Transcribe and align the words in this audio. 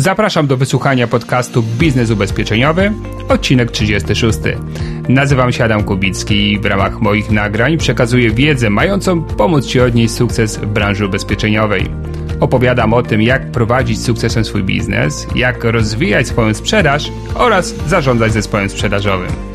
Zapraszam 0.00 0.46
do 0.46 0.56
wysłuchania 0.56 1.06
podcastu 1.06 1.62
Biznes 1.62 2.10
Ubezpieczeniowy, 2.10 2.92
odcinek 3.28 3.70
36. 3.70 4.38
Nazywam 5.08 5.52
się 5.52 5.64
Adam 5.64 5.84
Kubicki 5.84 6.52
i 6.52 6.58
w 6.58 6.64
ramach 6.64 7.00
moich 7.00 7.30
nagrań 7.30 7.76
przekazuję 7.76 8.30
wiedzę 8.30 8.70
mającą 8.70 9.22
pomóc 9.22 9.66
Ci 9.66 9.80
odnieść 9.80 10.14
sukces 10.14 10.56
w 10.56 10.66
branży 10.66 11.06
ubezpieczeniowej. 11.06 11.86
Opowiadam 12.40 12.94
o 12.94 13.02
tym, 13.02 13.22
jak 13.22 13.50
prowadzić 13.50 14.02
sukcesem 14.02 14.44
swój 14.44 14.64
biznes, 14.64 15.26
jak 15.34 15.64
rozwijać 15.64 16.28
swoją 16.28 16.54
sprzedaż 16.54 17.12
oraz 17.34 17.74
zarządzać 17.86 18.32
zespołem 18.32 18.68
sprzedażowym. 18.68 19.49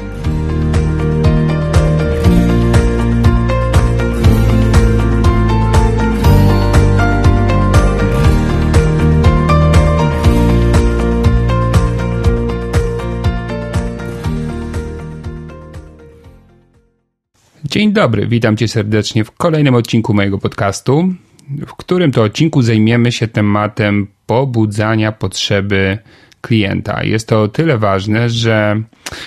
Dzień 17.76 17.94
dobry, 17.94 18.28
witam 18.28 18.58
Cię 18.58 18.68
serdecznie 18.68 19.24
w 19.24 19.32
kolejnym 19.32 19.76
odcinku 19.76 20.14
mojego 20.14 20.38
podcastu, 20.38 21.14
w 21.68 21.74
którym 21.74 22.12
to 22.12 22.24
odcinku 22.24 22.62
zajmiemy 22.62 23.12
się 23.12 23.28
tematem 23.28 24.08
pobudzania 24.26 25.12
potrzeby 25.12 25.98
klienta. 26.42 27.04
Jest 27.04 27.28
to 27.28 27.42
o 27.42 27.48
tyle 27.48 27.78
ważne, 27.78 28.30
że 28.30 28.82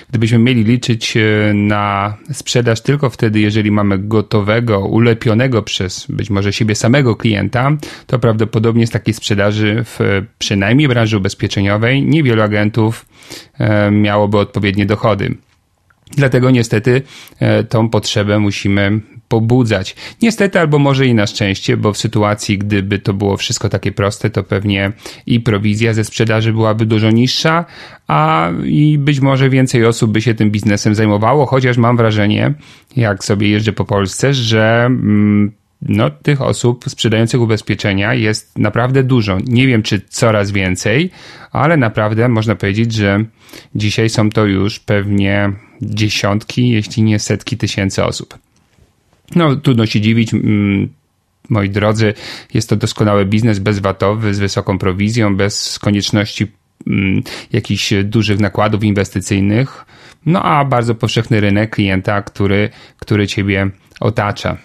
gdybyśmy 0.08 0.38
mieli 0.38 0.64
liczyć 0.64 1.16
e, 1.16 1.20
na 1.54 2.16
sprzedaż 2.32 2.80
tylko 2.80 3.10
wtedy, 3.10 3.40
jeżeli 3.40 3.70
mamy 3.70 3.98
gotowego, 3.98 4.80
ulepionego 4.80 5.62
przez 5.62 6.06
być 6.08 6.30
może 6.30 6.52
siebie 6.52 6.74
samego 6.74 7.16
klienta, 7.16 7.70
to 8.06 8.18
prawdopodobnie 8.18 8.86
z 8.86 8.90
takiej 8.90 9.14
sprzedaży 9.14 9.84
w 9.84 9.98
przynajmniej 10.38 10.88
branży 10.88 11.16
ubezpieczeniowej 11.16 12.02
niewielu 12.02 12.42
agentów 12.42 13.06
e, 13.58 13.90
miałoby 13.90 14.38
odpowiednie 14.38 14.86
dochody. 14.86 15.34
Dlatego 16.16 16.50
niestety 16.50 17.02
e, 17.40 17.64
tą 17.64 17.88
potrzebę 17.88 18.38
musimy 18.38 19.00
pobudzać. 19.28 19.96
Niestety, 20.22 20.60
albo 20.60 20.78
może 20.78 21.06
i 21.06 21.14
na 21.14 21.26
szczęście, 21.26 21.76
bo 21.76 21.92
w 21.92 21.98
sytuacji, 21.98 22.58
gdyby 22.58 22.98
to 22.98 23.14
było 23.14 23.36
wszystko 23.36 23.68
takie 23.68 23.92
proste, 23.92 24.30
to 24.30 24.42
pewnie 24.42 24.92
i 25.26 25.40
prowizja 25.40 25.94
ze 25.94 26.04
sprzedaży 26.04 26.52
byłaby 26.52 26.86
dużo 26.86 27.10
niższa, 27.10 27.64
a 28.08 28.50
i 28.64 28.98
być 28.98 29.20
może 29.20 29.50
więcej 29.50 29.86
osób 29.86 30.12
by 30.12 30.22
się 30.22 30.34
tym 30.34 30.50
biznesem 30.50 30.94
zajmowało, 30.94 31.46
chociaż 31.46 31.76
mam 31.76 31.96
wrażenie, 31.96 32.54
jak 32.96 33.24
sobie 33.24 33.48
jeżdżę 33.48 33.72
po 33.72 33.84
Polsce, 33.84 34.34
że 34.34 34.84
mm, 34.86 35.52
no, 35.82 36.10
tych 36.10 36.42
osób 36.42 36.84
sprzedających 36.88 37.40
ubezpieczenia 37.40 38.14
jest 38.14 38.58
naprawdę 38.58 39.02
dużo. 39.02 39.38
Nie 39.46 39.66
wiem, 39.66 39.82
czy 39.82 40.00
coraz 40.00 40.50
więcej, 40.50 41.10
ale 41.52 41.76
naprawdę 41.76 42.28
można 42.28 42.56
powiedzieć, 42.56 42.92
że 42.92 43.24
dzisiaj 43.74 44.08
są 44.08 44.30
to 44.30 44.46
już 44.46 44.80
pewnie 44.80 45.52
dziesiątki, 45.82 46.70
jeśli 46.70 47.02
nie 47.02 47.18
setki 47.18 47.56
tysięcy 47.56 48.04
osób. 48.04 48.38
No, 49.36 49.56
trudno 49.56 49.86
się 49.86 50.00
dziwić. 50.00 50.34
Mm, 50.34 50.88
moi 51.48 51.70
drodzy, 51.70 52.14
jest 52.54 52.68
to 52.68 52.76
doskonały 52.76 53.26
biznes 53.26 53.58
bezwatowy, 53.58 54.34
z 54.34 54.38
wysoką 54.38 54.78
prowizją, 54.78 55.36
bez 55.36 55.78
konieczności 55.78 56.46
mm, 56.86 57.22
jakichś 57.52 57.92
dużych 58.04 58.40
nakładów 58.40 58.84
inwestycyjnych. 58.84 59.84
No 60.26 60.42
a 60.42 60.64
bardzo 60.64 60.94
powszechny 60.94 61.40
rynek 61.40 61.70
klienta, 61.70 62.22
który, 62.22 62.70
który 62.98 63.26
ciebie 63.26 63.70
otacza. 64.00 64.56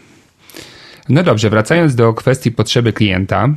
No 1.09 1.23
dobrze, 1.23 1.49
wracając 1.49 1.95
do 1.95 2.13
kwestii 2.13 2.51
potrzeby 2.51 2.93
klienta, 2.93 3.49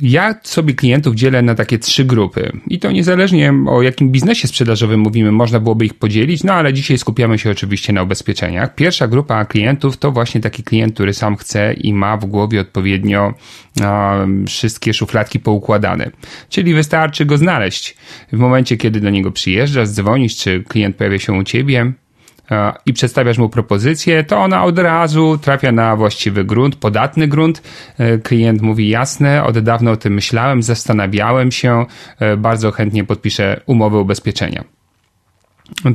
ja 0.00 0.34
sobie 0.42 0.74
klientów 0.74 1.14
dzielę 1.14 1.42
na 1.42 1.54
takie 1.54 1.78
trzy 1.78 2.04
grupy 2.04 2.52
i 2.68 2.78
to 2.78 2.92
niezależnie 2.92 3.54
o 3.68 3.82
jakim 3.82 4.10
biznesie 4.10 4.48
sprzedażowym 4.48 5.00
mówimy, 5.00 5.32
można 5.32 5.60
byłoby 5.60 5.84
ich 5.86 5.94
podzielić, 5.94 6.44
no 6.44 6.52
ale 6.52 6.72
dzisiaj 6.72 6.98
skupiamy 6.98 7.38
się 7.38 7.50
oczywiście 7.50 7.92
na 7.92 8.02
ubezpieczeniach. 8.02 8.74
Pierwsza 8.74 9.08
grupa 9.08 9.44
klientów 9.44 9.96
to 9.96 10.12
właśnie 10.12 10.40
taki 10.40 10.62
klient, 10.62 10.94
który 10.94 11.14
sam 11.14 11.36
chce 11.36 11.72
i 11.72 11.94
ma 11.94 12.16
w 12.16 12.26
głowie 12.26 12.60
odpowiednio 12.60 13.34
wszystkie 14.46 14.94
szufladki 14.94 15.40
poukładane. 15.40 16.10
Czyli 16.48 16.74
wystarczy 16.74 17.24
go 17.24 17.38
znaleźć. 17.38 17.96
W 18.32 18.36
momencie, 18.36 18.76
kiedy 18.76 19.00
do 19.00 19.10
niego 19.10 19.32
przyjeżdżasz, 19.32 19.88
dzwonisz, 19.88 20.36
czy 20.36 20.64
klient 20.68 20.96
pojawia 20.96 21.18
się 21.18 21.32
u 21.32 21.44
ciebie, 21.44 21.92
i 22.86 22.92
przedstawiasz 22.92 23.38
mu 23.38 23.48
propozycję, 23.48 24.24
to 24.24 24.38
ona 24.38 24.64
od 24.64 24.78
razu 24.78 25.38
trafia 25.38 25.72
na 25.72 25.96
właściwy 25.96 26.44
grunt, 26.44 26.76
podatny 26.76 27.28
grunt. 27.28 27.62
E, 27.98 28.18
klient 28.18 28.62
mówi 28.62 28.88
jasne, 28.88 29.44
od 29.44 29.58
dawna 29.58 29.90
o 29.90 29.96
tym 29.96 30.14
myślałem, 30.14 30.62
zastanawiałem 30.62 31.52
się, 31.52 31.86
e, 32.20 32.36
bardzo 32.36 32.72
chętnie 32.72 33.04
podpiszę 33.04 33.60
umowę 33.66 33.98
ubezpieczenia. 33.98 34.64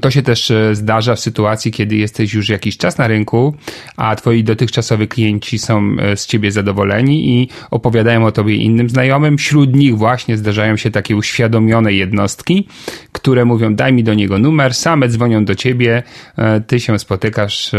To 0.01 0.11
się 0.11 0.21
też 0.21 0.51
e, 0.51 0.75
zdarza 0.75 1.15
w 1.15 1.19
sytuacji, 1.19 1.71
kiedy 1.71 1.95
jesteś 1.95 2.33
już 2.33 2.49
jakiś 2.49 2.77
czas 2.77 2.97
na 2.97 3.07
rynku, 3.07 3.55
a 3.97 4.15
twoi 4.15 4.43
dotychczasowi 4.43 5.07
klienci 5.07 5.59
są 5.59 5.95
e, 5.99 6.17
z 6.17 6.25
ciebie 6.25 6.51
zadowoleni 6.51 7.41
i 7.41 7.49
opowiadają 7.71 8.25
o 8.25 8.31
tobie 8.31 8.55
innym 8.55 8.89
znajomym. 8.89 9.37
Wśród 9.37 9.75
nich 9.75 9.97
właśnie 9.97 10.37
zdarzają 10.37 10.77
się 10.77 10.91
takie 10.91 11.15
uświadomione 11.15 11.93
jednostki, 11.93 12.67
które 13.11 13.45
mówią 13.45 13.75
daj 13.75 13.93
mi 13.93 14.03
do 14.03 14.13
niego 14.13 14.39
numer, 14.39 14.73
same 14.73 15.07
dzwonią 15.07 15.45
do 15.45 15.55
ciebie, 15.55 16.03
e, 16.37 16.61
ty 16.61 16.79
się 16.79 16.99
spotykasz 16.99 17.71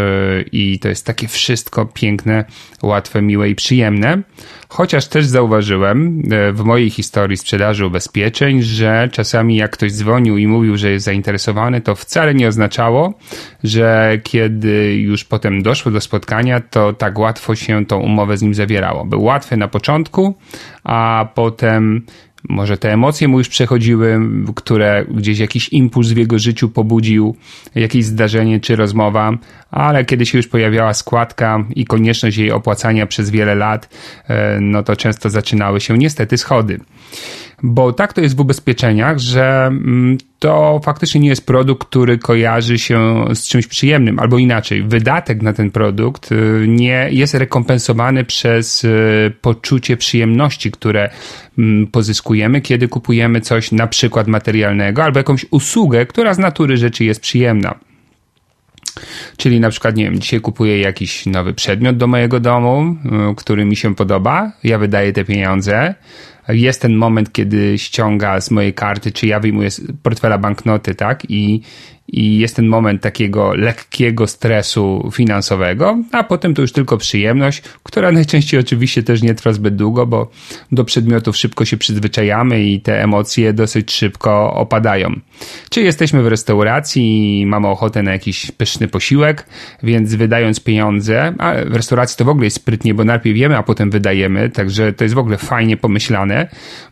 i 0.53 0.79
to 0.79 0.89
jest 0.89 1.07
takie 1.07 1.29
wszystko 1.29 1.87
piękne, 1.87 2.45
łatwe, 2.83 3.23
miłe 3.23 3.51
i 3.51 3.55
przyjemne. 3.55 4.23
Chociaż 4.73 5.07
też 5.07 5.27
zauważyłem 5.27 6.23
e, 6.31 6.53
w 6.53 6.65
mojej 6.65 6.91
historii 6.91 7.37
sprzedaży 7.37 7.87
ubezpieczeń, 7.87 8.63
że 8.63 9.09
czasami 9.13 9.57
jak 9.57 9.71
ktoś 9.71 9.93
dzwonił 9.93 10.39
i 10.39 10.47
mówił, 10.47 10.77
że 10.77 10.91
jest 10.91 11.05
zainteresowany, 11.05 11.81
to 11.81 11.95
wcale 11.95 12.35
nie 12.35 12.49
oznaczało, 12.49 13.15
że 13.65 14.19
kiedy 14.23 14.97
już 14.97 15.25
potem 15.25 15.63
doszło 15.63 15.93
do 15.93 16.01
spotkania, 16.01 16.61
to 16.61 16.93
tak 16.93 17.19
łatwo 17.19 17.55
się 17.55 17.87
tą 17.87 18.01
umowę 18.01 18.37
z 18.37 18.43
nim 18.43 18.55
zawierało. 18.55 19.05
Był 19.05 19.23
łatwy 19.23 19.57
na 19.57 19.69
początku, 19.69 20.35
a 20.85 21.29
potem 21.35 22.07
może 22.49 22.79
te 22.79 22.93
emocje 22.93 23.29
mu 23.29 23.39
już 23.39 23.49
przechodziły, 23.49 24.21
które 24.55 25.05
gdzieś 25.11 25.39
jakiś 25.39 25.69
impuls 25.69 26.09
w 26.09 26.17
jego 26.17 26.39
życiu 26.39 26.69
pobudził, 26.69 27.37
jakieś 27.75 28.05
zdarzenie 28.05 28.61
czy 28.61 28.77
rozmowa, 28.77 29.33
ale 29.71 30.05
kiedy 30.05 30.27
się 30.27 30.39
już 30.39 30.49
pojawiała 30.49 30.95
składka 30.95 31.65
i 31.77 31.85
konieczność 31.85 32.37
jej 32.37 32.53
opłacania 32.53 33.07
przez 33.07 33.31
wiele 33.31 33.55
lat, 33.55 33.89
e, 34.29 34.61
no 34.61 34.83
to 34.83 34.97
często 34.97 35.31
zaczynały 35.31 35.81
się 35.81 35.99
niestety 35.99 36.39
schody. 36.39 36.81
Bo 37.63 37.93
tak 37.93 38.13
to 38.13 38.21
jest 38.21 38.37
w 38.37 38.41
ubezpieczeniach, 38.41 39.19
że 39.19 39.67
mm, 39.67 40.19
to 40.39 40.81
faktycznie 40.85 41.21
nie 41.21 41.29
jest 41.29 41.47
produkt, 41.47 41.89
który 41.89 42.19
kojarzy 42.19 42.79
się 42.79 43.25
z 43.35 43.49
czymś 43.49 43.67
przyjemnym, 43.67 44.19
albo 44.19 44.39
inaczej, 44.39 44.83
wydatek 44.83 45.43
na 45.43 45.53
ten 45.53 45.71
produkt 45.71 46.33
y, 46.33 46.65
nie 46.69 47.09
jest 47.11 47.35
rekompensowany 47.35 48.25
przez 48.25 48.85
y, 48.85 49.33
poczucie 49.41 49.97
przyjemności, 49.97 50.71
które 50.71 51.11
mm, 51.59 51.87
pozyskujemy, 51.87 52.61
kiedy 52.61 52.89
kupujemy 52.89 53.41
coś 53.41 53.73
na 53.73 53.87
przykład 53.87 54.27
materialnego, 54.27 55.05
albo 55.05 55.19
jakąś 55.19 55.47
usługę, 55.51 56.07
która 56.07 56.35
z 56.35 56.39
natury 56.39 56.77
rzeczy 56.77 57.05
jest 57.05 57.21
przyjemna. 57.21 57.75
Czyli 59.37 59.61
na 59.61 59.71
przykład, 59.71 59.97
nie 59.97 60.05
wiem, 60.05 60.19
dzisiaj 60.19 60.41
kupuję 60.41 60.81
jakiś 60.81 61.27
nowy 61.27 61.55
przedmiot 61.55 61.97
do 61.97 62.07
mojego 62.07 62.41
domu, 62.41 62.97
y, 63.31 63.35
który 63.37 63.65
mi 63.65 63.77
się 63.77 63.95
podoba, 63.95 64.53
ja 64.65 64.79
wydaję 64.79 65.13
te 65.13 65.25
pieniądze, 65.25 65.95
jest 66.53 66.83
ten 66.83 66.97
moment, 66.97 67.33
kiedy 67.33 67.79
ściąga 67.79 68.41
z 68.41 68.51
mojej 68.51 68.75
karty, 68.75 69.13
czy 69.13 69.27
ja 69.27 69.41
wyjmuję 69.41 69.71
z 69.71 69.81
portfela 70.03 70.39
banknoty, 70.39 70.95
tak? 70.95 71.31
I, 71.31 71.63
i 72.13 72.39
jest 72.39 72.57
ten 72.57 72.67
moment 72.67 73.03
takiego 73.03 73.55
lekkiego 73.55 74.27
stresu 74.27 75.11
finansowego, 75.13 75.99
a 76.13 76.25
potem 76.25 76.55
to 76.55 76.63
już 76.63 76.73
tylko 76.73 76.97
przyjemność, 76.99 77.63
która 77.83 78.13
najczęściej 78.13 78.61
oczywiście 78.61 79.03
też 79.03 79.23
nie 79.23 79.35
trwa 79.35 79.53
zbyt 79.53 79.77
długo, 79.77 80.07
bo 80.07 80.31
do 80.73 80.85
przedmiotów 80.85 81.37
szybko 81.37 81.65
się 81.65 81.77
przyzwyczajamy 81.77 82.65
i 82.65 82.81
te 82.81 83.03
emocje 83.03 83.53
dosyć 83.53 83.93
szybko 83.93 84.55
opadają. 84.55 85.21
Czy 85.71 85.83
jesteśmy 85.83 86.23
w 86.23 86.27
restauracji 86.27 87.41
i 87.41 87.47
mamy 87.47 87.69
ochotę 87.69 88.03
na 88.03 88.13
jakiś 88.13 88.51
pyszny 88.51 88.89
posiłek, 88.89 89.47
więc 89.83 90.15
wydając 90.15 90.61
pieniądze, 90.61 91.35
a 91.39 91.53
w 91.65 91.77
restauracji 91.77 92.17
to 92.17 92.25
w 92.25 92.29
ogóle 92.29 92.47
jest 92.47 92.57
sprytnie, 92.57 92.95
bo 92.95 93.05
najpierw 93.05 93.37
wiemy, 93.37 93.57
a 93.57 93.63
potem 93.63 93.91
wydajemy, 93.91 94.51
także 94.51 94.93
to 94.93 95.05
jest 95.05 95.15
w 95.15 95.19
ogóle 95.19 95.39
fajnie 95.39 95.77
pomyślane, 95.77 96.49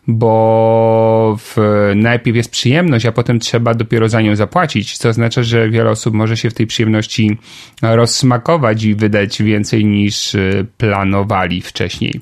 bo 0.07 1.37
w, 1.39 1.57
najpierw 1.95 2.37
jest 2.37 2.51
przyjemność, 2.51 3.05
a 3.05 3.11
potem 3.11 3.39
trzeba 3.39 3.73
dopiero 3.73 4.09
za 4.09 4.21
nią 4.21 4.35
zapłacić, 4.35 4.97
co 4.97 5.08
oznacza, 5.09 5.43
że 5.43 5.69
wiele 5.69 5.89
osób 5.89 6.13
może 6.13 6.37
się 6.37 6.49
w 6.49 6.53
tej 6.53 6.67
przyjemności 6.67 7.37
rozsmakować 7.81 8.83
i 8.83 8.95
wydać 8.95 9.41
więcej 9.43 9.85
niż 9.85 10.35
y, 10.35 10.65
planowali 10.77 11.61
wcześniej. 11.61 12.21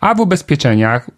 A 0.00 0.14
w 0.14 0.20
ubezpieczeniach 0.20 1.10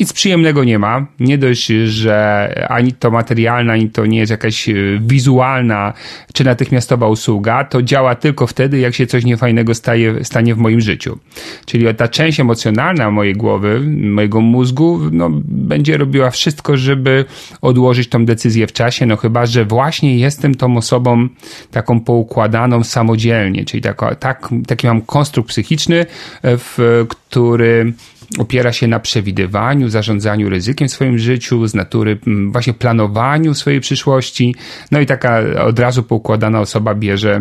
nic 0.00 0.12
przyjemnego 0.12 0.64
nie 0.64 0.78
ma. 0.78 1.06
Nie 1.20 1.38
dość, 1.38 1.66
że 1.84 2.48
ani 2.68 2.92
to 2.92 3.10
materialna, 3.10 3.72
ani 3.72 3.90
to 3.90 4.06
nie 4.06 4.18
jest 4.18 4.30
jakaś 4.30 4.68
e, 4.68 4.74
wizualna 5.00 5.92
czy 6.32 6.44
natychmiastowa 6.44 7.08
usługa, 7.08 7.64
to 7.64 7.82
działa 7.82 8.14
tylko 8.14 8.46
wtedy, 8.46 8.78
jak 8.78 8.94
się 8.94 9.06
coś 9.06 9.24
niefajnego 9.24 9.74
staje, 9.74 10.24
stanie 10.24 10.54
w 10.54 10.58
moim 10.58 10.80
życiu. 10.80 11.18
Czyli 11.66 11.94
ta 11.94 12.08
część 12.08 12.40
emocjonalna 12.40 13.10
mojej 13.10 13.34
głowy, 13.34 13.80
mojego 14.00 14.40
mózgu, 14.40 15.00
no, 15.12 15.30
będzie 15.44 15.96
robiła 15.96 16.30
wszystko, 16.30 16.76
żeby 16.76 17.24
odłożyć 17.60 18.08
tą 18.08 18.24
decyzję 18.24 18.66
w 18.66 18.72
czasie, 18.72 19.06
no 19.06 19.16
chyba, 19.16 19.46
że 19.46 19.64
właśnie 19.64 20.18
jestem 20.18 20.54
tą 20.54 20.76
osobą 20.76 21.28
taką 21.70 22.00
poukładaną 22.00 22.84
samodzielnie, 22.84 23.64
czyli 23.64 23.82
tak, 23.82 24.18
tak, 24.18 24.48
taki 24.66 24.86
mam 24.86 25.00
konstrukt 25.00 25.48
psychiczny, 25.48 26.06
e, 26.42 26.56
w 26.58 26.78
który 27.08 27.92
opiera 28.38 28.72
się 28.72 28.86
na 28.86 29.00
przewidywaniu, 29.00 29.88
zarządzaniu 29.88 30.48
ryzykiem 30.48 30.88
w 30.88 30.92
swoim 30.92 31.18
życiu, 31.18 31.66
z 31.66 31.74
natury 31.74 32.18
właśnie 32.48 32.74
planowaniu 32.74 33.54
swojej 33.54 33.80
przyszłości. 33.80 34.54
No 34.90 35.00
i 35.00 35.06
taka 35.06 35.40
od 35.64 35.78
razu 35.78 36.02
poukładana 36.02 36.60
osoba 36.60 36.94
bierze 36.94 37.40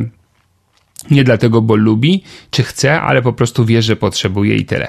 nie 1.11 1.23
dlatego, 1.23 1.61
bo 1.61 1.75
lubi, 1.75 2.23
czy 2.51 2.63
chce, 2.63 3.01
ale 3.01 3.21
po 3.21 3.33
prostu 3.33 3.65
wie, 3.65 3.81
że 3.81 3.95
potrzebuje 3.95 4.55
i 4.55 4.65
tyle. 4.65 4.87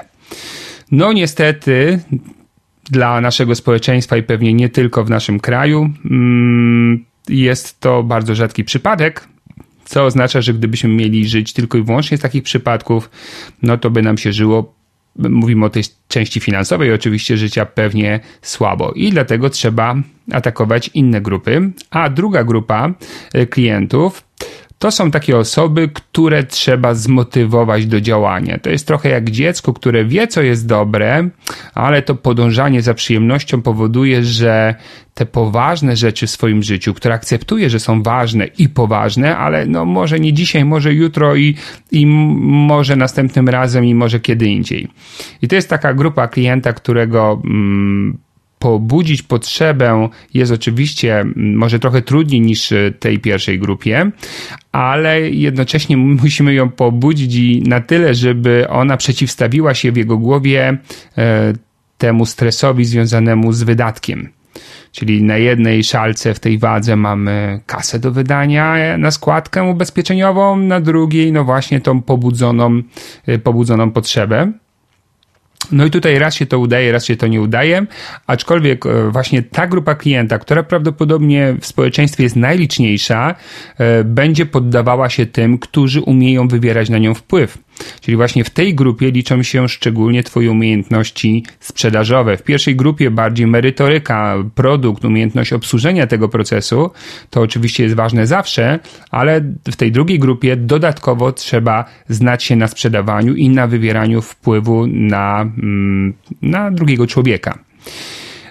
No 0.91 1.13
niestety 1.13 1.99
dla 2.91 3.21
naszego 3.21 3.55
społeczeństwa 3.55 4.17
i 4.17 4.23
pewnie 4.23 4.53
nie 4.53 4.69
tylko 4.69 5.03
w 5.03 5.09
naszym 5.09 5.39
kraju 5.39 5.89
mm, 6.05 7.05
jest 7.29 7.79
to 7.79 8.03
bardzo 8.03 8.35
rzadki 8.35 8.63
przypadek, 8.63 9.27
co 9.85 10.05
oznacza, 10.05 10.41
że 10.41 10.53
gdybyśmy 10.53 10.89
mieli 10.89 11.27
żyć 11.27 11.53
tylko 11.53 11.77
i 11.77 11.83
wyłącznie 11.83 12.17
z 12.17 12.21
takich 12.21 12.43
przypadków, 12.43 13.09
no 13.61 13.77
to 13.77 13.89
by 13.89 14.01
nam 14.01 14.17
się 14.17 14.33
żyło 14.33 14.75
mówimy 15.19 15.65
o 15.65 15.69
tej 15.69 15.83
części 16.07 16.39
finansowej 16.39 16.93
oczywiście 16.93 17.37
życia 17.37 17.65
pewnie 17.65 18.19
słabo 18.41 18.91
i 18.91 19.09
dlatego 19.09 19.49
trzeba 19.49 19.95
atakować 20.31 20.89
inne 20.93 21.21
grupy. 21.21 21.71
A 21.89 22.09
druga 22.09 22.43
grupa 22.43 22.93
e, 23.33 23.45
klientów 23.45 24.23
to 24.79 24.91
są 24.91 25.11
takie 25.11 25.37
osoby, 25.37 25.89
które 25.93 26.43
trzeba 26.43 26.93
zmotywować 26.93 27.85
do 27.85 28.01
działania. 28.01 28.59
To 28.59 28.69
jest 28.69 28.87
trochę 28.87 29.09
jak 29.09 29.29
dziecko, 29.29 29.73
które 29.73 30.05
wie, 30.05 30.27
co 30.27 30.41
jest 30.41 30.67
dobre, 30.67 31.29
ale 31.73 32.01
to 32.01 32.15
podążanie 32.15 32.81
za 32.81 32.93
przyjemnością 32.93 33.61
powoduje, 33.61 34.23
że 34.23 34.75
te 35.13 35.25
poważne 35.25 35.95
rzeczy 35.95 36.27
w 36.27 36.29
swoim 36.29 36.63
życiu, 36.63 36.93
które 36.93 37.15
akceptuje, 37.15 37.69
że 37.69 37.79
są 37.79 38.03
ważne 38.03 38.45
i 38.45 38.69
poważne, 38.69 39.37
ale 39.37 39.65
no 39.65 39.85
może 39.85 40.19
nie 40.19 40.33
dzisiaj, 40.33 40.65
może 40.65 40.93
jutro 40.93 41.35
i, 41.35 41.55
i 41.91 42.05
może 42.05 42.95
następnym 42.95 43.49
razem 43.49 43.85
i 43.85 43.95
może 43.95 44.19
kiedy 44.19 44.45
indziej. 44.45 44.87
I 45.41 45.47
to 45.47 45.55
jest 45.55 45.69
taka 45.69 45.93
grupa 45.93 46.27
klienta, 46.27 46.73
którego 46.73 47.41
mm, 47.45 48.17
pobudzić 48.59 49.21
potrzebę 49.21 50.09
jest 50.33 50.51
oczywiście 50.51 51.19
mm, 51.19 51.55
może 51.55 51.79
trochę 51.79 52.01
trudniej 52.01 52.41
niż 52.41 52.73
tej 52.99 53.19
pierwszej 53.19 53.59
grupie, 53.59 54.11
ale 54.71 55.21
jednocześnie 55.21 55.97
musimy 55.97 56.53
ją 56.53 56.69
pobudzić 56.69 57.67
na 57.67 57.81
tyle, 57.81 58.13
żeby 58.13 58.65
ona 58.69 58.97
przeciwstawiła 58.97 59.73
się 59.73 59.91
w 59.91 59.97
jego 59.97 60.17
głowie 60.17 60.77
e, 61.17 61.53
temu 61.97 62.25
stresowi 62.25 62.85
związanemu 62.85 63.53
z 63.53 63.63
wydatkiem. 63.63 64.29
Czyli 64.91 65.23
na 65.23 65.37
jednej 65.37 65.83
szalce 65.83 66.33
w 66.33 66.39
tej 66.39 66.57
wadze 66.57 66.95
mamy 66.95 67.59
kasę 67.65 67.99
do 67.99 68.11
wydania 68.11 68.97
na 68.97 69.11
składkę 69.11 69.63
ubezpieczeniową, 69.63 70.57
na 70.57 70.81
drugiej 70.81 71.31
no 71.31 71.43
właśnie 71.43 71.81
tą 71.81 72.01
pobudzoną, 72.01 72.81
e, 73.27 73.39
pobudzoną 73.39 73.91
potrzebę. 73.91 74.51
No 75.71 75.85
i 75.85 75.91
tutaj 75.91 76.19
raz 76.19 76.35
się 76.35 76.45
to 76.45 76.59
udaje, 76.59 76.91
raz 76.91 77.05
się 77.05 77.15
to 77.15 77.27
nie 77.27 77.41
udaje, 77.41 77.85
aczkolwiek 78.27 78.85
e, 78.85 79.11
właśnie 79.11 79.43
ta 79.43 79.67
grupa 79.67 79.95
klienta, 79.95 80.39
która 80.39 80.63
prawdopodobnie 80.63 81.55
w 81.61 81.65
społeczeństwie 81.65 82.23
jest 82.23 82.35
najliczniejsza, 82.35 83.35
e, 83.77 84.03
będzie 84.03 84.45
poddawała 84.45 85.09
się 85.09 85.25
tym, 85.25 85.57
którzy 85.57 86.01
umieją 86.01 86.47
wywierać 86.47 86.89
na 86.89 86.97
nią 86.97 87.13
wpływ. 87.13 87.57
Czyli 88.01 88.17
właśnie 88.17 88.43
w 88.43 88.49
tej 88.49 88.75
grupie 88.75 89.11
liczą 89.11 89.43
się 89.43 89.69
szczególnie 89.69 90.23
Twoje 90.23 90.51
umiejętności 90.51 91.43
sprzedażowe. 91.59 92.37
W 92.37 92.43
pierwszej 92.43 92.75
grupie 92.75 93.11
bardziej 93.11 93.47
merytoryka, 93.47 94.35
produkt, 94.55 95.05
umiejętność 95.05 95.53
obsłużenia 95.53 96.07
tego 96.07 96.29
procesu, 96.29 96.91
to 97.29 97.41
oczywiście 97.41 97.83
jest 97.83 97.95
ważne 97.95 98.27
zawsze, 98.27 98.79
ale 99.11 99.41
w 99.71 99.75
tej 99.75 99.91
drugiej 99.91 100.19
grupie 100.19 100.55
dodatkowo 100.55 101.31
trzeba 101.31 101.85
znać 102.09 102.43
się 102.43 102.55
na 102.55 102.67
sprzedawaniu 102.67 103.35
i 103.35 103.49
na 103.49 103.67
wywieraniu 103.67 104.21
wpływu 104.21 104.87
na, 104.87 105.41
mm, 105.41 106.13
na 106.41 106.71
drugiego 106.71 107.07
człowieka. 107.07 107.59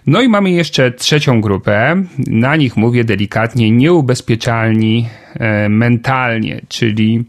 No 0.06 0.22
i 0.22 0.28
mamy 0.28 0.50
jeszcze 0.50 0.92
trzecią 0.92 1.40
grupę, 1.40 2.04
na 2.26 2.56
nich 2.56 2.76
mówię 2.76 3.04
delikatnie, 3.04 3.70
nieubezpieczalni 3.70 5.08
e, 5.34 5.68
mentalnie, 5.68 6.60
czyli 6.68 7.24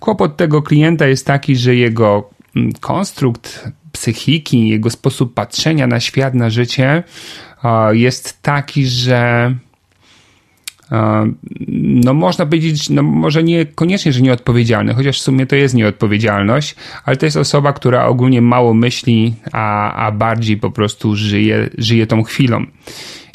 Kłopot 0.00 0.36
tego 0.36 0.62
klienta 0.62 1.06
jest 1.06 1.26
taki, 1.26 1.56
że 1.56 1.74
jego 1.74 2.30
mm, 2.56 2.72
konstrukt 2.80 3.68
psychiki, 3.92 4.68
jego 4.68 4.90
sposób 4.90 5.34
patrzenia 5.34 5.86
na 5.86 6.00
świat, 6.00 6.34
na 6.34 6.50
życie 6.50 7.02
jest 7.92 8.42
taki, 8.42 8.86
że 8.86 9.54
no 11.68 12.14
można 12.14 12.46
powiedzieć, 12.46 12.90
no 12.90 13.02
może 13.02 13.42
niekoniecznie, 13.42 14.12
że 14.12 14.20
nieodpowiedzialny, 14.20 14.94
chociaż 14.94 15.18
w 15.20 15.22
sumie 15.22 15.46
to 15.46 15.56
jest 15.56 15.74
nieodpowiedzialność, 15.74 16.76
ale 17.04 17.16
to 17.16 17.26
jest 17.26 17.36
osoba, 17.36 17.72
która 17.72 18.06
ogólnie 18.06 18.42
mało 18.42 18.74
myśli, 18.74 19.34
a, 19.52 19.92
a 20.06 20.12
bardziej 20.12 20.56
po 20.56 20.70
prostu 20.70 21.16
żyje, 21.16 21.70
żyje 21.78 22.06
tą 22.06 22.22
chwilą. 22.22 22.66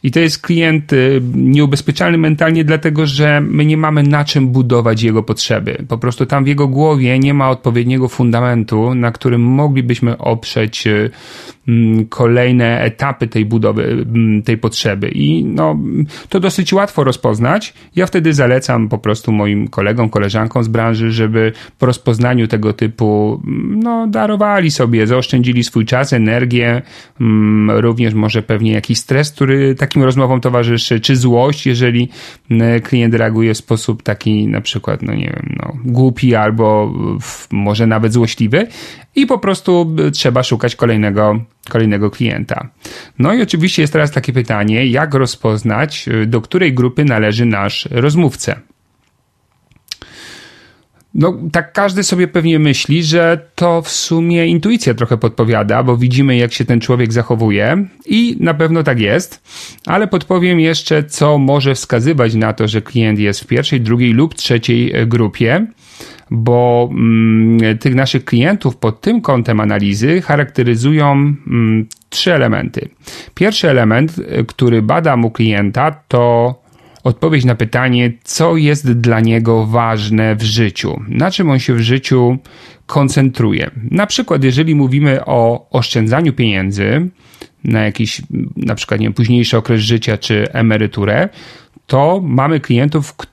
I 0.04 0.12
to 0.12 0.20
jest 0.20 0.42
klient 0.42 0.94
y, 0.94 1.22
nieubezpieczalny 1.34 2.18
mentalnie, 2.18 2.64
dlatego 2.64 3.06
że 3.06 3.42
my 3.42 3.66
nie 3.66 3.78
mamy 3.78 4.04
na 4.04 4.26
czym 4.26 4.48
budować 4.48 5.04
jego 5.04 5.24
potrzeby. 5.24 5.86
Po 5.88 5.98
prostu 5.98 6.26
tam 6.26 6.44
w 6.44 6.48
jego 6.48 6.68
głowie 6.68 7.20
nie 7.20 7.34
ma 7.34 7.50
odpowiedniego 7.50 8.08
fundamentu, 8.08 8.96
na 8.96 9.12
którym 9.12 9.42
moglibyśmy 9.42 10.18
oprzeć 10.18 10.88
y, 10.88 11.12
Mm, 11.68 12.06
kolejne 12.06 12.82
etapy 12.82 13.28
tej 13.28 13.46
budowy, 13.46 13.84
mm, 13.84 14.44
tej 14.44 14.58
potrzeby. 14.58 15.10
I 15.10 15.44
no, 15.44 15.80
to 16.30 16.40
dosyć 16.40 16.74
łatwo 16.74 17.04
rozpoznać. 17.04 17.74
Ja 17.96 18.06
wtedy 18.06 18.34
zalecam 18.34 18.90
po 18.90 18.98
prostu 18.98 19.32
moim 19.32 19.68
kolegom, 19.68 20.10
koleżankom 20.10 20.64
z 20.64 20.68
branży, 20.68 21.12
żeby 21.12 21.52
po 21.80 21.86
rozpoznaniu 21.86 22.48
tego 22.48 22.74
typu, 22.74 23.42
mm, 23.48 23.80
no, 23.80 24.08
darowali 24.08 24.72
sobie, 24.72 25.08
zaoszczędzili 25.08 25.64
swój 25.64 25.86
czas, 25.86 26.14
energię, 26.14 26.82
również 27.68 28.14
może 28.14 28.42
pewnie 28.42 28.72
jakiś 28.72 29.00
stres, 29.00 29.32
który 29.32 29.76
takim 29.94 30.04
rozmowom 30.04 30.42
towarzyszy, 30.42 31.00
czy 31.00 31.16
złość, 31.16 31.66
jeżeli 31.66 32.10
klient 32.84 33.14
reaguje 33.14 33.54
w 33.54 33.58
sposób 33.58 34.04
taki 34.04 34.48
na 34.48 34.62
przykład, 34.62 35.02
no 35.02 35.14
nie 35.14 35.26
wiem, 35.26 35.56
no, 35.60 35.74
głupi 35.86 36.36
albo 36.36 36.94
może 37.52 37.88
nawet 37.88 38.14
złośliwy, 38.14 38.68
i 39.16 39.26
po 39.26 39.38
prostu 39.38 39.96
trzeba 40.14 40.44
szukać 40.44 40.76
kolejnego, 40.76 41.40
kolejnego 41.70 42.12
klienta. 42.12 42.70
No 43.20 43.34
i 43.34 43.42
oczywiście 43.42 43.82
jest 43.82 43.94
teraz 43.94 44.12
takie 44.12 44.34
pytanie, 44.34 44.86
jak 44.86 45.14
rozpoznać, 45.14 46.08
y, 46.08 46.26
do 46.26 46.42
której 46.42 46.74
grupy 46.74 47.06
należy 47.06 47.46
nasz 47.46 47.88
rozmówca. 47.92 48.60
No, 51.16 51.38
tak 51.52 51.74
każdy 51.74 52.04
sobie 52.04 52.28
pewnie 52.28 52.60
myśli, 52.60 53.04
że 53.04 53.40
to 53.56 53.82
w 53.82 53.90
sumie 53.90 54.48
intuicja 54.48 54.94
trochę 54.94 55.18
podpowiada, 55.18 55.84
bo 55.84 55.98
widzimy, 55.98 56.38
jak 56.38 56.54
się 56.54 56.66
ten 56.66 56.80
człowiek 56.80 57.14
zachowuje 57.14 57.88
i 58.06 58.38
na 58.40 58.54
pewno 58.54 58.84
tak 58.84 59.00
jest, 59.00 59.42
ale 59.86 60.08
podpowiem 60.08 60.60
jeszcze, 60.60 61.04
co 61.04 61.38
może 61.38 61.76
wskazywać 61.76 62.36
na 62.36 62.54
to, 62.54 62.68
że 62.68 62.82
klient 62.82 63.20
jest 63.20 63.42
w 63.42 63.48
pierwszej, 63.48 63.82
drugiej 63.82 64.14
lub 64.14 64.36
trzeciej 64.36 64.94
grupie 65.08 65.68
bo 66.32 66.90
mm, 66.92 67.78
tych 67.78 67.96
naszych 67.96 68.26
klientów 68.26 68.78
pod 68.78 69.02
tym 69.02 69.22
kątem 69.22 69.60
analizy 69.60 70.22
charakteryzują 70.22 71.12
mm, 71.12 71.88
trzy 72.10 72.34
elementy. 72.34 72.90
Pierwszy 73.34 73.70
element, 73.70 74.18
y, 74.18 74.46
który 74.48 74.82
badam 74.82 75.26
u 75.26 75.32
klienta, 75.32 75.92
to 76.08 76.63
odpowiedź 77.04 77.46
na 77.46 77.56
pytanie, 77.56 78.12
co 78.24 78.58
jest 78.58 78.92
dla 78.92 79.20
niego 79.20 79.66
ważne 79.66 80.36
w 80.36 80.44
życiu, 80.44 81.02
na 81.08 81.32
czym 81.32 81.50
on 81.50 81.60
się 81.60 81.74
w 81.74 81.80
życiu 81.80 82.38
koncentruje. 82.86 83.72
Na 83.92 84.08
przykład, 84.08 84.44
jeżeli 84.44 84.76
mówimy 84.76 85.26
o 85.26 85.70
oszczędzaniu 85.70 86.34
pieniędzy 86.34 87.10
na 87.64 87.84
jakiś, 87.84 88.22
na 88.56 88.76
przykład 88.76 89.00
nie 89.00 89.06
wiem, 89.06 89.14
późniejszy 89.14 89.58
okres 89.58 89.82
życia 89.82 90.18
czy 90.18 90.52
emeryturę, 90.52 91.30
to 91.88 92.22
mamy 92.24 92.60
klientów, 92.60 93.14
którzy 93.14 93.33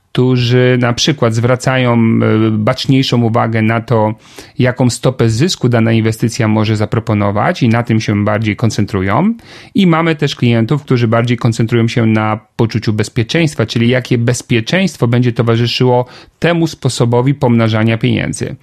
na 0.78 0.92
przykład 0.92 1.34
zwracają 1.34 1.94
e, 1.94 2.50
baczniejszą 2.50 3.22
uwagę 3.22 3.62
na 3.62 3.80
to, 3.80 4.14
jaką 4.58 4.90
stopę 4.90 5.28
zysku 5.28 5.68
dana 5.68 5.92
inwestycja 5.92 6.48
może 6.48 6.76
zaproponować 6.76 7.62
i 7.62 7.68
na 7.68 7.82
tym 7.82 8.00
się 8.00 8.24
bardziej 8.24 8.56
koncentrują. 8.56 9.34
I 9.74 9.86
mamy 9.86 10.16
też 10.16 10.36
klientów, 10.36 10.82
którzy 10.82 11.08
bardziej 11.08 11.36
koncentrują 11.36 11.88
się 11.88 12.06
na 12.06 12.40
poczuciu 12.56 12.92
bezpieczeństwa, 12.92 13.66
czyli 13.66 13.88
jakie 13.88 14.18
bezpieczeństwo 14.18 15.08
będzie 15.08 15.32
towarzyszyło 15.32 16.06
temu 16.38 16.66
sposobowi 16.66 17.34
pomnażania 17.34 17.98
pieniędzy. 17.98 18.56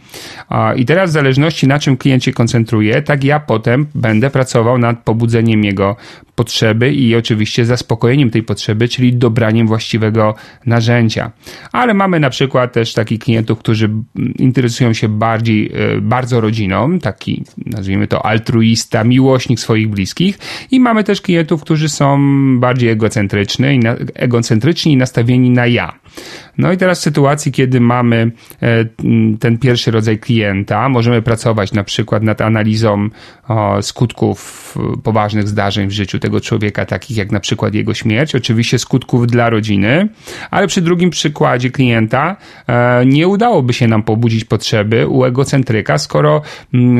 I 0.75 0.85
teraz 0.85 1.09
w 1.09 1.13
zależności 1.13 1.67
na 1.67 1.79
czym 1.79 1.97
klient 1.97 2.23
się 2.23 2.33
koncentruje, 2.33 3.01
tak 3.01 3.23
ja 3.23 3.39
potem 3.39 3.87
będę 3.95 4.29
pracował 4.29 4.77
nad 4.77 5.03
pobudzeniem 5.03 5.63
jego 5.63 5.95
potrzeby 6.35 6.93
i 6.93 7.15
oczywiście 7.15 7.65
zaspokojeniem 7.65 8.29
tej 8.29 8.43
potrzeby, 8.43 8.87
czyli 8.87 9.13
dobraniem 9.13 9.67
właściwego 9.67 10.35
narzędzia. 10.65 11.31
Ale 11.71 11.93
mamy 11.93 12.19
na 12.19 12.29
przykład 12.29 12.73
też 12.73 12.93
takich 12.93 13.19
klientów, 13.19 13.59
którzy 13.59 13.89
interesują 14.39 14.93
się 14.93 15.09
bardziej, 15.09 15.71
e, 15.73 16.01
bardzo 16.01 16.41
rodziną, 16.41 16.99
taki 16.99 17.43
nazwijmy 17.65 18.07
to 18.07 18.25
altruista, 18.25 19.03
miłośnik 19.03 19.59
swoich 19.59 19.89
bliskich 19.89 20.39
i 20.71 20.79
mamy 20.79 21.03
też 21.03 21.21
klientów, 21.21 21.61
którzy 21.61 21.89
są 21.89 22.19
bardziej 22.59 22.89
egocentryczni, 22.89 23.79
egocentryczni 24.13 24.93
i 24.93 24.97
nastawieni 24.97 25.49
na 25.49 25.67
ja. 25.67 25.99
No 26.57 26.71
i 26.71 26.77
teraz 26.77 26.99
w 26.99 27.01
sytuacji, 27.01 27.51
kiedy 27.51 27.81
mamy 27.81 28.31
e, 28.61 28.85
ten 29.39 29.57
pierwszy 29.57 29.91
rodzaj 29.91 30.19
klienta, 30.19 30.89
możemy 30.89 31.21
pracować 31.21 31.73
na 31.73 31.83
przykład 31.83 32.23
nad 32.23 32.41
analizą 32.41 33.09
skutków 33.81 34.75
e, 34.77 35.01
poważnych 35.01 35.47
zdarzeń 35.47 35.87
w 35.87 35.91
życiu 35.91 36.19
tego 36.19 36.41
człowieka, 36.41 36.85
takich 36.85 37.17
jak 37.17 37.31
na 37.31 37.39
przykład 37.39 37.73
jego 37.73 37.93
śmierć, 37.93 38.35
oczywiście 38.35 38.79
skutków 38.79 39.27
dla 39.27 39.49
rodziny, 39.49 40.09
ale 40.51 40.67
przy 40.67 40.81
drugim 40.81 41.09
przykładzie 41.09 41.71
klienta 41.71 42.35
e, 42.67 43.05
nie 43.05 43.27
udałoby 43.27 43.73
się 43.73 43.87
nam 43.87 44.03
pobudzić 44.03 44.45
potrzeby 44.45 45.07
u 45.07 45.23
egocentryka, 45.23 45.97
skoro 45.97 46.41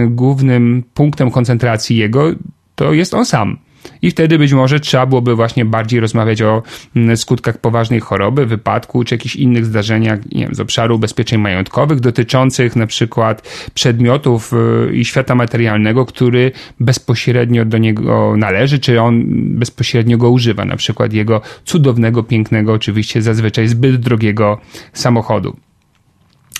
głównym 0.07 0.83
punktem 0.93 1.31
koncentracji 1.31 1.97
jego 1.97 2.31
to 2.75 2.93
jest 2.93 3.13
on 3.13 3.25
sam. 3.25 3.57
I 4.01 4.11
wtedy 4.11 4.37
być 4.37 4.53
może 4.53 4.79
trzeba 4.79 5.05
byłoby 5.05 5.35
właśnie 5.35 5.65
bardziej 5.65 5.99
rozmawiać 5.99 6.41
o 6.41 6.63
mm, 6.95 7.17
skutkach 7.17 7.57
poważnej 7.57 7.99
choroby, 7.99 8.45
wypadku 8.45 9.03
czy 9.03 9.15
jakichś 9.15 9.35
innych 9.35 9.65
zdarzeniach 9.65 10.19
nie 10.31 10.45
wiem, 10.45 10.55
z 10.55 10.59
obszaru 10.59 10.95
ubezpieczeń 10.95 11.39
majątkowych 11.39 11.99
dotyczących 11.99 12.75
na 12.75 12.87
przykład 12.87 13.69
przedmiotów 13.73 14.53
y, 14.53 14.95
i 14.95 15.05
świata 15.05 15.35
materialnego, 15.35 16.05
który 16.05 16.51
bezpośrednio 16.79 17.65
do 17.65 17.77
niego 17.77 18.37
należy, 18.37 18.79
czy 18.79 19.01
on 19.01 19.23
bezpośrednio 19.59 20.17
go 20.17 20.29
używa, 20.29 20.65
na 20.65 20.75
przykład 20.75 21.13
jego 21.13 21.41
cudownego, 21.65 22.23
pięknego, 22.23 22.73
oczywiście 22.73 23.21
zazwyczaj 23.21 23.67
zbyt 23.67 23.95
drogiego 23.95 24.57
samochodu. 24.93 25.55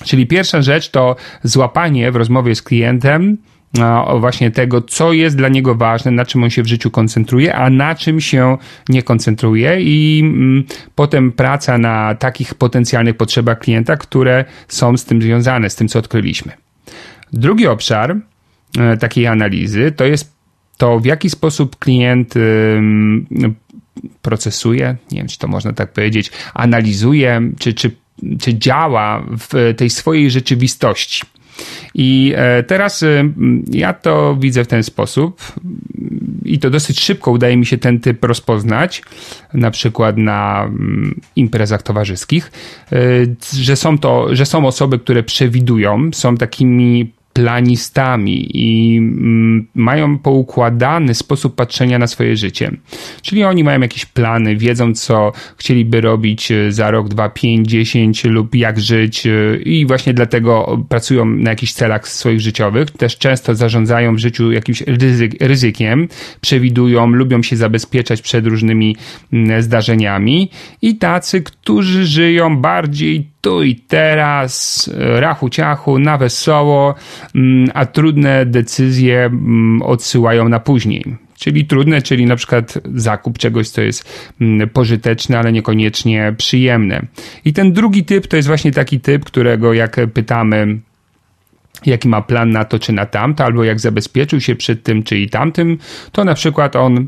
Czyli 0.04 0.28
pierwsza 0.28 0.62
rzecz 0.62 0.90
to 0.90 1.16
złapanie 1.44 2.12
w 2.12 2.16
rozmowie 2.16 2.56
z 2.56 2.62
klientem 2.62 3.38
właśnie 4.20 4.52
tego, 4.52 4.82
co 4.82 5.14
jest 5.14 5.38
dla 5.38 5.50
niego 5.50 5.76
ważne, 5.76 6.12
na 6.12 6.26
czym 6.26 6.44
on 6.44 6.50
się 6.50 6.64
w 6.64 6.68
życiu 6.68 6.92
koncentruje, 6.92 7.56
a 7.56 7.70
na 7.70 7.96
czym 7.96 8.22
się 8.22 8.58
nie 8.90 9.04
koncentruje 9.04 9.82
i 9.82 10.20
mm, 10.24 10.64
potem 10.96 11.32
praca 11.32 11.78
na 11.78 12.16
takich 12.16 12.54
potencjalnych 12.54 13.18
potrzebach 13.18 13.60
klienta, 13.60 13.98
które 13.98 14.46
są 14.68 14.98
z 14.98 15.06
tym 15.06 15.22
związane, 15.22 15.70
z 15.70 15.76
tym, 15.76 15.88
co 15.88 16.00
odkryliśmy. 16.00 16.52
Drugi 17.34 17.68
obszar 17.68 18.18
e, 18.78 18.98
takiej 18.98 19.28
analizy 19.28 19.92
to 19.92 20.06
jest 20.06 20.38
to, 20.78 21.00
w 21.00 21.06
jaki 21.06 21.30
sposób 21.30 21.76
klient 21.76 22.34
procesuje, 24.22 24.96
nie 25.12 25.18
wiem, 25.18 25.28
czy 25.28 25.38
to 25.38 25.48
można 25.48 25.74
tak 25.74 25.94
powiedzieć, 25.94 26.32
analizuje, 26.54 27.42
czy, 27.60 27.74
czy, 27.74 27.92
czy 28.42 28.58
działa 28.58 29.24
w 29.40 29.74
tej 29.78 29.90
swojej 29.90 30.32
rzeczywistości. 30.32 31.22
I 31.94 32.34
e, 32.36 32.64
teraz 32.64 33.04
e, 33.04 33.30
ja 33.72 33.94
to 33.94 34.36
widzę 34.40 34.64
w 34.64 34.68
ten 34.68 34.84
sposób. 34.84 35.42
I 36.46 36.60
to 36.60 36.70
dosyć 36.70 37.00
szybko 37.00 37.32
udaje 37.32 37.58
mi 37.58 37.66
się 37.66 37.78
ten 37.78 38.00
typ 38.00 38.24
rozpoznać, 38.24 39.02
na 39.54 39.72
przykład 39.72 40.18
na 40.18 40.72
imprezach 41.36 41.84
towarzyskich, 41.84 42.52
e, 42.92 42.98
że 43.54 43.76
są 43.76 43.98
to, 43.98 44.36
że 44.36 44.46
są 44.46 44.66
osoby, 44.66 45.00
które 45.00 45.24
przewidują, 45.24 46.10
są 46.14 46.38
takimi 46.38 47.17
planistami 47.38 48.50
i 48.54 48.98
mm, 48.98 49.68
mają 49.76 50.18
poukładany 50.18 51.14
sposób 51.14 51.56
patrzenia 51.56 52.00
na 52.00 52.08
swoje 52.08 52.38
życie. 52.38 52.72
Czyli 53.22 53.44
oni 53.44 53.64
mają 53.64 53.82
jakieś 53.82 54.06
plany, 54.06 54.56
wiedzą, 54.56 54.94
co 54.94 55.32
chcieliby 55.58 56.02
robić 56.02 56.52
e, 56.52 56.72
za 56.72 56.92
rok, 56.92 57.10
dwa, 57.10 57.30
pięć, 57.30 57.68
dziesięć 57.68 58.24
lub 58.24 58.56
jak 58.56 58.80
żyć 58.80 59.28
e, 59.28 59.58
i 59.58 59.86
właśnie 59.86 60.14
dlatego 60.14 60.78
pracują 60.90 61.26
na 61.26 61.50
jakichś 61.50 61.74
celach 61.74 62.08
swoich 62.08 62.42
życiowych. 62.42 62.92
Też 62.92 63.18
często 63.18 63.56
zarządzają 63.56 64.16
w 64.16 64.20
życiu 64.20 64.52
jakimś 64.52 64.82
ryzyk, 64.82 65.32
ryzykiem, 65.42 66.08
przewidują, 66.42 67.08
lubią 67.08 67.44
się 67.44 67.56
zabezpieczać 67.56 68.22
przed 68.22 68.48
różnymi 68.48 68.96
mm, 69.34 69.62
zdarzeniami 69.62 70.50
i 70.82 70.96
tacy, 70.96 71.42
którzy 71.42 72.06
żyją 72.06 72.58
bardziej 72.58 73.37
tu 73.48 73.64
i 73.64 73.76
teraz, 73.76 74.90
rachu 74.98 75.50
ciachu, 75.50 76.00
na 76.00 76.18
wesoło, 76.18 76.96
mm, 77.36 77.72
a 77.74 77.86
trudne 77.86 78.46
decyzje 78.46 79.26
mm, 79.26 79.82
odsyłają 79.82 80.50
na 80.50 80.60
później. 80.60 81.04
Czyli 81.40 81.66
trudne, 81.66 82.02
czyli 82.02 82.26
na 82.26 82.36
przykład 82.36 82.80
zakup 82.96 83.38
czegoś, 83.38 83.70
co 83.70 83.82
jest 83.82 84.34
mm, 84.42 84.70
pożyteczne, 84.70 85.40
ale 85.40 85.52
niekoniecznie 85.52 86.34
przyjemne. 86.38 87.02
I 87.46 87.54
ten 87.54 87.74
drugi 87.74 88.06
typ 88.06 88.28
to 88.28 88.36
jest 88.36 88.48
właśnie 88.48 88.72
taki 88.72 89.00
typ, 89.00 89.26
którego 89.26 89.74
jak 89.74 90.00
pytamy, 90.14 90.80
jaki 91.86 92.08
ma 92.08 92.22
plan 92.22 92.50
na 92.50 92.66
to 92.66 92.80
czy 92.80 92.92
na 92.94 93.06
tamto, 93.06 93.46
albo 93.46 93.64
jak 93.64 93.80
zabezpieczył 93.80 94.42
się 94.42 94.56
przed 94.56 94.84
tym 94.84 95.04
czy 95.04 95.18
i 95.18 95.30
tamtym, 95.30 95.78
to 96.12 96.24
na 96.24 96.34
przykład 96.34 96.76
on 96.76 97.08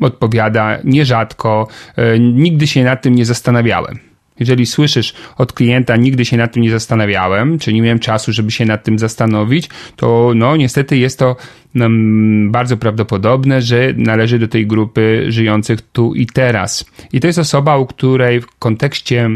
odpowiada 0.00 0.78
nierzadko, 0.84 1.68
e, 1.96 2.18
nigdy 2.18 2.66
się 2.66 2.84
nad 2.84 3.02
tym 3.02 3.14
nie 3.14 3.24
zastanawiałem. 3.24 4.11
Jeżeli 4.42 4.66
słyszysz 4.66 5.14
od 5.38 5.52
klienta, 5.52 5.96
nigdy 5.96 6.24
się 6.24 6.36
nad 6.36 6.52
tym 6.52 6.62
nie 6.62 6.70
zastanawiałem, 6.70 7.58
czy 7.58 7.72
nie 7.72 7.82
miałem 7.82 7.98
czasu, 7.98 8.32
żeby 8.32 8.50
się 8.50 8.64
nad 8.64 8.84
tym 8.84 8.98
zastanowić, 8.98 9.68
to 9.96 10.32
no 10.34 10.56
niestety 10.56 10.96
jest 10.96 11.18
to 11.18 11.36
um, 11.74 12.50
bardzo 12.50 12.76
prawdopodobne, 12.76 13.62
że 13.62 13.92
należy 13.96 14.38
do 14.38 14.48
tej 14.48 14.66
grupy 14.66 15.26
żyjących 15.28 15.80
tu 15.80 16.14
i 16.14 16.26
teraz. 16.26 16.84
I 17.12 17.20
to 17.20 17.26
jest 17.26 17.38
osoba, 17.38 17.76
u 17.76 17.86
której 17.86 18.40
w 18.40 18.46
kontekście 18.58 19.30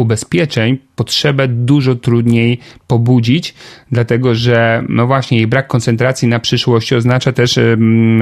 ubezpieczeń 0.00 0.78
potrzebę 0.96 1.48
dużo 1.48 1.94
trudniej 1.94 2.58
pobudzić, 2.86 3.54
dlatego 3.92 4.34
że 4.34 4.84
no 4.88 5.06
właśnie 5.06 5.38
jej 5.38 5.46
brak 5.46 5.66
koncentracji 5.66 6.28
na 6.28 6.38
przyszłości 6.38 6.94
oznacza 6.94 7.32
też 7.32 7.58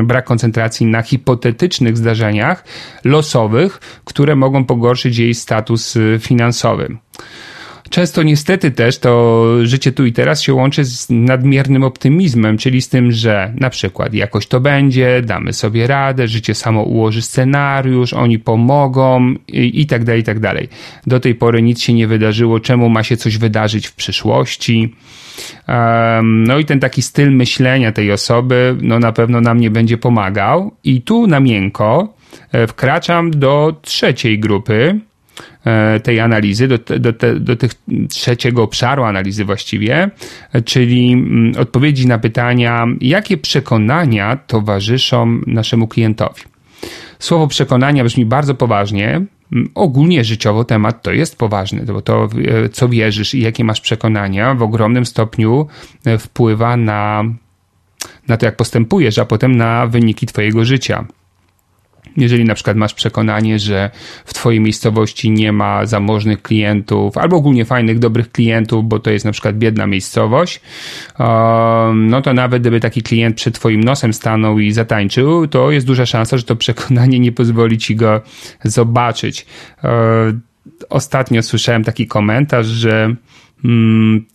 brak 0.02 0.24
koncentracji 0.24 0.86
na 0.86 1.02
hipotetycznych 1.02 1.96
zdarzeniach 1.96 2.64
losowych, 3.04 3.80
które 4.04 4.36
mogą 4.36 4.64
pogorszyć 4.64 5.18
jej 5.18 5.34
status 5.34 5.96
y, 5.96 6.18
finansowy. 6.20 6.96
Często 7.90 8.22
niestety 8.22 8.70
też 8.70 8.98
to 8.98 9.44
życie 9.62 9.92
tu 9.92 10.06
i 10.06 10.12
teraz 10.12 10.42
się 10.42 10.54
łączy 10.54 10.84
z 10.84 11.06
nadmiernym 11.10 11.84
optymizmem, 11.84 12.58
czyli 12.58 12.82
z 12.82 12.88
tym, 12.88 13.12
że 13.12 13.52
na 13.56 13.70
przykład 13.70 14.14
jakoś 14.14 14.46
to 14.46 14.60
będzie, 14.60 15.22
damy 15.22 15.52
sobie 15.52 15.86
radę, 15.86 16.28
życie 16.28 16.54
samo 16.54 16.82
ułoży 16.82 17.22
scenariusz, 17.22 18.12
oni 18.12 18.38
pomogą 18.38 19.34
i, 19.48 19.80
i 19.80 19.86
tak 19.86 20.04
dalej, 20.04 20.20
i 20.20 20.24
tak 20.24 20.40
dalej. 20.40 20.68
Do 21.06 21.20
tej 21.20 21.34
pory 21.34 21.62
nic 21.62 21.80
się 21.80 21.92
nie 21.92 22.06
wydarzyło, 22.06 22.60
czemu 22.60 22.88
ma 22.88 23.02
się 23.02 23.16
coś 23.16 23.38
wydarzyć 23.38 23.86
w 23.86 23.94
przyszłości? 23.94 24.94
Um, 25.68 26.44
no 26.44 26.58
i 26.58 26.64
ten 26.64 26.80
taki 26.80 27.02
styl 27.02 27.32
myślenia 27.32 27.92
tej 27.92 28.12
osoby, 28.12 28.76
no 28.82 28.98
na 28.98 29.12
pewno 29.12 29.40
nam 29.40 29.60
nie 29.60 29.70
będzie 29.70 29.98
pomagał. 29.98 30.72
I 30.84 31.02
tu 31.02 31.26
na 31.26 31.40
miękko 31.40 32.14
e, 32.52 32.66
wkraczam 32.66 33.30
do 33.30 33.76
trzeciej 33.82 34.38
grupy, 34.38 35.00
tej 36.02 36.20
analizy, 36.20 36.68
do, 36.68 36.78
do, 36.78 37.12
do 37.40 37.56
tych 37.56 37.72
trzeciego 38.08 38.62
obszaru 38.62 39.04
analizy 39.04 39.44
właściwie, 39.44 40.10
czyli 40.64 41.12
mm, 41.12 41.52
odpowiedzi 41.58 42.06
na 42.06 42.18
pytania, 42.18 42.86
jakie 43.00 43.36
przekonania 43.36 44.36
towarzyszą 44.36 45.40
naszemu 45.46 45.88
klientowi. 45.88 46.42
Słowo 47.18 47.46
przekonania 47.46 48.04
brzmi 48.04 48.26
bardzo 48.26 48.54
poważnie. 48.54 49.08
Mm, 49.52 49.70
ogólnie 49.74 50.24
życiowo 50.24 50.64
temat 50.64 51.02
to 51.02 51.12
jest 51.12 51.38
poważny, 51.38 51.84
bo 51.84 52.02
to, 52.02 52.28
e, 52.64 52.68
co 52.68 52.88
wierzysz 52.88 53.34
i 53.34 53.40
jakie 53.42 53.64
masz 53.64 53.80
przekonania, 53.80 54.54
w 54.54 54.62
ogromnym 54.62 55.06
stopniu 55.06 55.66
e, 56.04 56.18
wpływa 56.18 56.76
na, 56.76 57.24
na 58.28 58.36
to, 58.36 58.46
jak 58.46 58.56
postępujesz, 58.56 59.18
a 59.18 59.24
potem 59.24 59.56
na 59.56 59.86
wyniki 59.86 60.26
Twojego 60.26 60.64
życia. 60.64 61.04
Jeżeli 62.18 62.44
na 62.44 62.54
przykład 62.54 62.76
masz 62.76 62.94
przekonanie, 62.94 63.58
że 63.58 63.90
w 64.24 64.34
Twojej 64.34 64.60
miejscowości 64.60 65.30
nie 65.30 65.52
ma 65.52 65.86
zamożnych 65.86 66.42
klientów, 66.42 67.18
albo 67.18 67.36
ogólnie 67.36 67.64
fajnych, 67.64 67.98
dobrych 67.98 68.32
klientów, 68.32 68.88
bo 68.88 68.98
to 68.98 69.10
jest 69.10 69.24
na 69.24 69.32
przykład 69.32 69.58
biedna 69.58 69.86
miejscowość, 69.86 70.60
no 71.94 72.22
to 72.22 72.34
nawet 72.34 72.62
gdyby 72.62 72.80
taki 72.80 73.02
klient 73.02 73.36
przed 73.36 73.54
Twoim 73.54 73.84
nosem 73.84 74.12
stanął 74.12 74.58
i 74.58 74.72
zatańczył, 74.72 75.46
to 75.46 75.70
jest 75.70 75.86
duża 75.86 76.06
szansa, 76.06 76.36
że 76.36 76.42
to 76.42 76.56
przekonanie 76.56 77.18
nie 77.18 77.32
pozwoli 77.32 77.78
Ci 77.78 77.96
go 77.96 78.20
zobaczyć. 78.64 79.46
Ostatnio 80.90 81.42
słyszałem 81.42 81.84
taki 81.84 82.06
komentarz, 82.06 82.66
że 82.66 83.14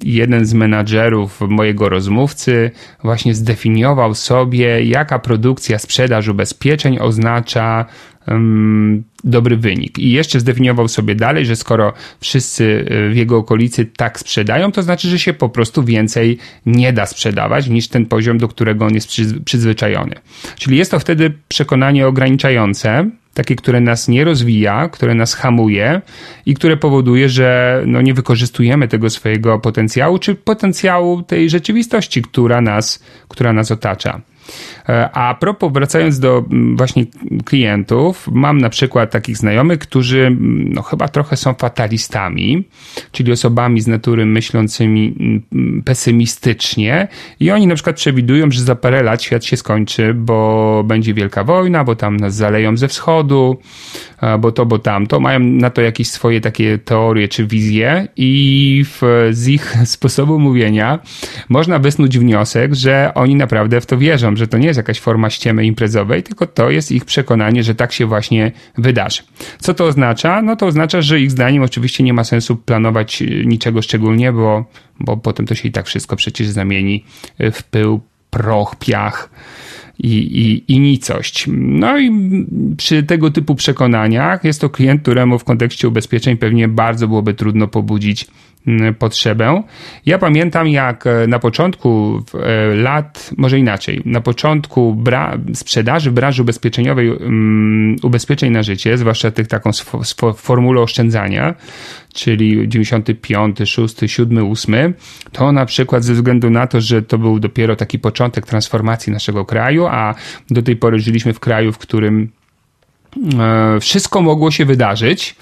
jeden 0.03 0.46
z 0.46 0.53
menadżerów 0.53 1.42
mojego 1.42 1.89
rozmówcy 1.89 2.72
właśnie 3.03 3.36
zdefiniował 3.36 4.15
sobie, 4.15 4.84
jaka 4.84 5.20
produkcja, 5.20 5.80
sprzedaż 5.80 6.27
ubezpieczeń 6.27 6.98
oznacza 7.00 7.86
um, 8.27 9.03
dobry 9.24 9.58
wynik. 9.58 10.00
I 10.00 10.12
jeszcze 10.12 10.39
zdefiniował 10.39 10.88
sobie 10.88 11.15
dalej, 11.15 11.46
że 11.46 11.56
skoro 11.56 11.94
wszyscy 12.20 12.86
e, 12.89 13.10
w 13.10 13.15
jego 13.15 13.38
okolicy 13.38 13.86
tak 13.86 14.20
sprzedają, 14.20 14.72
to 14.72 14.84
znaczy, 14.84 15.08
że 15.08 15.20
się 15.20 15.34
po 15.34 15.50
prostu 15.50 15.84
więcej 15.84 16.38
nie 16.65 16.94
da 16.94 17.06
sprzedawać 17.06 17.68
niż 17.68 17.88
ten 17.88 18.06
poziom, 18.06 18.38
do 18.38 18.48
którego 18.48 18.86
on 18.86 18.94
jest 18.94 19.10
przyzwyczajony. 19.46 20.15
Czyli 20.58 20.77
jest 20.77 20.92
to 20.92 21.00
wtedy 21.00 21.34
przekonanie 21.48 22.08
ograniczające, 22.08 23.10
takie, 23.34 23.56
które 23.56 23.82
nas 23.82 24.08
nie 24.08 24.24
rozwija, 24.24 24.90
które 24.90 25.16
nas 25.16 25.34
hamuje 25.34 26.02
i 26.46 26.54
które 26.54 26.78
powoduje, 26.78 27.30
że 27.30 27.82
no, 27.86 28.02
nie 28.02 28.13
wykorzystujemy 28.13 28.88
tego 28.88 29.10
swojego 29.10 29.60
potencjału, 29.60 30.20
czy 30.20 30.36
potencjału 30.36 31.24
tej 31.24 31.50
rzeczywistości, 31.50 32.22
która 32.22 32.62
nas, 32.62 33.04
która 33.28 33.54
nas 33.54 33.72
otacza. 33.72 34.22
E, 34.90 35.10
a 35.12 35.36
propos, 35.36 35.74
wracając 35.74 36.20
do 36.20 36.44
właśnie 36.76 37.06
klientów, 37.46 38.28
mam 38.32 38.58
na 38.58 38.70
przykład 38.70 39.12
takich 39.12 39.38
znajomych, 39.38 39.80
którzy 39.80 40.38
no, 40.40 40.82
chyba 40.82 41.08
trochę 41.08 41.38
są 41.38 41.54
fatalistami, 41.54 42.64
czyli 43.12 43.32
osobami 43.32 43.82
z 43.82 43.88
natury 43.88 44.26
myślącymi 44.26 45.16
pesymistycznie 45.86 47.08
i 47.40 47.52
oni 47.52 47.68
na 47.68 47.76
przykład 47.76 47.96
przewidują, 47.96 48.52
że 48.52 48.62
za 48.62 48.76
parę 48.76 49.04
lat 49.04 49.24
świat 49.24 49.46
się 49.46 49.58
skończy, 49.58 50.14
bo 50.14 50.84
będzie 50.88 51.14
wielka 51.14 51.44
wojna, 51.44 51.84
bo 51.84 51.96
tam 51.96 52.18
nas 52.18 52.36
zaleją 52.36 52.78
ze 52.78 52.88
wschodu, 52.88 53.58
bo 54.40 54.52
to, 54.52 54.66
bo 54.66 54.80
tamto. 54.80 55.20
Mają 55.20 55.40
na 55.40 55.70
to 55.70 55.82
jakieś 55.82 56.08
swoje 56.08 56.42
takie 56.42 56.78
teorie 56.78 57.28
czy 57.28 57.48
wizje 57.48 58.08
i 58.18 58.86
w, 58.88 59.30
z 59.32 59.48
ich 59.48 59.76
sposobu 59.86 60.40
mówienia 60.40 61.00
można 61.50 61.80
wysnuć 61.80 62.20
wniosek, 62.20 62.76
że 62.76 63.12
oni 63.16 63.36
naprawdę 63.36 63.82
w 63.82 63.86
to 63.86 63.98
wierzą, 63.98 64.33
że 64.38 64.48
to 64.48 64.58
nie 64.58 64.68
jest 64.68 64.78
jakaś 64.78 65.00
forma 65.00 65.30
ściemy 65.30 65.66
imprezowej, 65.66 66.24
tylko 66.24 66.48
to 66.48 66.70
jest 66.70 66.92
ich 66.92 67.06
przekonanie, 67.06 67.63
że 67.63 67.75
tak 67.75 67.94
się 67.94 68.06
właśnie 68.06 68.52
wydarzy. 68.78 69.22
Co 69.60 69.74
to 69.74 69.86
oznacza? 69.86 70.42
No 70.42 70.56
to 70.56 70.66
oznacza, 70.66 71.02
że 71.02 71.20
ich 71.20 71.32
zdaniem 71.32 71.63
oczywiście 71.63 72.04
nie 72.04 72.13
ma 72.13 72.24
sensu 72.24 72.56
planować 72.56 73.22
y, 73.22 73.44
niczego 73.46 73.82
szczególnie, 73.82 74.32
bo, 74.32 74.66
bo 75.00 75.18
potem 75.18 75.46
to 75.46 75.56
się 75.56 75.70
i 75.70 75.72
tak 75.72 75.86
wszystko 75.86 76.16
przecież 76.16 76.48
zamieni 76.48 77.04
w 77.40 77.63
pył, 77.63 78.02
proch, 78.30 78.75
piach 78.75 79.30
i, 80.00 80.18
i, 80.18 80.74
i 80.74 80.80
nicość. 80.80 81.46
No 81.52 82.00
i 82.00 82.12
przy 82.78 83.04
tego 83.04 83.32
typu 83.32 83.56
przekonaniach 83.56 84.44
jest 84.44 84.62
to 84.62 84.70
klient, 84.70 85.02
któremu 85.02 85.40
w 85.40 85.44
kontekście 85.44 85.88
ubezpieczeń 85.88 86.38
pewnie 86.38 86.68
bardzo 86.68 87.08
byłoby 87.08 87.34
trudno 87.34 87.68
pobudzić 87.68 88.28
potrzebę. 89.00 89.63
Ja 90.05 90.17
pamiętam, 90.17 90.67
jak 90.67 91.08
e, 91.08 91.27
na 91.27 91.39
początku 91.39 92.24
e, 92.34 92.75
lat, 92.75 93.29
może 93.38 93.60
inaczej, 93.60 94.01
na 94.05 94.22
początku 94.22 94.93
bra 94.93 95.38
sprzedaży 95.53 96.12
w 96.12 96.13
branży 96.13 96.41
ubezpieczeniowej 96.41 97.10
um, 97.10 97.96
ubezpieczeń 98.03 98.51
na 98.51 98.63
życie, 98.63 98.98
zwłaszcza 98.98 99.32
tych 99.32 99.48
taką 99.48 99.72
formułę 100.38 100.82
oszczędzania, 100.82 101.55
czyli 102.13 102.70
95, 102.70 103.58
6, 103.65 103.96
7, 104.05 104.51
8, 104.51 104.93
to 105.32 105.51
na 105.51 105.65
przykład 105.65 106.03
ze 106.03 106.13
względu 106.13 106.50
na 106.50 106.67
to, 106.67 106.82
że 106.82 107.01
to 107.01 107.17
był 107.17 107.39
dopiero 107.39 107.75
taki 107.75 108.00
początek 108.00 108.46
transformacji 108.46 109.13
naszego 109.13 109.46
kraju, 109.46 109.86
a 109.86 110.15
do 110.50 110.62
tej 110.62 110.75
pory 110.75 111.00
żyliśmy 111.00 111.34
w 111.34 111.39
kraju, 111.39 111.72
w 111.72 111.77
którym 111.77 112.29
wszystko 113.79 114.22
mogło 114.22 114.51
się 114.51 114.65
wydarzyć, 114.65 115.36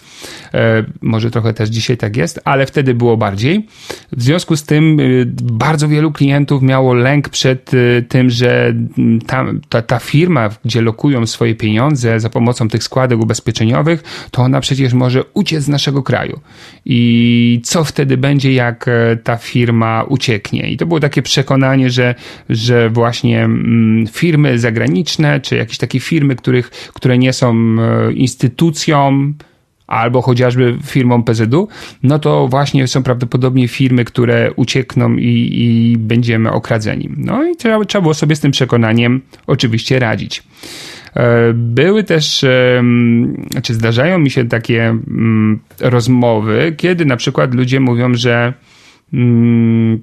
E, 0.53 0.83
może 1.01 1.31
trochę 1.31 1.53
też 1.53 1.69
dzisiaj 1.69 1.97
tak 1.97 2.17
jest, 2.17 2.39
ale 2.45 2.65
wtedy 2.65 2.93
było 2.93 3.17
bardziej. 3.17 3.65
W 4.11 4.23
związku 4.23 4.57
z 4.57 4.63
tym 4.63 4.99
e, 4.99 5.03
bardzo 5.53 5.87
wielu 5.87 6.11
klientów 6.11 6.61
miało 6.61 6.93
lęk 6.93 7.29
przed 7.29 7.71
e, 7.73 8.01
tym, 8.01 8.29
że 8.29 8.73
ta, 9.27 9.45
ta, 9.69 9.81
ta 9.81 9.99
firma, 9.99 10.49
gdzie 10.65 10.81
lokują 10.81 11.27
swoje 11.27 11.55
pieniądze 11.55 12.19
za 12.19 12.29
pomocą 12.29 12.69
tych 12.69 12.83
składek 12.83 13.19
ubezpieczeniowych, 13.19 14.03
to 14.31 14.41
ona 14.41 14.61
przecież 14.61 14.93
może 14.93 15.23
uciec 15.33 15.63
z 15.63 15.67
naszego 15.67 16.03
kraju. 16.03 16.39
I 16.85 17.61
co 17.63 17.83
wtedy 17.83 18.17
będzie, 18.17 18.53
jak 18.53 18.89
ta 19.23 19.37
firma 19.37 20.03
ucieknie? 20.03 20.71
I 20.71 20.77
to 20.77 20.85
było 20.85 20.99
takie 20.99 21.21
przekonanie, 21.21 21.89
że, 21.89 22.15
że 22.49 22.89
właśnie 22.89 23.43
mm, 23.43 24.07
firmy 24.07 24.59
zagraniczne, 24.59 25.39
czy 25.39 25.55
jakieś 25.55 25.77
takie 25.77 25.99
firmy, 25.99 26.35
których, 26.35 26.69
które 26.69 27.17
nie 27.17 27.33
są 27.33 27.53
instytucją, 28.15 29.33
albo 29.91 30.21
chociażby 30.21 30.77
firmą 30.83 31.23
PZU, 31.23 31.67
no 32.03 32.19
to 32.19 32.47
właśnie 32.47 32.87
są 32.87 33.03
prawdopodobnie 33.03 33.67
firmy, 33.67 34.05
które 34.05 34.51
uciekną 34.55 35.15
i, 35.15 35.49
i 35.53 35.97
będziemy 35.97 36.51
okradzeni. 36.51 37.09
No 37.17 37.47
i 37.47 37.55
trzeba, 37.55 37.85
trzeba 37.85 38.01
było 38.01 38.13
sobie 38.13 38.35
z 38.35 38.39
tym 38.39 38.51
przekonaniem 38.51 39.21
oczywiście 39.47 39.99
radzić. 39.99 40.43
E, 41.15 41.53
były 41.53 42.03
też, 42.03 42.45
znaczy 43.51 43.73
zdarzają 43.73 44.19
mi 44.19 44.29
się 44.29 44.47
takie 44.47 44.83
mm, 44.83 45.59
rozmowy, 45.79 46.75
kiedy 46.77 47.05
na 47.05 47.17
przykład 47.17 47.53
ludzie 47.53 47.79
mówią, 47.79 48.13
że 48.13 48.53
mm, 49.13 50.01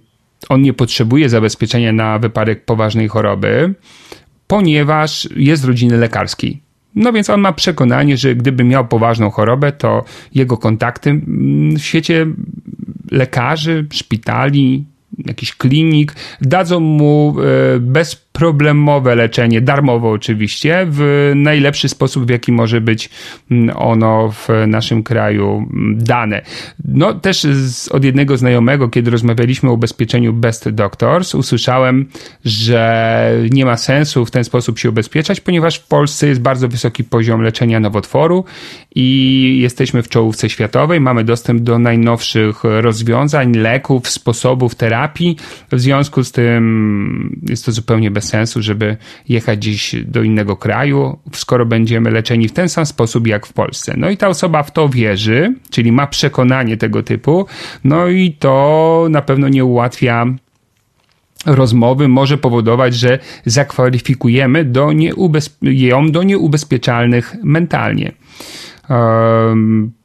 on 0.48 0.62
nie 0.62 0.72
potrzebuje 0.72 1.28
zabezpieczenia 1.28 1.92
na 1.92 2.18
wypadek 2.18 2.64
poważnej 2.64 3.08
choroby, 3.08 3.74
ponieważ 4.46 5.28
jest 5.36 5.62
z 5.62 5.64
rodziny 5.64 5.96
lekarskiej. 5.96 6.67
No 6.98 7.12
więc 7.12 7.30
on 7.30 7.40
ma 7.40 7.52
przekonanie, 7.52 8.16
że 8.16 8.34
gdyby 8.34 8.64
miał 8.64 8.88
poważną 8.88 9.30
chorobę, 9.30 9.72
to 9.72 10.04
jego 10.34 10.56
kontakty 10.56 11.20
w 11.76 11.80
świecie 11.80 12.26
lekarzy, 13.10 13.86
szpitali, 13.92 14.84
jakiś 15.26 15.56
klinik 15.56 16.14
dadzą 16.40 16.80
mu 16.80 17.36
e, 17.40 17.78
bez 17.80 18.27
problemowe 18.38 19.14
leczenie, 19.14 19.60
darmowo 19.60 20.10
oczywiście, 20.10 20.86
w 20.90 21.32
najlepszy 21.34 21.88
sposób, 21.88 22.26
w 22.26 22.30
jaki 22.30 22.52
może 22.52 22.80
być 22.80 23.10
mm, 23.50 23.76
ono 23.76 24.30
w 24.32 24.48
naszym 24.66 25.02
kraju 25.02 25.56
mm, 25.56 25.98
dane. 25.98 26.42
No 26.84 27.14
też 27.14 27.42
z, 27.42 27.88
od 27.88 28.04
jednego 28.04 28.36
znajomego, 28.36 28.88
kiedy 28.88 29.10
rozmawialiśmy 29.10 29.70
o 29.70 29.72
ubezpieczeniu 29.72 30.32
Best 30.32 30.68
Doctors, 30.68 31.34
usłyszałem, 31.34 32.06
że 32.44 33.32
nie 33.50 33.64
ma 33.64 33.76
sensu 33.76 34.26
w 34.26 34.30
ten 34.30 34.44
sposób 34.44 34.78
się 34.78 34.88
ubezpieczać, 34.88 35.40
ponieważ 35.40 35.78
w 35.78 35.86
Polsce 35.86 36.26
jest 36.28 36.40
bardzo 36.40 36.68
wysoki 36.68 37.04
poziom 37.04 37.42
leczenia 37.42 37.80
nowotworu 37.80 38.44
i 38.94 39.58
jesteśmy 39.62 40.02
w 40.02 40.08
czołówce 40.08 40.50
światowej, 40.50 41.00
mamy 41.00 41.24
dostęp 41.24 41.60
do 41.60 41.78
najnowszych 41.78 42.64
rozwiązań, 42.64 43.52
leków, 43.52 44.08
sposobów 44.08 44.74
terapii. 44.74 45.36
W 45.72 45.80
związku 45.80 46.24
z 46.24 46.32
tym 46.32 47.42
jest 47.48 47.66
to 47.66 47.72
zupełnie 47.72 48.10
bez 48.10 48.27
sensu, 48.28 48.62
żeby 48.62 48.96
jechać 49.28 49.58
gdzieś 49.58 49.94
do 50.04 50.22
innego 50.22 50.56
kraju, 50.56 51.18
skoro 51.32 51.66
będziemy 51.66 52.10
leczeni 52.10 52.48
w 52.48 52.52
ten 52.52 52.68
sam 52.68 52.86
sposób 52.86 53.26
jak 53.26 53.46
w 53.46 53.52
Polsce. 53.52 53.94
No 53.96 54.10
i 54.10 54.16
ta 54.16 54.28
osoba 54.28 54.62
w 54.62 54.70
to 54.70 54.88
wierzy, 54.88 55.54
czyli 55.70 55.92
ma 55.92 56.06
przekonanie 56.06 56.76
tego 56.76 57.02
typu, 57.02 57.46
no 57.84 58.08
i 58.08 58.32
to 58.32 59.06
na 59.10 59.22
pewno 59.22 59.48
nie 59.48 59.64
ułatwia 59.64 60.26
rozmowy 61.46 62.08
może 62.08 62.38
powodować, 62.38 62.94
że 62.94 63.18
zakwalifikujemy 63.44 64.64
do 64.64 64.90
ją 65.62 66.10
do 66.10 66.22
nieubezpieczalnych 66.22 67.36
mentalnie. 67.42 68.12
Um, 68.88 69.97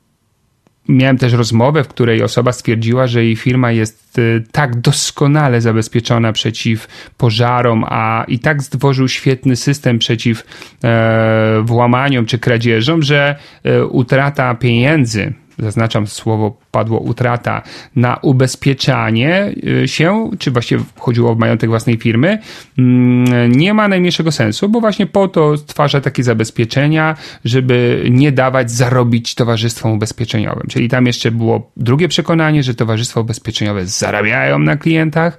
Miałem 0.88 1.18
też 1.18 1.34
rozmowę, 1.34 1.84
w 1.84 1.88
której 1.88 2.24
osoba 2.24 2.52
stwierdziła, 2.52 3.08
że 3.08 3.24
jej 3.24 3.36
firma 3.36 3.72
jest 3.72 4.20
y, 4.20 4.44
tak 4.52 4.82
doskonale 4.82 5.62
zabezpieczona 5.62 6.34
przeciw 6.34 6.88
pożarom, 7.18 7.86
a 7.88 8.26
i 8.28 8.40
tak 8.40 8.64
stworzył 8.64 9.08
świetny 9.08 9.56
system 9.56 10.00
przeciw 10.00 10.44
e, 10.84 11.62
włamaniom 11.64 12.26
czy 12.26 12.40
kradzieżom, 12.40 13.02
że 13.02 13.36
e, 13.64 13.86
utrata 13.86 14.56
pieniędzy, 14.56 15.34
zaznaczam 15.60 16.08
słowo 16.08 16.63
padło 16.74 17.00
utrata 17.00 17.62
na 17.96 18.20
ubezpieczanie 18.22 19.54
y, 19.84 19.88
się, 19.88 20.30
czy 20.40 20.52
właściwie 20.52 20.84
chodziło 20.98 21.32
o 21.32 21.36
majątek 21.36 21.70
własnej 21.70 21.98
firmy, 21.98 22.40
mm, 22.78 23.52
nie 23.52 23.74
ma 23.74 23.88
najmniejszego 23.88 24.32
sensu, 24.32 24.70
bo 24.70 24.82
właśnie 24.82 25.06
po 25.06 25.28
to 25.28 25.58
stwarza 25.58 26.02
takie 26.02 26.24
zabezpieczenia, 26.24 27.16
żeby 27.46 28.06
nie 28.12 28.32
dawać 28.32 28.72
zarobić 28.72 29.36
towarzystwom 29.36 29.92
ubezpieczeniowym. 29.92 30.68
Czyli 30.70 30.90
tam 30.90 31.06
jeszcze 31.06 31.32
było 31.32 31.72
drugie 31.78 32.08
przekonanie, 32.08 32.64
że 32.64 32.76
towarzystwa 32.76 33.20
ubezpieczeniowe 33.20 33.86
zarabiają 33.86 34.60
na 34.60 34.78
klientach, 34.78 35.38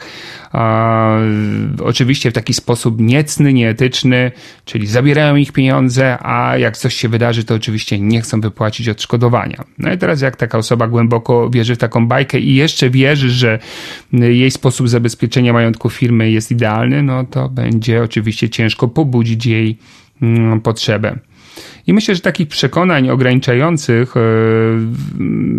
oczywiście 1.84 2.30
w 2.30 2.34
taki 2.34 2.54
sposób 2.54 3.00
niecny, 3.00 3.52
nieetyczny, 3.52 4.32
czyli 4.64 4.86
zabierają 4.86 5.36
ich 5.36 5.52
pieniądze, 5.52 6.18
a 6.20 6.56
jak 6.58 6.76
coś 6.76 6.94
się 6.94 7.08
wydarzy, 7.08 7.44
to 7.44 7.54
oczywiście 7.54 7.98
nie 7.98 8.20
chcą 8.20 8.40
wypłacić 8.40 8.88
odszkodowania. 8.88 9.64
No 9.78 9.92
i 9.92 9.98
teraz 9.98 10.20
jak 10.20 10.36
taka 10.36 10.58
osoba 10.58 10.88
głęboko 10.88 11.23
wierzy 11.50 11.74
w 11.74 11.78
taką 11.78 12.06
bajkę 12.06 12.38
i 12.38 12.54
jeszcze 12.54 12.90
wierzy, 12.90 13.30
że 13.30 13.58
jej 14.12 14.50
sposób 14.50 14.88
zabezpieczenia 14.88 15.52
majątku 15.52 15.90
firmy 15.90 16.30
jest 16.30 16.50
idealny, 16.50 17.02
no 17.02 17.24
to 17.24 17.48
będzie 17.48 18.02
oczywiście 18.02 18.48
ciężko 18.50 18.88
pobudzić 18.88 19.46
jej 19.46 19.78
mm, 20.22 20.60
potrzebę. 20.60 21.18
I 21.86 21.92
myślę, 21.92 22.14
że 22.14 22.20
takich 22.20 22.48
przekonań 22.48 23.10
ograniczających 23.10 24.14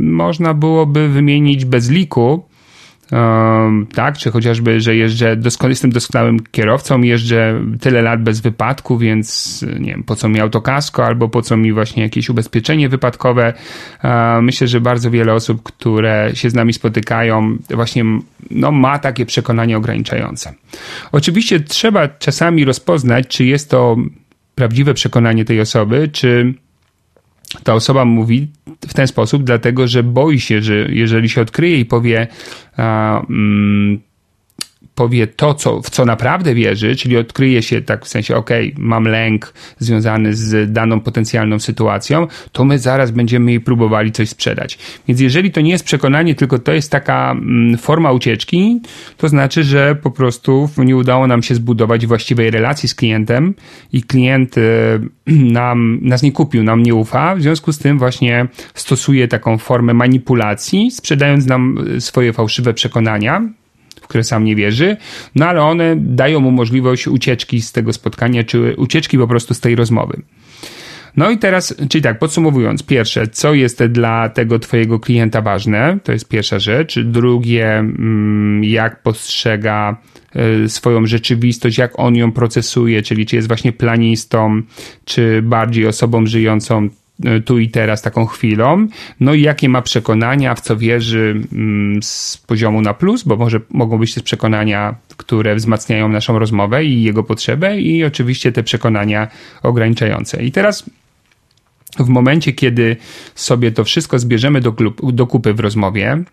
można 0.01 0.53
byłoby 0.53 1.09
wymienić 1.09 1.65
bez 1.65 1.89
liku, 1.89 2.43
tak, 3.93 4.17
czy 4.17 4.31
chociażby, 4.31 4.81
że 4.81 4.95
jeżdżę, 4.95 5.37
jestem 5.69 5.91
doskonałym 5.91 6.39
kierowcą, 6.51 7.01
jeżdżę 7.01 7.61
tyle 7.81 8.01
lat 8.01 8.23
bez 8.23 8.39
wypadku, 8.41 8.97
więc 8.97 9.61
nie 9.79 9.91
wiem, 9.91 10.03
po 10.03 10.15
co 10.15 10.29
mi 10.29 10.39
autokasko, 10.39 11.05
albo 11.05 11.29
po 11.29 11.41
co 11.41 11.57
mi 11.57 11.73
właśnie 11.73 12.03
jakieś 12.03 12.29
ubezpieczenie 12.29 12.89
wypadkowe. 12.89 13.53
Myślę, 14.41 14.67
że 14.67 14.81
bardzo 14.81 15.11
wiele 15.11 15.33
osób, 15.33 15.63
które 15.63 16.31
się 16.33 16.49
z 16.49 16.53
nami 16.53 16.73
spotykają, 16.73 17.57
właśnie 17.69 18.03
no, 18.51 18.71
ma 18.71 18.99
takie 18.99 19.25
przekonanie 19.25 19.77
ograniczające. 19.77 20.53
Oczywiście 21.11 21.59
trzeba 21.59 22.07
czasami 22.07 22.65
rozpoznać, 22.65 23.27
czy 23.27 23.45
jest 23.45 23.69
to 23.69 23.97
prawdziwe 24.55 24.93
przekonanie 24.93 25.45
tej 25.45 25.61
osoby, 25.61 26.09
czy 26.13 26.53
ta 27.63 27.73
osoba 27.73 28.05
mówi 28.05 28.47
w 28.87 28.93
ten 28.93 29.07
sposób, 29.07 29.43
dlatego 29.43 29.87
że 29.87 30.03
boi 30.03 30.39
się, 30.39 30.61
że 30.61 30.75
jeżeli 30.75 31.29
się 31.29 31.41
odkryje 31.41 31.79
i 31.79 31.85
powie, 31.85 32.27
a, 32.77 33.21
mm, 33.29 33.99
powie 34.95 35.27
to, 35.27 35.53
co, 35.53 35.81
w 35.81 35.89
co 35.89 36.05
naprawdę 36.05 36.55
wierzy, 36.55 36.95
czyli 36.95 37.17
odkryje 37.17 37.61
się 37.61 37.81
tak 37.81 38.05
w 38.05 38.07
sensie, 38.07 38.35
ok, 38.35 38.49
mam 38.77 39.03
lęk 39.03 39.53
związany 39.79 40.33
z 40.33 40.71
daną 40.71 41.01
potencjalną 41.01 41.59
sytuacją, 41.59 42.27
to 42.51 42.65
my 42.65 42.79
zaraz 42.79 43.11
będziemy 43.11 43.51
jej 43.51 43.59
próbowali 43.61 44.11
coś 44.11 44.29
sprzedać. 44.29 44.77
Więc 45.07 45.19
jeżeli 45.19 45.51
to 45.51 45.61
nie 45.61 45.71
jest 45.71 45.85
przekonanie, 45.85 46.35
tylko 46.35 46.59
to 46.59 46.73
jest 46.73 46.91
taka 46.91 47.31
mm, 47.31 47.77
forma 47.77 48.11
ucieczki, 48.11 48.81
to 49.17 49.29
znaczy, 49.29 49.63
że 49.63 49.95
po 49.95 50.11
prostu 50.11 50.69
nie 50.77 50.95
udało 50.95 51.27
nam 51.27 51.43
się 51.43 51.55
zbudować 51.55 52.07
właściwej 52.07 52.51
relacji 52.51 52.89
z 52.89 52.95
klientem 52.95 53.53
i 53.93 54.03
klient 54.03 54.57
y, 54.57 54.61
nam, 55.59 55.99
nas 56.01 56.23
nie 56.23 56.31
kupił, 56.31 56.63
nam 56.63 56.83
nie 56.83 56.95
ufa, 56.95 57.35
w 57.35 57.41
związku 57.41 57.71
z 57.71 57.77
tym 57.77 57.99
właśnie 57.99 58.47
stosuje 58.73 59.27
taką 59.27 59.57
formę 59.57 59.93
manipulacji, 59.93 60.91
sprzedając 60.91 61.45
nam 61.45 61.87
y, 61.95 62.01
swoje 62.01 62.33
fałszywe 62.33 62.73
przekonania, 62.73 63.41
w 64.05 64.07
które 64.07 64.23
sam 64.23 64.43
nie 64.43 64.55
wierzy, 64.55 64.97
no 65.35 65.45
ale 65.45 65.61
one 65.61 65.95
dają 65.97 66.39
mu 66.39 66.51
możliwość 66.51 67.07
ucieczki 67.07 67.61
z 67.61 67.71
tego 67.71 67.93
spotkania, 67.93 68.43
czy 68.43 68.75
ucieczki 68.77 69.17
po 69.17 69.27
prostu 69.27 69.53
z 69.53 69.59
tej 69.59 69.75
rozmowy. 69.75 70.21
No 71.17 71.29
i 71.29 71.37
teraz, 71.37 71.75
czyli 71.89 72.01
tak, 72.01 72.19
podsumowując, 72.19 72.83
pierwsze, 72.83 73.27
co 73.27 73.53
jest 73.53 73.83
dla 73.83 74.29
tego 74.29 74.59
Twojego 74.59 74.99
klienta 74.99 75.41
ważne, 75.41 75.97
to 76.03 76.11
jest 76.11 76.29
pierwsza 76.29 76.59
rzecz. 76.59 76.99
Drugie, 76.99 77.73
mm, 77.73 78.63
jak 78.63 79.01
postrzega 79.01 79.97
e, 80.35 80.69
swoją 80.69 81.05
rzeczywistość, 81.05 81.77
jak 81.77 81.99
on 81.99 82.15
ją 82.15 82.31
procesuje, 82.31 83.01
czyli 83.01 83.25
czy 83.25 83.35
jest 83.35 83.47
właśnie 83.47 83.73
planistą, 83.73 84.61
czy 85.05 85.41
bardziej 85.41 85.87
osobą 85.87 86.25
żyjącą 86.25 86.89
tu 87.45 87.59
i 87.59 87.69
teraz, 87.69 88.01
taką 88.01 88.25
chwilą, 88.25 88.87
no 89.19 89.33
i 89.33 89.41
jakie 89.41 89.69
ma 89.69 89.81
przekonania, 89.81 90.55
w 90.55 90.61
co 90.61 90.77
wierzy 90.77 91.41
mm, 91.53 92.03
z 92.03 92.37
poziomu 92.47 92.81
na 92.81 92.93
plus, 92.93 93.23
bo 93.23 93.35
może 93.35 93.59
mogą 93.69 93.97
być 93.97 94.13
też 94.13 94.23
przekonania, 94.23 94.95
które 95.17 95.55
wzmacniają 95.55 96.09
naszą 96.09 96.39
rozmowę 96.39 96.85
i 96.85 97.03
jego 97.03 97.23
potrzebę 97.23 97.81
i 97.81 98.03
oczywiście 98.03 98.51
te 98.51 98.63
przekonania 98.63 99.27
ograniczające. 99.63 100.43
I 100.43 100.51
teraz 100.51 100.89
w 101.99 102.07
momencie, 102.07 102.53
kiedy 102.53 102.97
sobie 103.35 103.71
to 103.71 103.83
wszystko 103.83 104.19
zbierzemy 104.19 104.61
do, 104.61 104.73
do 105.03 105.27
kupy 105.27 105.53
w 105.53 105.59
rozmowie, 105.59 106.23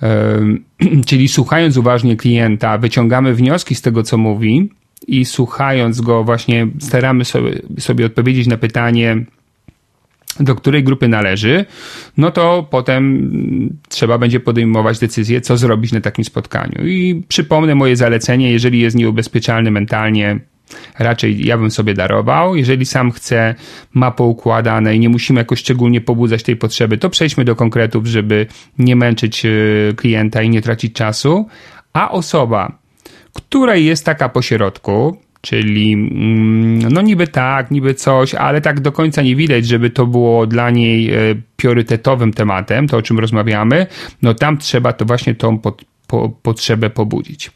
czyli 1.06 1.28
słuchając 1.28 1.76
uważnie 1.76 2.16
klienta, 2.16 2.78
wyciągamy 2.78 3.34
wnioski 3.34 3.74
z 3.74 3.82
tego, 3.82 4.02
co 4.02 4.16
mówi 4.16 4.70
i 5.06 5.24
słuchając 5.24 6.00
go 6.00 6.24
właśnie 6.24 6.66
staramy 6.80 7.24
sobie, 7.24 7.62
sobie 7.78 8.06
odpowiedzieć 8.06 8.46
na 8.46 8.56
pytanie, 8.56 9.24
do 10.40 10.54
której 10.54 10.84
grupy 10.84 11.08
należy, 11.08 11.64
no 12.16 12.30
to 12.30 12.66
potem 12.70 13.78
trzeba 13.88 14.18
będzie 14.18 14.40
podejmować 14.40 14.98
decyzję, 14.98 15.40
co 15.40 15.56
zrobić 15.56 15.92
na 15.92 16.00
takim 16.00 16.24
spotkaniu. 16.24 16.86
I 16.86 17.22
przypomnę 17.28 17.74
moje 17.74 17.96
zalecenie, 17.96 18.52
jeżeli 18.52 18.80
jest 18.80 18.96
nieubezpieczalny 18.96 19.70
mentalnie, 19.70 20.40
raczej 20.98 21.46
ja 21.46 21.58
bym 21.58 21.70
sobie 21.70 21.94
darował. 21.94 22.56
Jeżeli 22.56 22.86
sam 22.86 23.10
chce, 23.10 23.54
ma 23.94 24.10
poukładane 24.10 24.96
i 24.96 25.00
nie 25.00 25.08
musimy 25.08 25.40
jakoś 25.40 25.58
szczególnie 25.58 26.00
pobudzać 26.00 26.42
tej 26.42 26.56
potrzeby, 26.56 26.98
to 26.98 27.10
przejdźmy 27.10 27.44
do 27.44 27.56
konkretów, 27.56 28.06
żeby 28.06 28.46
nie 28.78 28.96
męczyć 28.96 29.44
e, 29.44 29.48
klienta 29.96 30.42
i 30.42 30.50
nie 30.50 30.62
tracić 30.62 30.92
czasu. 30.92 31.46
A 31.92 32.10
osoba, 32.10 32.78
która 33.32 33.76
jest 33.76 34.04
taka 34.04 34.28
po 34.28 34.42
środku, 34.42 35.16
Czyli 35.40 35.92
mm, 35.92 36.78
no 36.92 37.02
niby 37.02 37.28
tak, 37.28 37.70
niby 37.70 37.94
coś, 37.94 38.34
ale 38.34 38.60
tak 38.60 38.80
do 38.80 38.92
końca 38.92 39.22
nie 39.22 39.36
widać, 39.36 39.66
żeby 39.66 39.90
to 39.90 40.06
było 40.06 40.46
dla 40.46 40.70
niej 40.70 41.10
e, 41.10 41.18
priorytetowym 41.56 42.32
tematem, 42.32 42.88
to 42.88 42.96
o 42.96 43.02
czym 43.02 43.18
rozmawiamy, 43.18 43.86
no 44.22 44.34
tam 44.34 44.58
trzeba 44.58 44.92
to 44.92 45.04
właśnie 45.04 45.34
tą 45.34 45.58
pod, 45.58 45.84
po, 46.06 46.28
potrzebę 46.42 46.90
pobudzić. 46.90 47.50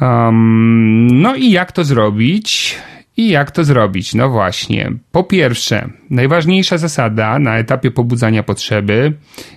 Um, 0.00 1.06
no 1.22 1.34
i 1.34 1.50
jak 1.50 1.72
to 1.72 1.84
zrobić? 1.84 2.76
I 3.16 3.28
jak 3.28 3.50
to 3.50 3.64
zrobić? 3.64 4.14
No 4.14 4.28
właśnie. 4.28 4.92
Po 5.12 5.24
pierwsze, 5.24 5.88
najważniejsza 6.10 6.78
zasada 6.78 7.38
na 7.38 7.58
etapie 7.58 7.90
pobudzania 7.90 8.42
potrzeby, 8.42 9.12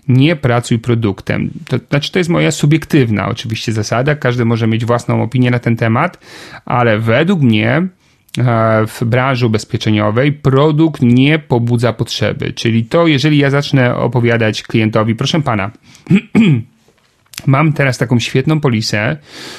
nie 0.07 0.35
pracuj 0.35 0.79
produktem. 0.79 1.49
To 1.67 1.77
znaczy, 1.89 2.11
to 2.11 2.19
jest 2.19 2.29
moja 2.29 2.51
subiektywna 2.51 3.27
oczywiście 3.27 3.71
zasada, 3.71 4.15
każdy 4.15 4.45
może 4.45 4.67
mieć 4.67 4.85
własną 4.85 5.23
opinię 5.23 5.51
na 5.51 5.59
ten 5.59 5.75
temat, 5.75 6.19
ale 6.65 6.99
według 6.99 7.41
mnie 7.41 7.75
e, 7.77 7.87
w 8.87 9.03
branży 9.03 9.45
ubezpieczeniowej 9.45 10.31
produkt 10.31 11.01
nie 11.01 11.39
pobudza 11.39 11.93
potrzeby. 11.93 12.53
Czyli 12.53 12.85
to, 12.85 13.07
jeżeli 13.07 13.37
ja 13.37 13.49
zacznę 13.49 13.95
opowiadać 13.95 14.63
klientowi, 14.63 15.15
proszę 15.15 15.41
pana, 15.41 15.71
Mam 17.47 17.73
teraz 17.73 17.97
taką 17.97 18.19
świetną 18.19 18.59
polisę, 18.59 19.17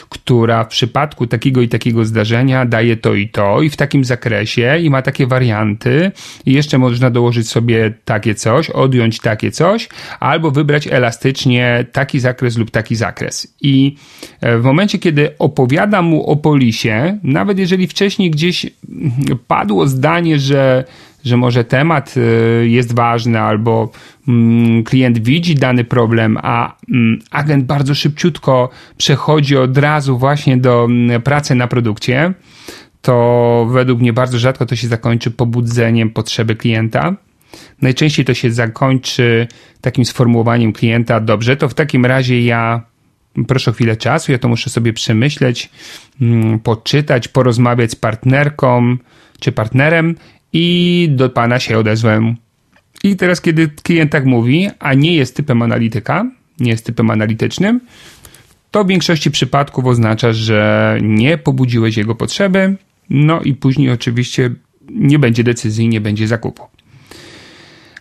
która 0.08 0.64
w 0.64 0.68
przypadku 0.68 1.26
takiego 1.26 1.62
i 1.62 1.68
takiego 1.68 2.04
zdarzenia 2.04 2.66
daje 2.66 2.96
to 2.96 3.14
i 3.14 3.28
to 3.28 3.62
i 3.62 3.70
w 3.70 3.76
takim 3.76 4.04
zakresie 4.04 4.78
i 4.78 4.90
ma 4.90 5.02
takie 5.02 5.26
warianty 5.26 6.12
i 6.46 6.52
jeszcze 6.52 6.78
można 6.78 7.10
dołożyć 7.10 7.48
sobie 7.48 7.94
takie 8.04 8.34
coś, 8.34 8.70
odjąć 8.70 9.18
takie 9.18 9.50
coś 9.50 9.88
albo 10.20 10.50
wybrać 10.50 10.86
elastycznie 10.86 11.86
taki 11.92 12.20
zakres 12.20 12.56
lub 12.56 12.70
taki 12.70 12.96
zakres. 12.96 13.54
I 13.60 13.96
e, 14.40 14.58
w 14.58 14.64
momencie, 14.64 14.98
kiedy 14.98 15.38
opowiadam 15.38 16.04
mu 16.04 16.26
o 16.26 16.36
polisie, 16.36 17.18
nawet 17.22 17.58
jeżeli 17.58 17.86
wcześniej 17.86 18.30
gdzieś 18.30 18.66
padło 19.46 19.86
zdanie, 19.86 20.38
że 20.38 20.84
że 21.24 21.36
może 21.36 21.64
temat 21.64 22.14
y, 22.16 22.68
jest 22.68 22.94
ważny 22.94 23.40
albo 23.40 23.90
mm, 24.28 24.84
klient 24.84 25.18
widzi 25.18 25.54
dany 25.54 25.84
problem, 25.84 26.38
a 26.42 26.76
mm, 26.90 27.18
agent 27.30 27.64
bardzo 27.64 27.94
szybciutko 27.94 28.68
przechodzi 28.96 29.56
od 29.56 29.78
razu 29.78 30.18
właśnie 30.18 30.56
do 30.56 30.84
mm, 30.84 31.22
pracy 31.22 31.54
na 31.54 31.66
produkcie, 31.66 32.34
to 33.02 33.66
według 33.70 34.00
mnie 34.00 34.12
bardzo 34.12 34.38
rzadko 34.38 34.66
to 34.66 34.76
się 34.76 34.88
zakończy 34.88 35.30
pobudzeniem 35.30 36.10
potrzeby 36.10 36.56
klienta. 36.56 37.16
Najczęściej 37.82 38.24
to 38.24 38.34
się 38.34 38.50
zakończy 38.50 39.46
takim 39.80 40.04
sformułowaniem 40.04 40.72
klienta, 40.72 41.20
dobrze, 41.20 41.56
to 41.56 41.68
w 41.68 41.74
takim 41.74 42.06
razie 42.06 42.44
ja 42.44 42.90
proszę 43.48 43.70
o 43.70 43.74
chwilę 43.74 43.96
czasu, 43.96 44.32
ja 44.32 44.38
to 44.38 44.48
muszę 44.48 44.70
sobie 44.70 44.92
przemyśleć, 44.92 45.70
poczytać, 46.62 47.28
porozmawiać 47.28 47.90
z 47.90 47.96
partnerką 47.96 48.96
czy 49.40 49.52
partnerem 49.52 50.14
i 50.52 51.08
do 51.10 51.28
pana 51.28 51.58
się 51.60 51.78
odezwę. 51.78 52.34
I 53.04 53.16
teraz, 53.16 53.40
kiedy 53.40 53.68
klient 53.68 54.12
tak 54.12 54.24
mówi, 54.24 54.68
a 54.78 54.94
nie 54.94 55.14
jest 55.14 55.36
typem 55.36 55.62
analityka, 55.62 56.30
nie 56.60 56.70
jest 56.70 56.86
typem 56.86 57.10
analitycznym, 57.10 57.80
to 58.70 58.84
w 58.84 58.88
większości 58.88 59.30
przypadków 59.30 59.86
oznacza, 59.86 60.32
że 60.32 60.98
nie 61.02 61.38
pobudziłeś 61.38 61.96
jego 61.96 62.14
potrzeby, 62.14 62.76
no 63.10 63.40
i 63.40 63.54
później 63.54 63.90
oczywiście 63.90 64.50
nie 64.90 65.18
będzie 65.18 65.44
decyzji, 65.44 65.88
nie 65.88 66.00
będzie 66.00 66.28
zakupu. 66.28 66.62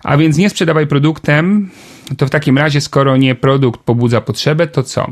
A 0.03 0.17
więc 0.17 0.37
nie 0.37 0.49
sprzedawaj 0.49 0.87
produktem, 0.87 1.69
to 2.17 2.27
w 2.27 2.29
takim 2.29 2.57
razie, 2.57 2.81
skoro 2.81 3.17
nie 3.17 3.35
produkt 3.35 3.81
pobudza 3.81 4.21
potrzebę, 4.21 4.67
to 4.67 4.83
co? 4.83 5.11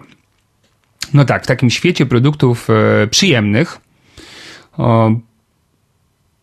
No 1.14 1.26
tak, 1.26 1.44
w 1.44 1.48
takim 1.48 1.70
świecie 1.70 2.06
produktów 2.06 2.68
e, 2.70 3.08
przyjemnych, 3.08 3.80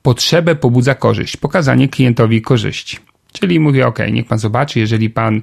potrzebę 0.05 0.55
pobudza 0.55 0.95
korzyść, 0.95 1.37
pokazanie 1.37 1.89
klientowi 1.89 2.43
korzyści. 2.43 2.99
Czyli 3.33 3.61
mówię, 3.61 3.87
ok, 3.87 3.99
niech 4.13 4.27
pan 4.27 4.39
zobaczy, 4.39 4.81
jeżeli 4.81 5.11
pan 5.11 5.43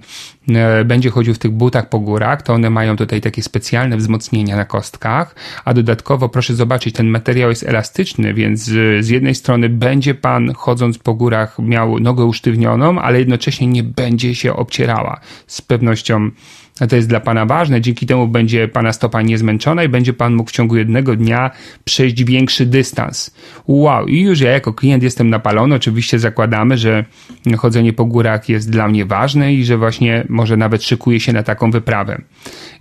e, 0.49 0.85
będzie 0.85 1.09
chodził 1.09 1.33
w 1.33 1.39
tych 1.39 1.51
butach 1.51 1.89
po 1.89 1.99
górach, 1.99 2.41
to 2.41 2.53
one 2.53 2.69
mają 2.69 2.95
tutaj 2.97 3.21
takie 3.21 3.43
specjalne 3.43 3.97
wzmocnienia 3.97 4.55
na 4.55 4.65
kostkach, 4.65 5.35
a 5.65 5.73
dodatkowo 5.73 6.29
proszę 6.29 6.55
zobaczyć, 6.55 6.95
ten 6.95 7.07
materiał 7.07 7.49
jest 7.49 7.63
elastyczny, 7.63 8.33
więc 8.33 8.63
z 8.99 9.09
jednej 9.09 9.35
strony 9.35 9.69
będzie 9.69 10.15
pan 10.15 10.53
chodząc 10.53 10.97
po 10.97 11.13
górach 11.13 11.59
miał 11.59 11.99
nogę 11.99 12.25
usztywnioną, 12.25 13.01
ale 13.01 13.19
jednocześnie 13.19 13.67
nie 13.67 13.83
będzie 13.83 14.35
się 14.35 14.53
obcierała. 14.53 15.19
Z 15.47 15.61
pewnością 15.61 16.31
to 16.89 16.95
jest 16.95 17.09
dla 17.09 17.19
Pana 17.19 17.45
ważne. 17.45 17.81
Dzięki 17.81 18.05
temu 18.05 18.27
będzie 18.27 18.67
Pana 18.67 18.93
stopa 18.93 19.21
niezmęczona 19.21 19.83
i 19.83 19.89
będzie 19.89 20.13
Pan 20.13 20.33
mógł 20.33 20.49
w 20.49 20.53
ciągu 20.53 20.77
jednego 20.77 21.15
dnia 21.15 21.51
przejść 21.83 22.23
większy 22.23 22.65
dystans. 22.65 23.35
Wow, 23.67 24.07
i 24.07 24.21
już 24.21 24.39
ja 24.39 24.51
jako 24.51 24.73
klient 24.73 25.03
jestem 25.03 25.29
napalony. 25.29 25.75
Oczywiście 25.75 26.19
zakładamy, 26.19 26.77
że 26.77 27.05
chodzenie 27.57 27.93
po 27.93 28.05
górach 28.05 28.49
jest 28.49 28.71
dla 28.71 28.87
mnie 28.87 29.05
ważne 29.05 29.53
i 29.53 29.65
że 29.65 29.77
właśnie 29.77 30.23
może 30.29 30.57
nawet 30.57 30.83
szykuje 30.83 31.19
się 31.19 31.33
na 31.33 31.43
taką 31.43 31.71
wyprawę. 31.71 32.21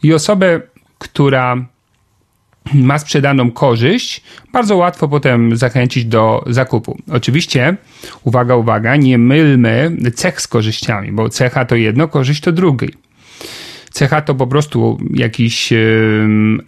I 0.02 0.14
osobę, 0.14 0.60
która 0.98 1.66
ma 2.74 2.98
sprzedaną 2.98 3.50
korzyść, 3.50 4.22
bardzo 4.52 4.76
łatwo 4.76 5.08
potem 5.08 5.56
zachęcić 5.56 6.04
do 6.04 6.44
zakupu. 6.46 6.98
Oczywiście, 7.12 7.76
uwaga, 8.24 8.56
uwaga, 8.56 8.96
nie 8.96 9.18
mylmy 9.18 9.96
cech 10.14 10.40
z 10.40 10.48
korzyściami, 10.48 11.12
bo 11.12 11.28
cecha 11.28 11.64
to 11.64 11.76
jedno, 11.76 12.08
korzyść 12.08 12.40
to 12.40 12.52
drugi. 12.52 12.88
Cecha 13.90 14.20
to 14.20 14.34
po 14.34 14.46
prostu 14.46 14.98
jakiś 15.10 15.72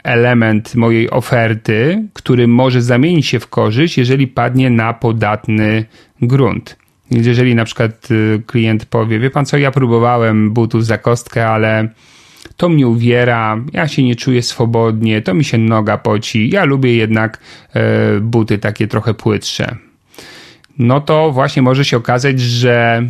element 0.05 0.75
mojej 0.75 1.11
oferty, 1.11 2.09
który 2.13 2.49
może 2.49 2.83
zamienić 2.83 3.27
się 3.27 3.41
w 3.41 3.49
korzyść, 3.49 3.99
jeżeli 3.99 4.27
padnie 4.27 4.71
na 4.71 4.95
podatny 4.95 5.85
grunt. 6.23 6.77
Jeżeli 7.11 7.55
na 7.55 7.65
przykład 7.65 8.11
y, 8.11 8.43
klient 8.47 8.87
powie, 8.87 9.19
wie 9.19 9.31
pan 9.31 9.47
co, 9.47 9.59
ja 9.59 9.71
próbowałem 9.71 10.51
butów 10.51 10.87
za 10.87 10.99
kostkę, 10.99 11.49
ale 11.49 11.89
to 12.57 12.69
mnie 12.69 12.87
uwiera, 12.87 13.65
ja 13.73 13.89
się 13.89 14.03
nie 14.03 14.17
czuję 14.17 14.43
swobodnie, 14.43 15.23
to 15.23 15.35
mi 15.35 15.45
się 15.45 15.59
noga 15.59 15.99
poci, 15.99 16.51
ja 16.51 16.65
lubię 16.65 16.97
jednak 16.97 17.39
e, 17.75 18.21
buty 18.21 18.59
takie 18.59 18.89
trochę 18.89 19.15
płytsze. 19.15 19.77
No 20.79 21.01
to 21.01 21.33
właśnie 21.33 21.63
może 21.63 21.85
się 21.85 21.97
okazać, 21.97 22.41
że 22.41 23.07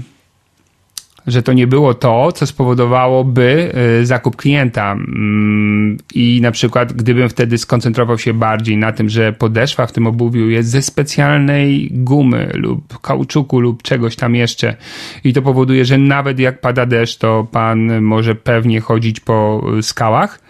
że 1.26 1.42
to 1.42 1.52
nie 1.52 1.66
było 1.66 1.94
to, 1.94 2.32
co 2.32 2.46
spowodowałoby 2.46 3.72
y, 4.00 4.06
zakup 4.06 4.36
klienta. 4.36 4.92
Mm, 4.92 5.98
I 6.14 6.40
na 6.42 6.50
przykład, 6.50 6.92
gdybym 6.92 7.28
wtedy 7.28 7.58
skoncentrował 7.58 8.18
się 8.18 8.34
bardziej 8.34 8.76
na 8.76 8.92
tym, 8.92 9.08
że 9.08 9.32
podeszwa 9.32 9.86
w 9.86 9.92
tym 9.92 10.06
obuwiu 10.06 10.48
jest 10.48 10.70
ze 10.70 10.82
specjalnej 10.82 11.88
gumy 11.90 12.50
lub 12.54 13.00
kauczuku 13.00 13.60
lub 13.60 13.82
czegoś 13.82 14.16
tam 14.16 14.34
jeszcze, 14.34 14.76
i 15.24 15.32
to 15.32 15.42
powoduje, 15.42 15.84
że 15.84 15.98
nawet 15.98 16.38
jak 16.38 16.60
pada 16.60 16.86
deszcz, 16.86 17.18
to 17.18 17.46
pan 17.52 18.02
może 18.02 18.34
pewnie 18.34 18.80
chodzić 18.80 19.20
po 19.20 19.66
skałach, 19.82 20.40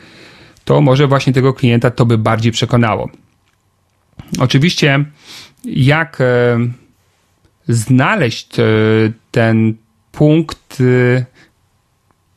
to 0.65 0.81
może 0.81 1.07
właśnie 1.07 1.33
tego 1.33 1.55
klienta 1.55 1.91
to 1.91 2.07
by 2.07 2.19
bardziej 2.19 2.53
przekonało. 2.53 3.11
Oczywiście, 4.39 5.05
jak 5.65 6.21
e, 6.21 6.59
znaleźć 7.69 8.57
ten 9.31 9.75
punkt, 10.13 10.81
y, 10.81 11.25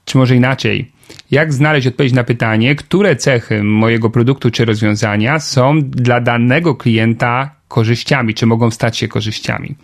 czy 0.05 0.17
może 0.17 0.35
inaczej, 0.35 0.91
jak 1.31 1.53
znaleźć 1.53 1.88
odpowiedź 1.88 2.13
na 2.13 2.23
pytanie, 2.23 2.75
które 2.75 3.15
cechy 3.15 3.63
mojego 3.63 4.09
produktu 4.09 4.51
czy 4.51 4.65
rozwiązania 4.65 5.39
są 5.39 5.81
dla 5.81 6.21
danego 6.21 6.75
klienta 6.75 7.55
korzyściami, 7.67 8.33
czy 8.33 8.45
mogą 8.45 8.71
stać 8.71 8.97
się 8.97 9.07
korzyściami. 9.07 9.75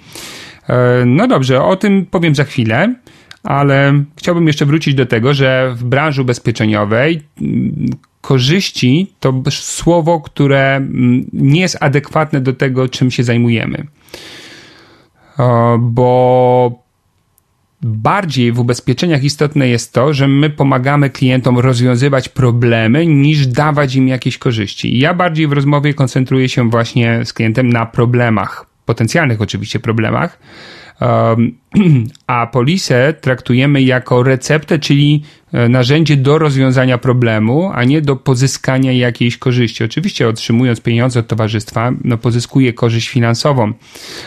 E, 0.69 1.05
no 1.05 1.27
dobrze, 1.27 1.63
o 1.63 1.75
tym 1.75 2.05
powiem 2.05 2.35
za 2.35 2.43
chwilę, 2.43 2.95
ale 3.43 4.03
chciałbym 4.17 4.47
jeszcze 4.47 4.65
wrócić 4.65 4.95
do 4.95 5.05
tego, 5.05 5.33
że 5.33 5.73
w 5.75 5.83
branży 5.83 6.21
ubezpieczeniowej 6.21 7.21
mm, 7.41 7.89
korzyści 8.21 9.13
to 9.19 9.43
słowo, 9.49 10.21
które 10.21 10.75
mm, 10.75 11.25
nie 11.33 11.61
jest 11.61 11.77
adekwatne 11.79 12.41
do 12.41 12.53
tego, 12.53 12.89
czym 12.89 13.11
się 13.11 13.23
zajmujemy. 13.23 13.87
Bo 15.79 16.80
bardziej 17.81 18.51
w 18.51 18.59
ubezpieczeniach 18.59 19.23
istotne 19.23 19.67
jest 19.67 19.93
to, 19.93 20.13
że 20.13 20.27
my 20.27 20.49
pomagamy 20.49 21.09
klientom 21.09 21.59
rozwiązywać 21.59 22.29
problemy 22.29 23.05
niż 23.05 23.47
dawać 23.47 23.95
im 23.95 24.07
jakieś 24.07 24.37
korzyści. 24.37 24.99
Ja 24.99 25.13
bardziej 25.13 25.47
w 25.47 25.51
rozmowie 25.51 25.93
koncentruję 25.93 26.49
się 26.49 26.69
właśnie 26.69 27.25
z 27.25 27.33
klientem 27.33 27.69
na 27.69 27.85
problemach, 27.85 28.65
potencjalnych 28.85 29.41
oczywiście 29.41 29.79
problemach, 29.79 30.39
a 32.27 32.47
polisę 32.47 33.13
traktujemy 33.21 33.81
jako 33.81 34.23
receptę, 34.23 34.79
czyli 34.79 35.23
e, 35.53 35.69
narzędzie 35.69 36.17
do 36.17 36.37
rozwiązania 36.37 36.97
problemu, 36.97 37.71
a 37.73 37.83
nie 37.83 38.01
do 38.01 38.15
pozyskania 38.15 38.91
jakiejś 38.91 39.37
korzyści. 39.37 39.83
Oczywiście 39.83 40.27
otrzymując 40.27 40.81
pieniądze 40.81 41.19
od 41.19 41.27
towarzystwa, 41.27 41.91
no 42.03 42.17
pozyskuje 42.17 42.73
korzyść 42.73 43.09
finansową, 43.09 43.73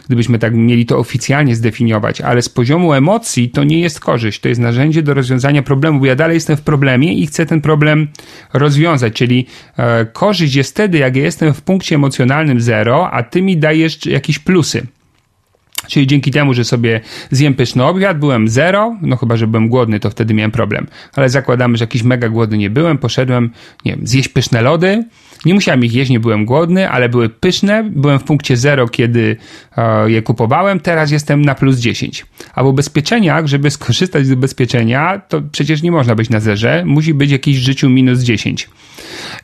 gdybyśmy 0.06 0.38
tak 0.38 0.54
mieli 0.54 0.86
to 0.86 0.98
oficjalnie 0.98 1.56
zdefiniować, 1.56 2.20
ale 2.20 2.42
z 2.42 2.48
poziomu 2.48 2.92
emocji 2.92 3.50
to 3.50 3.64
nie 3.64 3.80
jest 3.80 4.00
korzyść, 4.00 4.40
to 4.40 4.48
jest 4.48 4.60
narzędzie 4.60 5.02
do 5.02 5.14
rozwiązania 5.14 5.62
problemu, 5.62 6.00
bo 6.00 6.06
ja 6.06 6.16
dalej 6.16 6.34
jestem 6.34 6.56
w 6.56 6.62
problemie 6.62 7.14
i 7.14 7.26
chcę 7.26 7.46
ten 7.46 7.60
problem 7.60 8.08
rozwiązać, 8.52 9.12
czyli 9.12 9.46
e, 9.76 10.06
korzyść 10.06 10.54
jest 10.54 10.70
wtedy, 10.70 10.98
jak 10.98 11.16
ja 11.16 11.22
jestem 11.22 11.54
w 11.54 11.62
punkcie 11.62 11.94
emocjonalnym 11.94 12.60
zero, 12.60 13.10
a 13.10 13.22
ty 13.22 13.42
mi 13.42 13.56
dajesz 13.56 14.06
jakieś 14.06 14.38
plusy. 14.38 14.86
Czyli 15.88 16.06
dzięki 16.06 16.30
temu, 16.30 16.54
że 16.54 16.64
sobie 16.64 17.00
zjem 17.30 17.54
pyszny 17.54 17.84
obiad, 17.84 18.18
byłem 18.18 18.48
zero, 18.48 18.96
no 19.02 19.16
chyba, 19.16 19.36
że 19.36 19.46
byłem 19.46 19.68
głodny, 19.68 20.00
to 20.00 20.10
wtedy 20.10 20.34
miałem 20.34 20.50
problem. 20.50 20.86
Ale 21.16 21.28
zakładamy, 21.28 21.76
że 21.76 21.82
jakiś 21.82 22.02
mega 22.02 22.28
głodny 22.28 22.58
nie 22.58 22.70
byłem, 22.70 22.98
poszedłem, 22.98 23.50
nie 23.84 23.96
wiem, 23.96 24.06
zjeść 24.06 24.28
pyszne 24.28 24.62
lody. 24.62 25.04
Nie 25.44 25.54
musiałem 25.54 25.84
ich 25.84 25.94
jeść, 25.94 26.10
nie 26.10 26.20
byłem 26.20 26.44
głodny, 26.44 26.90
ale 26.90 27.08
były 27.08 27.28
pyszne. 27.28 27.84
Byłem 27.84 28.18
w 28.18 28.24
punkcie 28.24 28.56
zero, 28.56 28.88
kiedy 28.88 29.36
e, 29.76 30.10
je 30.10 30.22
kupowałem, 30.22 30.80
teraz 30.80 31.10
jestem 31.10 31.42
na 31.42 31.54
plus 31.54 31.78
10. 31.78 32.26
A 32.54 32.64
w 32.64 32.66
ubezpieczeniach, 32.66 33.46
żeby 33.46 33.70
skorzystać 33.70 34.26
z 34.26 34.32
ubezpieczenia, 34.32 35.18
to 35.28 35.42
przecież 35.52 35.82
nie 35.82 35.92
można 35.92 36.14
być 36.14 36.30
na 36.30 36.40
zerze, 36.40 36.82
musi 36.86 37.14
być 37.14 37.30
jakiś 37.30 37.58
w 37.58 37.62
życiu 37.62 37.90
minus 37.90 38.20
10 38.20 38.68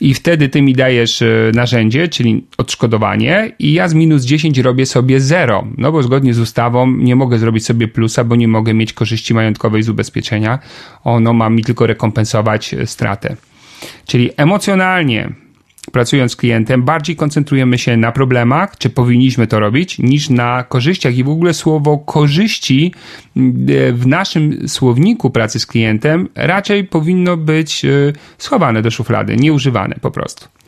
i 0.01 0.15
wtedy 0.15 0.49
ty 0.49 0.63
mi 0.63 0.75
dajesz 0.75 1.23
e, 1.23 1.27
narzędzie, 1.55 2.09
czyli 2.09 2.45
odszkodowanie 2.59 3.53
i 3.59 3.73
ja 3.73 3.89
z 3.89 3.95
minus 3.95 4.25
10 4.25 4.59
robię 4.59 4.87
sobie 4.87 5.21
zero, 5.21 5.67
no 5.79 5.93
bo 5.93 6.03
zgodnie 6.03 6.35
z 6.35 6.39
ustawą 6.39 6.91
nie 6.97 7.17
mogę 7.17 7.39
zrobić 7.39 7.67
sobie 7.67 7.89
plusa, 7.89 8.25
bo 8.25 8.37
nie 8.37 8.49
mogę 8.49 8.75
mieć 8.75 8.93
korzyści 8.93 9.35
majątkowej 9.35 9.83
z 9.83 9.89
ubezpieczenia, 9.89 10.59
ono 11.05 11.33
ma 11.33 11.51
mi 11.51 11.65
tylko 11.65 11.87
rekompensować 11.87 12.75
e, 12.75 12.87
stratę. 12.87 13.37
Czyli 14.07 14.31
emocjonalnie 14.37 15.33
pracując 15.93 16.33
z 16.33 16.37
klientem, 16.37 16.83
bardziej 16.83 17.17
koncentrujemy 17.17 17.79
się 17.79 17.97
na 17.97 18.13
problemach, 18.13 18.79
czy 18.79 18.91
powinniśmy 18.91 19.47
to 19.47 19.61
robić, 19.61 19.99
niż 19.99 20.31
na 20.31 20.63
korzyściach. 20.63 21.15
I 21.15 21.25
w 21.25 21.29
ogóle 21.29 21.55
słowo 21.55 21.99
korzyści 21.99 22.95
e, 23.37 23.41
w 23.93 24.07
naszym 24.07 24.69
słowniku 24.69 25.31
pracy 25.31 25.59
z 25.59 25.67
klientem 25.67 26.29
raczej 26.35 26.85
powinno 26.85 27.37
być 27.37 27.85
e, 27.85 27.89
schowane 28.39 28.83
do 28.83 28.91
szuflady, 28.91 29.37
nieużywane 29.37 29.97
po 30.01 30.11
prostu. 30.11 30.60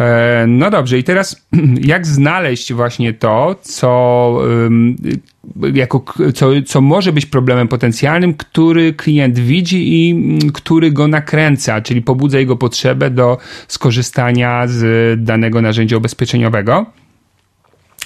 E, 0.00 0.44
no 0.48 0.70
dobrze, 0.70 0.98
i 0.98 1.04
teraz 1.04 1.46
jak 1.80 2.06
znaleźć 2.06 2.72
właśnie 2.72 3.14
to, 3.14 3.56
co, 3.62 4.38
jako, 5.74 6.04
co, 6.34 6.48
co 6.66 6.80
może 6.80 7.12
być 7.12 7.26
problemem 7.26 7.68
potencjalnym, 7.68 8.34
który 8.34 8.94
klient 8.94 9.38
widzi 9.38 10.08
i 10.08 10.10
mm, 10.10 10.52
który 10.52 10.90
go 10.90 11.08
nakręca, 11.08 11.80
czyli 11.80 12.02
pobudza 12.02 12.38
jego 12.38 12.56
potrzebę 12.56 13.10
do 13.10 13.38
skorzystania 13.68 14.66
z 14.66 15.24
danego 15.24 15.62
narzędzia 15.62 15.96
ubezpieczeniowego. 15.96 16.86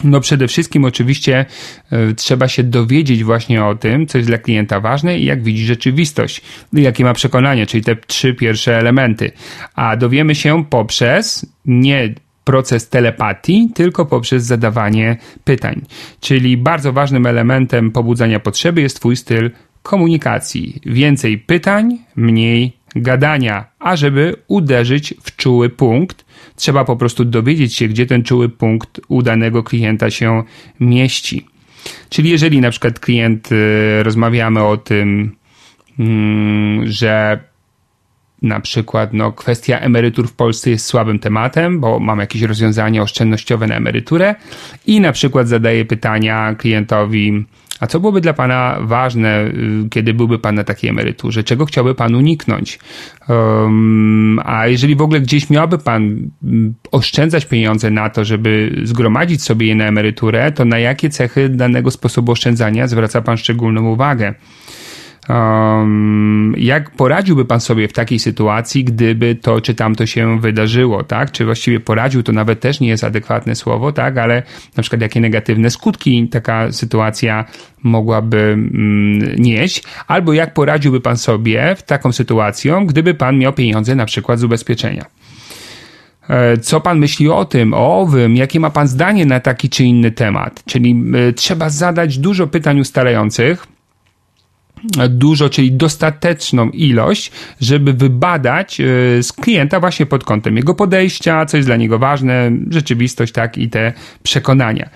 No 0.05 0.21
przede 0.21 0.49
wszystkim 0.49 0.85
oczywiście 0.85 1.47
y, 1.93 2.15
trzeba 2.15 2.49
się 2.49 2.63
dowiedzieć 2.63 3.25
właśnie 3.25 3.65
o 3.65 3.75
tym, 3.75 4.07
co 4.07 4.19
jest 4.19 4.31
dla 4.31 4.39
klienta 4.39 4.81
ważne 4.81 5.19
i 5.19 5.25
jak 5.25 5.43
widzi 5.43 5.65
rzeczywistość, 5.65 6.41
jakie 6.73 7.05
ma 7.05 7.15
przekonanie, 7.15 7.67
czyli 7.67 7.85
te 7.85 7.97
trzy 7.97 8.35
pierwsze 8.35 8.79
elementy. 8.79 9.33
A 9.75 9.97
dowiemy 9.97 10.35
się 10.35 10.65
poprzez 10.65 11.47
nie 11.67 12.15
proces 12.45 12.89
telepatii, 12.89 13.71
tylko 13.75 14.07
poprzez 14.07 14.45
zadawanie 14.45 15.17
pytań. 15.45 15.83
Czyli 16.21 16.57
bardzo 16.57 16.93
ważnym 16.93 17.27
elementem 17.27 17.91
pobudzania 17.91 18.41
potrzeby 18.41 18.81
jest 18.81 18.97
Twój 18.97 19.17
styl 19.17 19.51
komunikacji. 19.83 20.81
Więcej 20.87 21.39
pytań, 21.39 21.99
mniej 22.17 22.73
gadania, 22.97 23.65
a 23.79 23.97
żeby 23.97 24.37
uderzyć 24.49 25.15
w 25.23 25.37
czuły 25.37 25.71
punkt, 25.71 26.25
trzeba 26.57 26.85
po 26.85 26.97
prostu 26.97 27.25
dowiedzieć 27.25 27.75
się, 27.75 27.89
gdzie 27.89 28.07
ten 28.07 28.23
czuły 28.23 28.49
punkt 28.49 29.01
u 29.09 29.23
danego 29.23 29.63
klienta 29.63 30.11
się 30.11 30.43
mieści. 30.81 31.47
Czyli 32.09 32.31
jeżeli 32.31 32.61
na 32.61 32.71
przykład 32.71 32.99
klient, 32.99 33.53
y, 33.53 34.03
rozmawiamy 34.03 34.63
o 34.63 34.77
tym, 34.77 35.37
mm, 35.99 36.87
że 36.87 37.39
na 38.43 38.61
przykład 38.61 39.13
no, 39.13 39.33
kwestia 39.33 39.79
emerytur 39.79 40.29
w 40.29 40.33
Polsce 40.33 40.71
jest 40.71 40.87
słabym 40.87 41.19
tematem, 41.19 41.81
bo 41.81 42.01
mam 42.01 42.19
jakieś 42.19 42.43
rozwiązania 42.43 43.03
oszczędnościowe 43.03 43.67
na 43.67 43.75
emeryturę 43.75 44.35
i 44.87 45.01
na 45.01 45.13
przykład 45.13 45.49
zadaję 45.49 45.85
pytania 45.85 46.55
klientowi, 46.55 47.45
a 47.81 47.87
co 47.87 48.01
byłoby 48.01 48.21
dla 48.21 48.33
Pana 48.33 48.79
ważne, 48.81 49.45
y, 49.45 49.89
kiedy 49.91 50.15
byłby 50.15 50.39
Pan 50.39 50.55
na 50.55 50.65
takiej 50.65 50.91
emeryturze? 50.91 51.45
Czego 51.45 51.65
chciałby 51.65 51.95
Pan 51.95 52.15
uniknąć? 52.15 52.79
Um, 53.29 54.41
a 54.45 54.67
jeżeli 54.67 54.97
w 54.97 55.03
ogóle 55.03 55.21
gdzieś 55.21 55.51
miałby 55.51 55.79
Pan 55.79 56.31
mm, 56.45 56.75
oszczędzać 56.93 57.47
pieniądze 57.47 57.91
na 57.91 58.11
to, 58.11 58.25
żeby 58.25 58.81
zgromadzić 58.83 59.43
sobie 59.43 59.67
je 59.67 59.75
na 59.75 59.85
emeryturę, 59.85 60.53
to 60.53 60.65
na 60.65 60.79
jakie 60.79 61.11
cechy 61.11 61.49
danego 61.49 61.91
sposobu 61.91 62.33
oszczędzania 62.33 62.87
zwraca 62.89 63.23
Pan 63.23 63.37
szczególną 63.37 63.89
uwagę? 63.89 64.35
Um, 65.29 66.55
jak 66.59 66.91
poradziłby 66.91 67.45
pan 67.45 67.61
sobie 67.61 67.89
w 67.89 67.93
takiej 67.93 68.19
sytuacji, 68.19 68.85
gdyby 68.85 69.35
to 69.35 69.61
czy 69.61 69.75
tamto 69.75 70.07
się 70.07 70.41
wydarzyło, 70.41 71.05
tak? 71.05 71.33
Czy 71.33 71.45
właściwie 71.45 71.81
poradził 71.81 72.23
to 72.23 72.33
nawet 72.33 72.61
też 72.61 72.81
nie 72.81 72.89
jest 72.89 73.05
adekwatne 73.05 73.55
słowo, 73.55 73.93
tak? 73.93 74.19
Ale 74.19 74.43
na 74.77 74.83
przykład 74.83 75.03
jakie 75.03 75.21
negatywne 75.21 75.71
skutki 75.71 76.29
taka 76.29 76.73
sytuacja 76.73 77.45
mogłaby 77.83 78.39
mm, 78.39 79.35
nieść, 79.39 79.83
albo 80.07 80.33
jak 80.33 80.55
poradziłby 80.55 81.01
pan 81.01 81.17
sobie 81.17 81.75
w 81.77 81.83
taką 81.83 82.13
sytuacją, 82.13 82.87
gdyby 82.87 83.15
pan 83.15 83.39
miał 83.39 83.53
pieniądze 83.53 83.95
na 83.95 84.07
przykład 84.07 84.39
z 84.39 84.45
ubezpieczenia. 84.45 85.05
E, 86.29 86.57
co 86.57 86.81
pan 86.81 86.99
myśli 86.99 87.29
o 87.29 87.45
tym, 87.45 87.75
o 87.75 88.01
owym? 88.01 88.37
Jakie 88.37 88.61
ma 88.61 88.71
pan 88.71 88.89
zdanie 88.89 89.27
na 89.27 89.41
taki 89.41 89.69
czy 89.69 89.85
inny 89.85 90.11
temat? 90.11 90.65
Czyli 90.65 91.05
e, 91.29 91.33
trzeba 91.33 91.71
zadać 91.71 92.19
dużo 92.19 92.47
pytań 92.47 92.81
ustalających, 92.81 93.67
dużo, 95.09 95.49
czyli 95.49 95.73
dostateczną 95.73 96.71
ilość, 96.71 97.33
żeby 97.61 97.93
wybadać 97.93 98.81
e, 98.81 98.85
z 99.23 99.33
klienta 99.33 99.81
właśnie 99.81 100.07
pod 100.07 100.25
kątem 100.25 100.57
jego 100.57 100.75
podejścia, 100.75 101.47
co 101.47 101.57
jest 101.57 101.69
dla 101.69 101.77
niego 101.77 101.99
ważne, 101.99 102.53
rzeczywistość, 102.71 103.33
tak, 103.33 103.59
i 103.59 103.69
te 103.69 103.93
przekonania. 104.23 104.91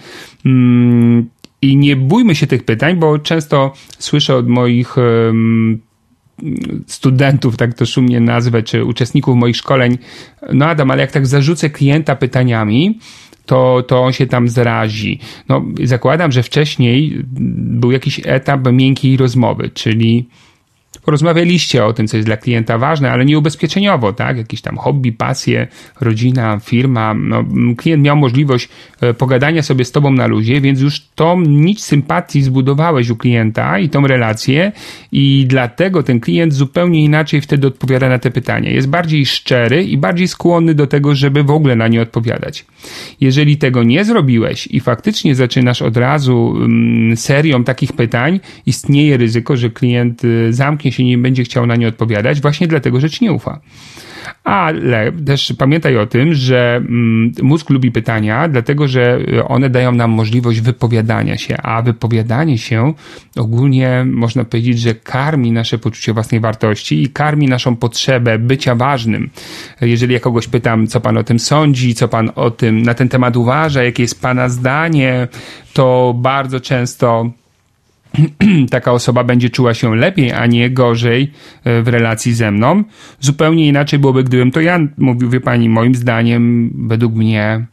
Mm, 0.46 1.28
I 1.62 1.76
nie 1.76 1.96
bójmy 1.96 2.34
się 2.34 2.46
tych 2.46 2.64
pytań, 2.64 2.96
bo 2.96 3.18
często 3.18 3.72
słyszę 3.98 4.36
od 4.36 4.48
moich 4.48 4.96
studentów, 6.86 7.56
tak 7.56 7.74
to 7.74 7.86
szumnie 7.86 8.20
nazwę, 8.20 8.62
czy 8.62 8.84
uczestników 8.84 9.36
moich 9.36 9.56
szkoleń, 9.56 9.98
no 10.52 10.66
Adam, 10.66 10.90
ale 10.90 11.00
jak 11.00 11.12
tak 11.12 11.26
zarzucę 11.26 11.70
klienta 11.70 12.16
pytaniami, 12.16 12.98
to, 13.48 13.82
to 13.82 14.02
on 14.02 14.12
się 14.12 14.26
tam 14.26 14.48
zrazi. 14.48 15.18
No, 15.48 15.64
zakładam, 15.84 16.32
że 16.32 16.42
wcześniej 16.42 17.22
był 17.80 17.90
jakiś 17.90 18.20
etap 18.24 18.72
miękkiej 18.72 19.16
rozmowy, 19.16 19.70
czyli 19.74 20.28
porozmawialiście 21.02 21.84
o 21.84 21.92
tym, 21.92 22.08
co 22.08 22.16
jest 22.16 22.28
dla 22.28 22.36
klienta 22.36 22.78
ważne, 22.78 23.10
ale 23.10 23.24
nie 23.24 23.38
ubezpieczeniowo, 23.38 24.12
tak? 24.12 24.36
Jakieś 24.36 24.60
tam 24.60 24.76
hobby, 24.76 25.12
pasje, 25.12 25.66
rodzina, 26.00 26.60
firma. 26.64 27.14
No, 27.14 27.44
klient 27.76 28.04
miał 28.04 28.16
możliwość 28.16 28.68
e, 29.00 29.14
pogadania 29.14 29.62
sobie 29.62 29.84
z 29.84 29.92
tobą 29.92 30.12
na 30.12 30.26
luzie, 30.26 30.60
więc 30.60 30.80
już 30.80 31.00
tą 31.14 31.40
nić 31.40 31.84
sympatii 31.84 32.42
zbudowałeś 32.42 33.10
u 33.10 33.16
klienta 33.16 33.78
i 33.78 33.88
tą 33.88 34.06
relację 34.06 34.72
i 35.12 35.44
dlatego 35.48 36.02
ten 36.02 36.20
klient 36.20 36.54
zupełnie 36.54 37.04
inaczej 37.04 37.40
wtedy 37.40 37.66
odpowiada 37.66 38.08
na 38.08 38.18
te 38.18 38.30
pytania. 38.30 38.70
Jest 38.70 38.88
bardziej 38.88 39.26
szczery 39.26 39.84
i 39.84 39.98
bardziej 39.98 40.28
skłonny 40.28 40.74
do 40.74 40.86
tego, 40.86 41.14
żeby 41.14 41.42
w 41.42 41.50
ogóle 41.50 41.76
na 41.76 41.88
nie 41.88 42.02
odpowiadać. 42.02 42.64
Jeżeli 43.20 43.56
tego 43.56 43.82
nie 43.82 44.04
zrobiłeś 44.04 44.66
i 44.66 44.80
faktycznie 44.80 45.34
zaczynasz 45.34 45.82
od 45.82 45.96
razu 45.96 46.54
mm, 46.56 47.16
serią 47.16 47.64
takich 47.64 47.92
pytań, 47.92 48.40
istnieje 48.66 49.16
ryzyko, 49.16 49.56
że 49.56 49.70
klient 49.70 50.24
y, 50.24 50.52
zamknie 50.52 50.87
się 50.92 51.04
nie 51.04 51.18
będzie 51.18 51.44
chciał 51.44 51.66
na 51.66 51.76
nie 51.76 51.88
odpowiadać, 51.88 52.40
właśnie 52.40 52.66
dlatego, 52.66 53.00
że 53.00 53.10
ci 53.10 53.24
nie 53.24 53.32
ufa. 53.32 53.60
Ale 54.44 55.12
też 55.12 55.52
pamiętaj 55.58 55.98
o 55.98 56.06
tym, 56.06 56.34
że 56.34 56.76
mm, 56.76 57.32
mózg 57.42 57.70
lubi 57.70 57.92
pytania, 57.92 58.48
dlatego 58.48 58.88
że 58.88 59.18
one 59.48 59.70
dają 59.70 59.92
nam 59.92 60.10
możliwość 60.10 60.60
wypowiadania 60.60 61.36
się, 61.36 61.56
a 61.56 61.82
wypowiadanie 61.82 62.58
się 62.58 62.94
ogólnie 63.36 64.04
można 64.06 64.44
powiedzieć, 64.44 64.80
że 64.80 64.94
karmi 64.94 65.52
nasze 65.52 65.78
poczucie 65.78 66.12
własnej 66.12 66.40
wartości 66.40 67.02
i 67.02 67.08
karmi 67.08 67.48
naszą 67.48 67.76
potrzebę 67.76 68.38
bycia 68.38 68.74
ważnym. 68.74 69.30
Jeżeli 69.80 70.14
ja 70.14 70.20
kogoś 70.20 70.48
pytam, 70.48 70.86
co 70.86 71.00
pan 71.00 71.16
o 71.16 71.24
tym 71.24 71.38
sądzi, 71.38 71.94
co 71.94 72.08
pan 72.08 72.30
o 72.34 72.50
tym 72.50 72.82
na 72.82 72.94
ten 72.94 73.08
temat 73.08 73.36
uważa, 73.36 73.82
jakie 73.82 74.02
jest 74.02 74.22
pana 74.22 74.48
zdanie, 74.48 75.28
to 75.72 76.14
bardzo 76.18 76.60
często 76.60 77.30
taka 78.70 78.92
osoba 78.92 79.24
będzie 79.24 79.50
czuła 79.50 79.74
się 79.74 79.96
lepiej, 79.96 80.32
a 80.32 80.46
nie 80.46 80.70
gorzej 80.70 81.30
e, 81.64 81.82
w 81.82 81.88
relacji 81.88 82.34
ze 82.34 82.50
mną. 82.50 82.84
Zupełnie 83.20 83.68
inaczej 83.68 83.98
byłoby, 83.98 84.24
gdybym 84.24 84.50
to 84.50 84.60
ja 84.60 84.78
mówił, 84.98 85.30
wie 85.30 85.40
pani, 85.40 85.68
moim 85.68 85.94
zdaniem, 85.94 86.72
według 86.88 87.14
mnie, 87.14 87.66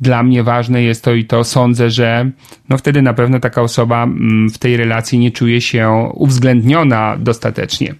dla 0.00 0.22
mnie 0.22 0.42
ważne 0.42 0.82
jest 0.82 1.04
to 1.04 1.14
i 1.14 1.24
to, 1.24 1.44
sądzę, 1.44 1.90
że 1.90 2.30
no 2.68 2.78
wtedy 2.78 3.02
na 3.02 3.14
pewno 3.14 3.40
taka 3.40 3.62
osoba 3.62 4.02
mm, 4.02 4.50
w 4.50 4.58
tej 4.58 4.76
relacji 4.76 5.18
nie 5.18 5.30
czuje 5.30 5.60
się 5.60 6.10
uwzględniona 6.14 7.16
dostatecznie. 7.18 7.94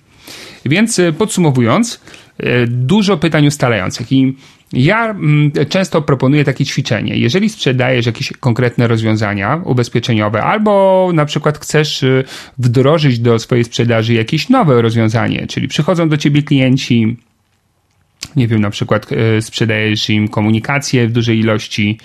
Więc 0.65 0.99
e, 0.99 1.13
podsumowując, 1.13 2.01
e, 2.39 2.67
dużo 2.67 3.17
pytań 3.17 3.47
ustalających 3.47 4.13
i 4.13 4.37
ja 4.73 5.11
mm, 5.11 5.53
często 5.69 6.03
proponuję 6.03 6.45
takie 6.45 6.65
ćwiczenie. 6.65 7.17
Jeżeli 7.17 7.49
sprzedajesz 7.49 8.07
jakieś 8.07 8.33
konkretne 8.41 8.89
rozwiązania 8.89 9.61
ubezpieczeniowe, 9.65 10.43
albo 10.43 11.11
na 11.15 11.25
przykład 11.25 11.59
chcesz 11.59 12.03
y, 12.03 12.25
wdrożyć 12.59 13.19
do 13.19 13.39
swojej 13.39 13.65
sprzedaży 13.65 14.15
jakieś 14.15 14.49
nowe 14.49 14.83
rozwiązanie, 14.83 15.47
czyli 15.47 15.69
przychodzą 15.69 16.09
do 16.09 16.17
ciebie 16.17 16.43
klienci, 16.43 17.17
nie 18.37 18.49
wiem, 18.49 18.61
na 18.61 18.71
przykład 18.71 19.13
y, 19.13 19.43
sprzedajesz 19.43 20.11
im 20.11 20.29
komunikację 20.29 21.09
w 21.09 21.13
dużej 21.13 21.39
ilości, 21.39 21.99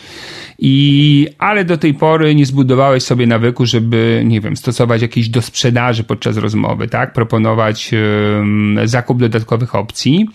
i, 0.59 1.27
ale 1.37 1.65
do 1.65 1.77
tej 1.77 1.93
pory 1.93 2.35
nie 2.35 2.45
zbudowałeś 2.45 3.03
sobie 3.03 3.27
nawyku, 3.27 3.65
żeby, 3.65 4.23
nie 4.25 4.41
wiem, 4.41 4.57
stosować 4.57 5.01
jakieś 5.01 5.29
do 5.29 5.41
sprzedaży 5.41 6.03
podczas 6.03 6.37
rozmowy, 6.37 6.87
tak? 6.87 7.13
Proponować 7.13 7.91
zakup 8.85 9.19
dodatkowych 9.19 9.75
opcji 9.75 10.25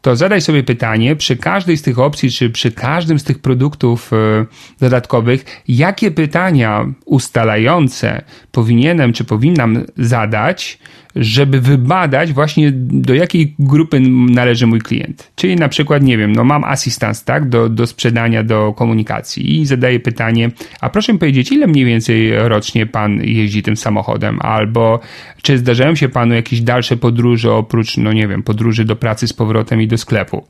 to 0.00 0.16
zadaj 0.16 0.40
sobie 0.40 0.62
pytanie 0.62 1.16
przy 1.16 1.36
każdej 1.36 1.76
z 1.76 1.82
tych 1.82 1.98
opcji, 1.98 2.30
czy 2.30 2.50
przy 2.50 2.72
każdym 2.72 3.18
z 3.18 3.24
tych 3.24 3.38
produktów 3.38 4.12
e, 4.12 4.46
dodatkowych, 4.80 5.62
jakie 5.68 6.10
pytania 6.10 6.86
ustalające 7.04 8.22
powinienem 8.52 9.12
czy 9.12 9.24
powinnam 9.24 9.84
zadać, 9.96 10.78
żeby 11.16 11.60
wybadać 11.60 12.32
właśnie 12.32 12.72
do 12.74 13.14
jakiej 13.14 13.54
grupy 13.58 14.00
należy 14.10 14.66
mój 14.66 14.80
klient. 14.80 15.30
Czyli 15.36 15.56
na 15.56 15.68
przykład, 15.68 16.02
nie 16.02 16.18
wiem, 16.18 16.32
no 16.32 16.44
mam 16.44 16.64
asystans, 16.64 17.24
tak, 17.24 17.48
do, 17.48 17.68
do 17.68 17.86
sprzedania, 17.86 18.44
do 18.44 18.72
komunikacji 18.72 19.60
i 19.60 19.66
zadaję 19.66 20.00
pytanie, 20.00 20.50
a 20.80 20.90
proszę 20.90 21.12
mi 21.12 21.18
powiedzieć, 21.18 21.52
ile 21.52 21.66
mniej 21.66 21.84
więcej 21.84 22.48
rocznie 22.48 22.86
pan 22.86 23.24
jeździ 23.24 23.62
tym 23.62 23.76
samochodem, 23.76 24.38
albo 24.40 25.00
czy 25.42 25.58
zdarzają 25.58 25.94
się 25.94 26.08
panu 26.08 26.34
jakieś 26.34 26.60
dalsze 26.60 26.96
podróże 26.96 27.52
oprócz, 27.52 27.96
no 27.96 28.12
nie 28.12 28.28
wiem, 28.28 28.42
podróży 28.42 28.84
do 28.84 28.96
pracy 28.96 29.28
z 29.28 29.32
powrotem 29.32 29.82
i 29.82 29.86
do 29.90 29.98
sklepu. 29.98 30.46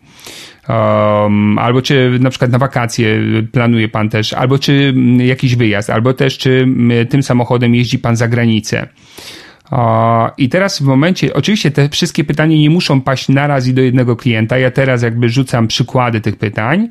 Um, 0.69 1.59
albo 1.59 1.83
czy 1.83 2.19
na 2.21 2.31
przykład 2.31 2.51
na 2.51 2.59
wakacje 2.59 3.19
planuje 3.53 3.89
pan 3.89 4.09
też, 4.09 4.33
albo 4.33 4.59
czy 4.59 4.95
jakiś 5.19 5.57
wyjazd, 5.57 5.91
albo 5.91 6.15
też 6.15 6.39
czy 6.39 6.69
tym 7.11 7.23
samochodem 7.23 7.75
jeździ 7.75 7.99
pan 7.99 8.17
za 8.17 8.29
granicę. 8.29 8.89
I 10.39 10.49
teraz 10.49 10.79
w 10.79 10.85
momencie, 10.85 11.35
oczywiście 11.35 11.71
te 11.71 11.89
wszystkie 11.89 12.25
pytania 12.25 12.57
nie 12.57 12.71
muszą 12.71 13.01
paść 13.01 13.29
naraz 13.29 13.67
i 13.67 13.75
do 13.75 13.83
jednego 13.83 14.17
klienta. 14.17 14.59
Ja 14.59 14.71
teraz 14.71 15.03
jakby 15.03 15.29
rzucam 15.29 15.67
przykłady 15.67 16.21
tych 16.21 16.37
pytań, 16.37 16.89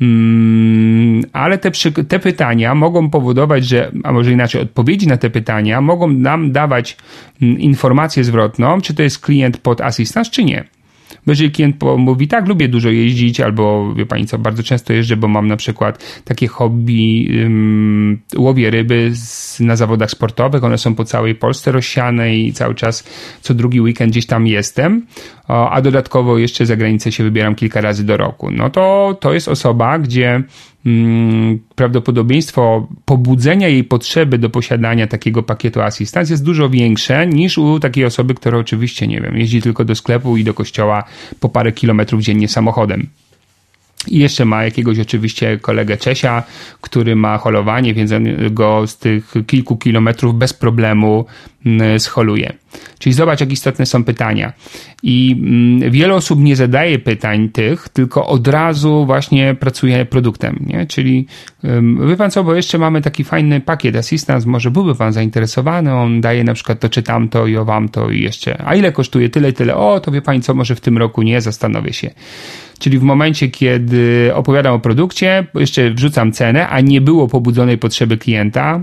mm, 0.00 1.22
ale 1.32 1.58
te, 1.58 1.70
te 2.08 2.18
pytania 2.18 2.74
mogą 2.74 3.10
powodować, 3.10 3.64
że, 3.64 3.92
a 4.04 4.12
może 4.12 4.32
inaczej, 4.32 4.62
odpowiedzi 4.62 5.06
na 5.06 5.16
te 5.16 5.30
pytania 5.30 5.80
mogą 5.80 6.08
nam 6.08 6.52
dawać 6.52 6.96
mm, 7.42 7.58
informację 7.58 8.24
zwrotną, 8.24 8.80
czy 8.80 8.94
to 8.94 9.02
jest 9.02 9.18
klient 9.18 9.58
pod 9.58 9.80
asystans, 9.80 10.30
czy 10.30 10.44
nie. 10.44 10.64
Bo 11.26 11.32
jeżeli 11.32 11.50
klient 11.50 11.76
mówi, 11.98 12.28
tak, 12.28 12.48
lubię 12.48 12.68
dużo 12.68 12.90
jeździć, 12.90 13.40
albo 13.40 13.94
wie 13.94 14.06
pani 14.06 14.26
co, 14.26 14.38
bardzo 14.38 14.62
często 14.62 14.92
jeżdżę, 14.92 15.16
bo 15.16 15.28
mam 15.28 15.48
na 15.48 15.56
przykład 15.56 16.22
takie 16.24 16.48
hobby, 16.48 17.30
um, 17.42 18.18
łowię 18.36 18.70
ryby 18.70 19.10
z, 19.14 19.60
na 19.60 19.76
zawodach 19.76 20.10
sportowych, 20.10 20.64
one 20.64 20.78
są 20.78 20.94
po 20.94 21.04
całej 21.04 21.34
Polsce 21.34 21.72
rozsiane 21.72 22.36
i 22.36 22.52
cały 22.52 22.74
czas 22.74 23.04
co 23.40 23.54
drugi 23.54 23.80
weekend 23.80 24.12
gdzieś 24.12 24.26
tam 24.26 24.46
jestem, 24.46 25.06
a 25.50 25.80
dodatkowo 25.80 26.38
jeszcze 26.38 26.66
za 26.66 26.76
granicę 26.76 27.12
się 27.12 27.24
wybieram 27.24 27.54
kilka 27.54 27.80
razy 27.80 28.04
do 28.04 28.16
roku. 28.16 28.50
No 28.50 28.70
to 28.70 29.16
to 29.20 29.32
jest 29.32 29.48
osoba, 29.48 29.98
gdzie 29.98 30.42
Mm, 30.86 31.58
prawdopodobieństwo 31.74 32.88
pobudzenia 33.04 33.68
jej 33.68 33.84
potrzeby 33.84 34.38
do 34.38 34.50
posiadania 34.50 35.06
takiego 35.06 35.42
pakietu 35.42 35.80
asystans 35.80 36.30
jest 36.30 36.44
dużo 36.44 36.70
większe 36.70 37.26
niż 37.26 37.58
u 37.58 37.80
takiej 37.80 38.04
osoby, 38.04 38.34
która 38.34 38.58
oczywiście, 38.58 39.06
nie 39.06 39.20
wiem, 39.20 39.38
jeździ 39.38 39.62
tylko 39.62 39.84
do 39.84 39.94
sklepu 39.94 40.36
i 40.36 40.44
do 40.44 40.54
kościoła 40.54 41.04
po 41.40 41.48
parę 41.48 41.72
kilometrów 41.72 42.20
dziennie 42.20 42.48
samochodem. 42.48 43.06
I 44.08 44.18
jeszcze 44.18 44.44
ma 44.44 44.64
jakiegoś 44.64 44.98
oczywiście 44.98 45.58
kolegę 45.58 45.96
Czesia, 45.96 46.42
który 46.80 47.16
ma 47.16 47.38
holowanie, 47.38 47.94
więc 47.94 48.12
on 48.12 48.24
go 48.50 48.86
z 48.86 48.98
tych 48.98 49.34
kilku 49.46 49.76
kilometrów 49.76 50.34
bez 50.34 50.52
problemu 50.52 51.26
mm, 51.66 52.00
scholuje. 52.00 52.52
Czyli 52.98 53.12
zobacz, 53.12 53.40
jak 53.40 53.52
istotne 53.52 53.86
są 53.86 54.04
pytania. 54.04 54.52
I 55.02 55.36
mm, 55.38 55.90
wiele 55.90 56.14
osób 56.14 56.40
nie 56.40 56.56
zadaje 56.56 56.98
pytań 56.98 57.48
tych, 57.48 57.88
tylko 57.88 58.26
od 58.26 58.48
razu 58.48 59.06
właśnie 59.06 59.54
pracuje 59.54 60.04
produktem, 60.04 60.64
nie? 60.66 60.86
Czyli 60.86 61.26
wie 62.08 62.16
pan 62.16 62.30
co, 62.30 62.44
bo 62.44 62.54
jeszcze 62.54 62.78
mamy 62.78 63.02
taki 63.02 63.24
fajny 63.24 63.60
pakiet 63.60 63.96
Assistance, 63.96 64.48
może 64.48 64.70
byłby 64.70 64.94
pan 64.94 65.12
zainteresowany, 65.12 65.94
on 65.94 66.20
daje 66.20 66.44
na 66.44 66.54
przykład 66.54 66.80
to 66.80 66.88
czy 66.88 67.02
tamto 67.02 67.46
i 67.46 67.56
o 67.56 67.64
wam 67.64 67.88
to 67.88 68.10
i 68.10 68.22
jeszcze, 68.22 68.62
a 68.66 68.74
ile 68.74 68.92
kosztuje 68.92 69.28
tyle, 69.28 69.52
tyle, 69.52 69.76
o, 69.76 70.00
to 70.00 70.10
wie 70.10 70.22
pani 70.22 70.40
co, 70.40 70.54
może 70.54 70.74
w 70.74 70.80
tym 70.80 70.98
roku 70.98 71.22
nie, 71.22 71.40
zastanowię 71.40 71.92
się. 71.92 72.10
Czyli 72.80 72.98
w 72.98 73.02
momencie, 73.02 73.48
kiedy 73.48 74.30
opowiadam 74.34 74.74
o 74.74 74.78
produkcie, 74.78 75.46
jeszcze 75.54 75.90
wrzucam 75.90 76.32
cenę, 76.32 76.68
a 76.68 76.80
nie 76.80 77.00
było 77.00 77.28
pobudzonej 77.28 77.78
potrzeby 77.78 78.18
klienta, 78.18 78.80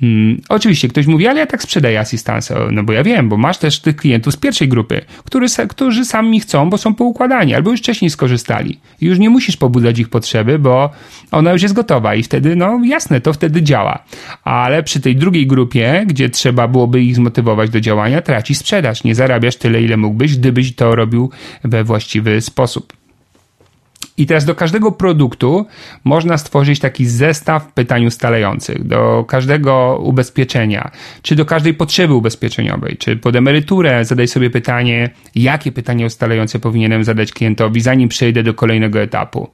Hmm, 0.00 0.40
oczywiście 0.48 0.88
ktoś 0.88 1.06
mówi, 1.06 1.26
ale 1.26 1.40
ja 1.40 1.46
tak 1.46 1.62
sprzedaję 1.62 2.00
asystansa. 2.00 2.58
No 2.70 2.82
bo 2.82 2.92
ja 2.92 3.04
wiem, 3.04 3.28
bo 3.28 3.36
masz 3.36 3.58
też 3.58 3.80
tych 3.80 3.96
klientów 3.96 4.34
z 4.34 4.36
pierwszej 4.36 4.68
grupy, 4.68 5.00
który, 5.24 5.46
którzy 5.68 6.04
sami 6.04 6.40
chcą, 6.40 6.70
bo 6.70 6.78
są 6.78 6.94
poukładani, 6.94 7.54
albo 7.54 7.70
już 7.70 7.80
wcześniej 7.80 8.10
skorzystali. 8.10 8.78
I 9.00 9.06
już 9.06 9.18
nie 9.18 9.30
musisz 9.30 9.56
pobudzać 9.56 9.98
ich 9.98 10.08
potrzeby, 10.08 10.58
bo 10.58 10.90
ona 11.30 11.52
już 11.52 11.62
jest 11.62 11.74
gotowa 11.74 12.14
i 12.14 12.22
wtedy, 12.22 12.56
no 12.56 12.80
jasne, 12.84 13.20
to 13.20 13.32
wtedy 13.32 13.62
działa. 13.62 14.04
Ale 14.44 14.82
przy 14.82 15.00
tej 15.00 15.16
drugiej 15.16 15.46
grupie, 15.46 16.04
gdzie 16.06 16.30
trzeba 16.30 16.68
byłoby 16.68 17.02
ich 17.02 17.16
zmotywować 17.16 17.70
do 17.70 17.80
działania, 17.80 18.22
traci 18.22 18.54
sprzedaż. 18.54 19.04
Nie 19.04 19.14
zarabiasz 19.14 19.56
tyle, 19.56 19.82
ile 19.82 19.96
mógłbyś, 19.96 20.36
gdybyś 20.36 20.74
to 20.74 20.94
robił 20.94 21.30
we 21.64 21.84
właściwy 21.84 22.40
sposób. 22.40 23.05
I 24.18 24.26
teraz 24.26 24.44
do 24.44 24.54
każdego 24.54 24.92
produktu 24.92 25.66
można 26.04 26.38
stworzyć 26.38 26.80
taki 26.80 27.06
zestaw 27.06 27.72
pytań 27.72 28.06
ustalających, 28.06 28.84
do 28.84 29.24
każdego 29.28 30.00
ubezpieczenia, 30.02 30.90
czy 31.22 31.36
do 31.36 31.44
każdej 31.44 31.74
potrzeby 31.74 32.14
ubezpieczeniowej, 32.14 32.96
czy 32.96 33.16
pod 33.16 33.36
emeryturę 33.36 34.04
zadaj 34.04 34.28
sobie 34.28 34.50
pytanie, 34.50 35.10
jakie 35.34 35.72
pytanie 35.72 36.06
ustalające 36.06 36.58
powinienem 36.58 37.04
zadać 37.04 37.32
klientowi, 37.32 37.80
zanim 37.80 38.08
przejdę 38.08 38.42
do 38.42 38.54
kolejnego 38.54 39.00
etapu 39.00 39.50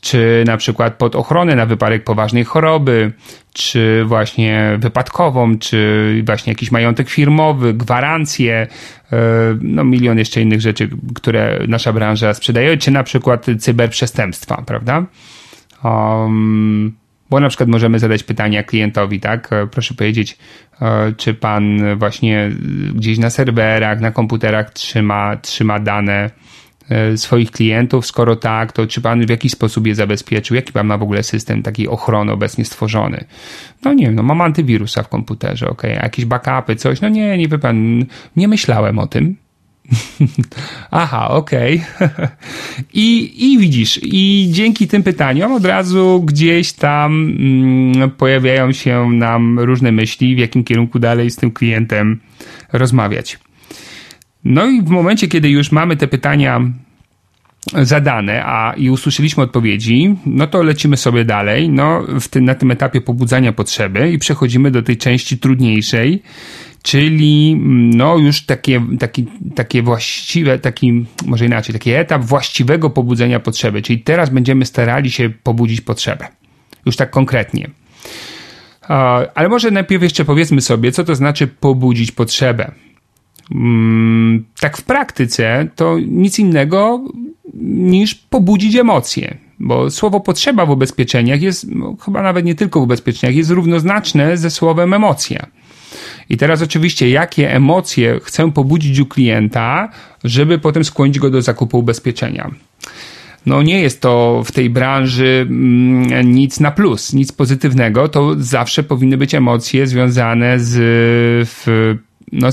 czy 0.00 0.44
na 0.46 0.56
przykład 0.56 0.94
pod 0.94 1.16
ochronę 1.16 1.56
na 1.56 1.66
wypadek 1.66 2.04
poważnej 2.04 2.44
choroby, 2.44 3.12
czy 3.52 4.04
właśnie 4.04 4.76
wypadkową, 4.78 5.58
czy 5.58 6.22
właśnie 6.26 6.50
jakiś 6.50 6.70
majątek 6.70 7.08
firmowy, 7.08 7.74
gwarancje, 7.74 8.66
e, 9.12 9.16
no 9.60 9.84
milion 9.84 10.18
jeszcze 10.18 10.40
innych 10.40 10.60
rzeczy, 10.60 10.88
które 11.14 11.58
nasza 11.68 11.92
branża 11.92 12.34
sprzedaje, 12.34 12.76
czy 12.76 12.90
na 12.90 13.02
przykład 13.02 13.46
cyberprzestępstwa, 13.58 14.62
prawda? 14.66 15.06
Um, 15.84 16.92
bo 17.30 17.40
na 17.40 17.48
przykład 17.48 17.68
możemy 17.68 17.98
zadać 17.98 18.22
pytania 18.22 18.62
klientowi, 18.62 19.20
tak? 19.20 19.52
E, 19.52 19.66
proszę 19.66 19.94
powiedzieć, 19.94 20.38
e, 20.82 21.12
czy 21.16 21.34
pan 21.34 21.96
właśnie 21.98 22.50
gdzieś 22.94 23.18
na 23.18 23.30
serwerach, 23.30 24.00
na 24.00 24.10
komputerach 24.10 24.70
trzyma, 24.70 25.36
trzyma 25.36 25.78
dane 25.78 26.30
swoich 27.16 27.50
klientów? 27.50 28.06
Skoro 28.06 28.36
tak, 28.36 28.72
to 28.72 28.86
czy 28.86 29.00
pan 29.00 29.26
w 29.26 29.30
jakiś 29.30 29.52
sposób 29.52 29.86
je 29.86 29.94
zabezpieczył? 29.94 30.54
Jaki 30.54 30.72
pan 30.72 30.86
ma 30.86 30.98
w 30.98 31.02
ogóle 31.02 31.22
system 31.22 31.62
takiej 31.62 31.88
ochrony 31.88 32.32
obecnie 32.32 32.64
stworzony? 32.64 33.24
No 33.84 33.92
nie 33.92 34.06
wiem, 34.06 34.14
no 34.14 34.22
mam 34.22 34.40
antywirusa 34.40 35.02
w 35.02 35.08
komputerze, 35.08 35.68
ok, 35.68 35.82
jakieś 35.82 36.24
backupy, 36.24 36.76
coś. 36.76 37.00
No 37.00 37.08
nie, 37.08 37.38
nie 37.38 37.48
wie 37.48 37.58
pan, 37.58 38.04
nie 38.36 38.48
myślałem 38.48 38.98
o 38.98 39.06
tym. 39.06 39.36
Aha, 40.90 41.28
okej. 41.28 41.82
Okay. 41.96 42.28
I, 42.94 43.32
I 43.52 43.58
widzisz, 43.58 44.00
i 44.02 44.48
dzięki 44.52 44.88
tym 44.88 45.02
pytaniom 45.02 45.52
od 45.52 45.64
razu 45.64 46.22
gdzieś 46.26 46.72
tam 46.72 47.36
mm, 47.38 48.10
pojawiają 48.10 48.72
się 48.72 49.10
nam 49.10 49.60
różne 49.60 49.92
myśli, 49.92 50.36
w 50.36 50.38
jakim 50.38 50.64
kierunku 50.64 50.98
dalej 50.98 51.30
z 51.30 51.36
tym 51.36 51.50
klientem 51.50 52.20
rozmawiać. 52.72 53.38
No 54.48 54.66
i 54.66 54.82
w 54.82 54.88
momencie, 54.88 55.28
kiedy 55.28 55.48
już 55.48 55.72
mamy 55.72 55.96
te 55.96 56.08
pytania 56.08 56.60
zadane, 57.82 58.44
a 58.44 58.74
i 58.76 58.90
usłyszeliśmy 58.90 59.42
odpowiedzi, 59.42 60.16
no 60.26 60.46
to 60.46 60.62
lecimy 60.62 60.96
sobie 60.96 61.24
dalej, 61.24 61.68
no 61.68 62.02
w 62.20 62.28
tym, 62.28 62.44
na 62.44 62.54
tym 62.54 62.70
etapie 62.70 63.00
pobudzania 63.00 63.52
potrzeby 63.52 64.12
i 64.12 64.18
przechodzimy 64.18 64.70
do 64.70 64.82
tej 64.82 64.96
części 64.96 65.38
trudniejszej, 65.38 66.22
czyli 66.82 67.56
no 67.94 68.18
już 68.18 68.42
takie, 68.42 68.82
taki, 68.98 69.26
takie 69.54 69.82
właściwe, 69.82 70.58
taki, 70.58 71.06
może 71.26 71.46
inaczej, 71.46 71.72
taki 71.72 71.90
etap 71.90 72.24
właściwego 72.24 72.90
pobudzenia 72.90 73.40
potrzeby, 73.40 73.82
czyli 73.82 73.98
teraz 73.98 74.30
będziemy 74.30 74.64
starali 74.64 75.10
się 75.10 75.30
pobudzić 75.42 75.80
potrzebę. 75.80 76.28
Już 76.86 76.96
tak 76.96 77.10
konkretnie. 77.10 77.70
Ale 79.34 79.48
może 79.48 79.70
najpierw 79.70 80.02
jeszcze 80.02 80.24
powiedzmy 80.24 80.60
sobie, 80.60 80.92
co 80.92 81.04
to 81.04 81.14
znaczy 81.14 81.46
pobudzić 81.46 82.12
potrzebę. 82.12 82.72
Mm, 83.50 84.44
tak 84.60 84.76
w 84.76 84.82
praktyce 84.82 85.68
to 85.76 85.98
nic 85.98 86.38
innego 86.38 87.04
niż 87.64 88.14
pobudzić 88.14 88.76
emocje. 88.76 89.36
Bo 89.58 89.90
słowo 89.90 90.20
potrzeba 90.20 90.66
w 90.66 90.70
ubezpieczeniach 90.70 91.42
jest, 91.42 91.66
no, 91.74 91.96
chyba 92.04 92.22
nawet 92.22 92.44
nie 92.44 92.54
tylko 92.54 92.80
w 92.80 92.82
ubezpieczeniach, 92.82 93.36
jest 93.36 93.50
równoznaczne 93.50 94.36
ze 94.36 94.50
słowem 94.50 94.94
emocja. 94.94 95.46
I 96.28 96.36
teraz 96.36 96.62
oczywiście, 96.62 97.10
jakie 97.10 97.54
emocje 97.54 98.20
chcę 98.22 98.52
pobudzić 98.52 98.98
u 98.98 99.06
klienta, 99.06 99.88
żeby 100.24 100.58
potem 100.58 100.84
skłonić 100.84 101.18
go 101.18 101.30
do 101.30 101.42
zakupu 101.42 101.78
ubezpieczenia. 101.78 102.50
No 103.46 103.62
nie 103.62 103.80
jest 103.80 104.00
to 104.00 104.42
w 104.44 104.52
tej 104.52 104.70
branży 104.70 105.46
mm, 105.48 106.34
nic 106.34 106.60
na 106.60 106.70
plus, 106.70 107.12
nic 107.12 107.32
pozytywnego. 107.32 108.08
To 108.08 108.34
zawsze 108.38 108.82
powinny 108.82 109.16
być 109.16 109.34
emocje 109.34 109.86
związane 109.86 110.60
z 110.60 111.48
no, 112.32 112.48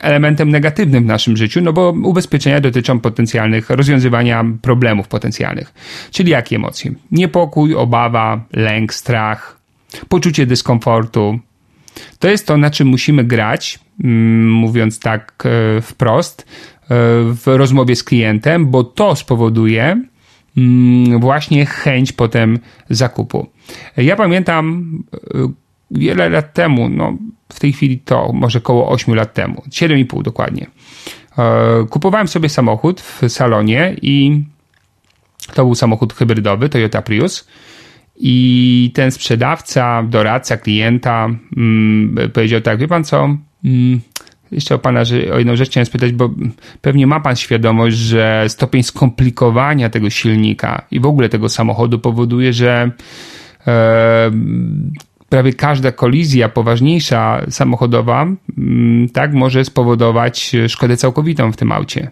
elementem 0.00 0.50
negatywnym 0.50 1.04
w 1.04 1.06
naszym 1.06 1.36
życiu, 1.36 1.60
no 1.60 1.72
bo 1.72 1.90
ubezpieczenia 1.90 2.60
dotyczą 2.60 3.00
potencjalnych, 3.00 3.70
rozwiązywania 3.70 4.44
problemów 4.62 5.08
potencjalnych. 5.08 5.74
Czyli 6.10 6.30
jakie 6.30 6.56
emocje? 6.56 6.92
Niepokój, 7.10 7.74
obawa, 7.74 8.44
lęk, 8.52 8.94
strach, 8.94 9.60
poczucie 10.08 10.46
dyskomfortu. 10.46 11.38
To 12.18 12.28
jest 12.28 12.46
to, 12.46 12.56
na 12.56 12.70
czym 12.70 12.88
musimy 12.88 13.24
grać, 13.24 13.78
mm, 14.04 14.52
mówiąc 14.52 15.00
tak 15.00 15.44
e, 15.46 15.80
wprost, 15.80 16.42
e, 16.42 16.46
w 17.34 17.42
rozmowie 17.46 17.96
z 17.96 18.04
klientem, 18.04 18.66
bo 18.66 18.84
to 18.84 19.16
spowoduje 19.16 20.02
mm, 20.56 21.20
właśnie 21.20 21.66
chęć 21.66 22.12
potem 22.12 22.58
zakupu. 22.90 23.46
Ja 23.96 24.16
pamiętam 24.16 24.98
e, 25.34 25.48
wiele 25.90 26.28
lat 26.28 26.54
temu, 26.54 26.88
no 26.88 27.18
w 27.48 27.60
tej 27.60 27.72
chwili 27.72 27.98
to 27.98 28.30
może 28.32 28.58
około 28.58 28.88
8 28.88 29.14
lat 29.14 29.34
temu, 29.34 29.62
7,5 29.68 30.22
dokładnie. 30.22 30.66
E, 31.38 31.86
kupowałem 31.90 32.28
sobie 32.28 32.48
samochód 32.48 33.00
w 33.00 33.22
salonie 33.28 33.96
i 34.02 34.42
to 35.54 35.64
był 35.64 35.74
samochód 35.74 36.14
hybrydowy 36.14 36.68
Toyota 36.68 37.02
Prius. 37.02 37.48
I 38.16 38.90
ten 38.94 39.10
sprzedawca, 39.10 40.02
doradca 40.02 40.56
klienta 40.56 41.28
mm, 41.56 42.30
powiedział 42.32 42.60
tak, 42.60 42.78
wie 42.78 42.88
pan 42.88 43.04
co, 43.04 43.36
mm, 43.64 44.00
jeszcze 44.52 44.74
o 44.74 44.78
pana, 44.78 45.04
że 45.04 45.16
o 45.34 45.38
jedną 45.38 45.56
rzecz 45.56 45.68
chciałem 45.70 45.86
spytać, 45.86 46.12
bo 46.12 46.30
pewnie 46.80 47.06
ma 47.06 47.20
pan 47.20 47.36
świadomość, 47.36 47.96
że 47.96 48.44
stopień 48.48 48.82
skomplikowania 48.82 49.90
tego 49.90 50.10
silnika 50.10 50.86
i 50.90 51.00
w 51.00 51.06
ogóle 51.06 51.28
tego 51.28 51.48
samochodu 51.48 51.98
powoduje, 51.98 52.52
że 52.52 52.90
e, 53.66 54.30
prawie 55.28 55.52
każda 55.52 55.92
kolizja 55.92 56.48
poważniejsza 56.48 57.46
samochodowa, 57.50 58.26
mm, 58.58 59.08
tak, 59.08 59.34
może 59.34 59.64
spowodować 59.64 60.52
szkodę 60.68 60.96
całkowitą 60.96 61.52
w 61.52 61.56
tym 61.56 61.72
aucie. 61.72 62.10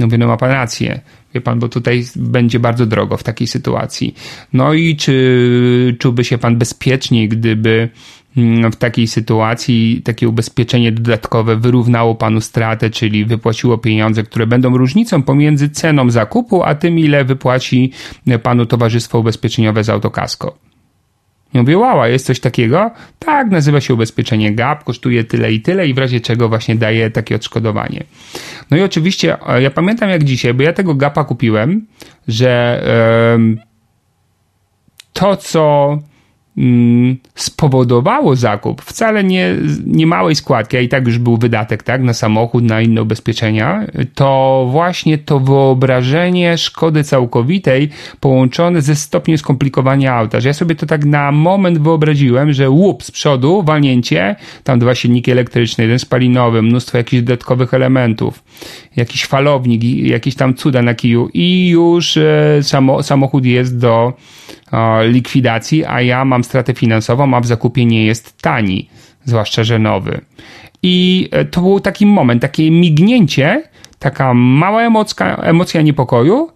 No 0.00 0.06
mówię, 0.06 0.18
no 0.18 0.26
ma 0.26 0.36
pan 0.36 0.50
rację. 0.50 1.00
Wie 1.34 1.40
pan, 1.40 1.58
bo 1.58 1.68
tutaj 1.68 2.04
będzie 2.16 2.60
bardzo 2.60 2.86
drogo 2.86 3.16
w 3.16 3.22
takiej 3.22 3.46
sytuacji. 3.46 4.14
No 4.52 4.74
i 4.74 4.96
czy 4.96 5.96
czułby 5.98 6.24
się 6.24 6.38
pan 6.38 6.58
bezpieczniej, 6.58 7.28
gdyby 7.28 7.88
mm, 8.36 8.72
w 8.72 8.76
takiej 8.76 9.06
sytuacji 9.06 10.02
takie 10.04 10.28
ubezpieczenie 10.28 10.92
dodatkowe 10.92 11.56
wyrównało 11.56 12.14
panu 12.14 12.40
stratę, 12.40 12.90
czyli 12.90 13.24
wypłaciło 13.24 13.78
pieniądze, 13.78 14.22
które 14.22 14.46
będą 14.46 14.76
różnicą 14.76 15.22
pomiędzy 15.22 15.70
ceną 15.70 16.10
zakupu, 16.10 16.62
a 16.62 16.74
tym, 16.74 16.98
ile 16.98 17.24
wypłaci 17.24 17.92
panu 18.42 18.66
towarzystwo 18.66 19.18
ubezpieczeniowe 19.18 19.84
z 19.84 19.88
autokasko. 19.88 20.58
I 21.54 21.58
mówię, 21.58 21.78
wow, 21.78 22.06
jest 22.06 22.26
coś 22.26 22.40
takiego? 22.40 22.90
Tak, 23.18 23.50
nazywa 23.50 23.80
się 23.80 23.94
ubezpieczenie 23.94 24.54
GAP, 24.54 24.84
kosztuje 24.84 25.24
tyle 25.24 25.52
i 25.52 25.60
tyle 25.60 25.88
i 25.88 25.94
w 25.94 25.98
razie 25.98 26.20
czego 26.20 26.48
właśnie 26.48 26.76
daje 26.76 27.10
takie 27.10 27.36
odszkodowanie. 27.36 28.04
No 28.70 28.76
i 28.76 28.82
oczywiście, 28.82 29.36
ja 29.58 29.70
pamiętam 29.70 30.10
jak 30.10 30.24
dzisiaj, 30.24 30.54
bo 30.54 30.62
ja 30.62 30.72
tego 30.72 30.94
GAPa 30.94 31.24
kupiłem, 31.24 31.86
że 32.28 32.82
yy, 33.38 33.56
to, 35.12 35.36
co 35.36 35.98
spowodowało 37.34 38.36
zakup 38.36 38.82
wcale 38.82 39.24
nie, 39.24 39.56
nie 39.86 40.06
małej 40.06 40.34
składki, 40.34 40.76
a 40.76 40.80
i 40.80 40.88
tak 40.88 41.06
już 41.06 41.18
był 41.18 41.36
wydatek 41.36 41.82
tak, 41.82 42.02
na 42.02 42.14
samochód, 42.14 42.64
na 42.64 42.80
inne 42.80 43.02
ubezpieczenia, 43.02 43.86
to 44.14 44.66
właśnie 44.70 45.18
to 45.18 45.40
wyobrażenie 45.40 46.58
szkody 46.58 47.04
całkowitej 47.04 47.88
połączone 48.20 48.82
ze 48.82 48.96
stopniem 48.96 49.38
skomplikowania 49.38 50.14
auta, 50.14 50.40
że 50.40 50.48
ja 50.48 50.54
sobie 50.54 50.74
to 50.74 50.86
tak 50.86 51.04
na 51.04 51.32
moment 51.32 51.78
wyobraziłem, 51.78 52.52
że 52.52 52.70
łup 52.70 53.02
z 53.02 53.10
przodu, 53.10 53.62
walnięcie, 53.62 54.36
tam 54.64 54.78
dwa 54.78 54.94
silniki 54.94 55.30
elektryczne, 55.30 55.84
jeden 55.84 55.98
spalinowy, 55.98 56.62
mnóstwo 56.62 56.98
jakichś 56.98 57.22
dodatkowych 57.22 57.74
elementów, 57.74 58.44
jakiś 58.96 59.26
falownik, 59.26 59.84
jakieś 59.84 60.34
tam 60.34 60.54
cuda 60.54 60.82
na 60.82 60.94
kiju 60.94 61.28
i 61.34 61.68
już 61.68 62.16
e, 62.16 62.58
samo, 62.62 63.02
samochód 63.02 63.44
jest 63.44 63.78
do 63.78 64.12
likwidacji, 65.02 65.84
a 65.84 66.02
ja 66.02 66.24
mam 66.24 66.44
stratę 66.44 66.74
finansową, 66.74 67.34
a 67.34 67.40
w 67.40 67.46
zakupie 67.46 67.86
nie 67.86 68.04
jest 68.06 68.42
tani, 68.42 68.88
zwłaszcza, 69.24 69.64
że 69.64 69.78
nowy. 69.78 70.20
I 70.82 71.28
e, 71.32 71.44
to 71.44 71.60
był 71.60 71.80
taki 71.80 72.06
moment, 72.06 72.42
takie 72.42 72.70
mignięcie, 72.70 73.62
taka 73.98 74.34
mała 74.34 74.82
emocja, 74.82 75.36
emocja 75.36 75.82
niepokoju 75.82 76.50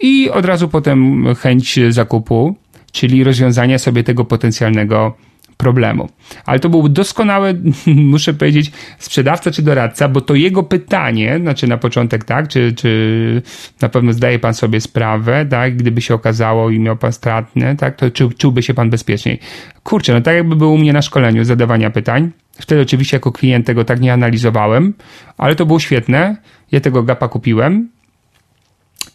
i 0.00 0.30
od 0.30 0.44
razu 0.44 0.68
potem 0.68 1.26
chęć 1.34 1.80
zakupu, 1.88 2.56
czyli 2.92 3.24
rozwiązania 3.24 3.78
sobie 3.78 4.04
tego 4.04 4.24
potencjalnego 4.24 5.14
problemu. 5.62 6.08
Ale 6.46 6.58
to 6.58 6.68
był 6.68 6.88
doskonały, 6.88 7.54
muszę 8.14 8.34
powiedzieć, 8.34 8.72
sprzedawca 8.98 9.50
czy 9.50 9.62
doradca, 9.62 10.08
bo 10.08 10.20
to 10.20 10.34
jego 10.34 10.62
pytanie, 10.62 11.38
znaczy 11.40 11.66
na 11.66 11.78
początek 11.78 12.24
tak, 12.24 12.48
czy, 12.48 12.72
czy 12.72 13.42
na 13.80 13.88
pewno 13.88 14.12
zdaje 14.12 14.38
pan 14.38 14.54
sobie 14.54 14.80
sprawę, 14.80 15.46
tak, 15.46 15.76
gdyby 15.76 16.00
się 16.00 16.14
okazało 16.14 16.70
i 16.70 16.78
miał 16.78 16.96
pan 16.96 17.12
stratne, 17.12 17.76
tak, 17.76 17.96
to 17.96 18.10
czu, 18.10 18.30
czułby 18.38 18.62
się 18.62 18.74
pan 18.74 18.90
bezpieczniej. 18.90 19.38
Kurczę, 19.82 20.12
no 20.12 20.20
tak 20.20 20.34
jakby 20.34 20.56
był 20.56 20.72
u 20.72 20.78
mnie 20.78 20.92
na 20.92 21.02
szkoleniu 21.02 21.44
zadawania 21.44 21.90
pytań. 21.90 22.30
Wtedy 22.58 22.82
oczywiście 22.82 23.16
jako 23.16 23.32
klient 23.32 23.66
tego 23.66 23.84
tak 23.84 24.00
nie 24.00 24.12
analizowałem, 24.12 24.94
ale 25.38 25.54
to 25.54 25.66
było 25.66 25.80
świetne. 25.80 26.36
Ja 26.72 26.80
tego 26.80 27.02
gapa 27.02 27.28
kupiłem 27.28 27.88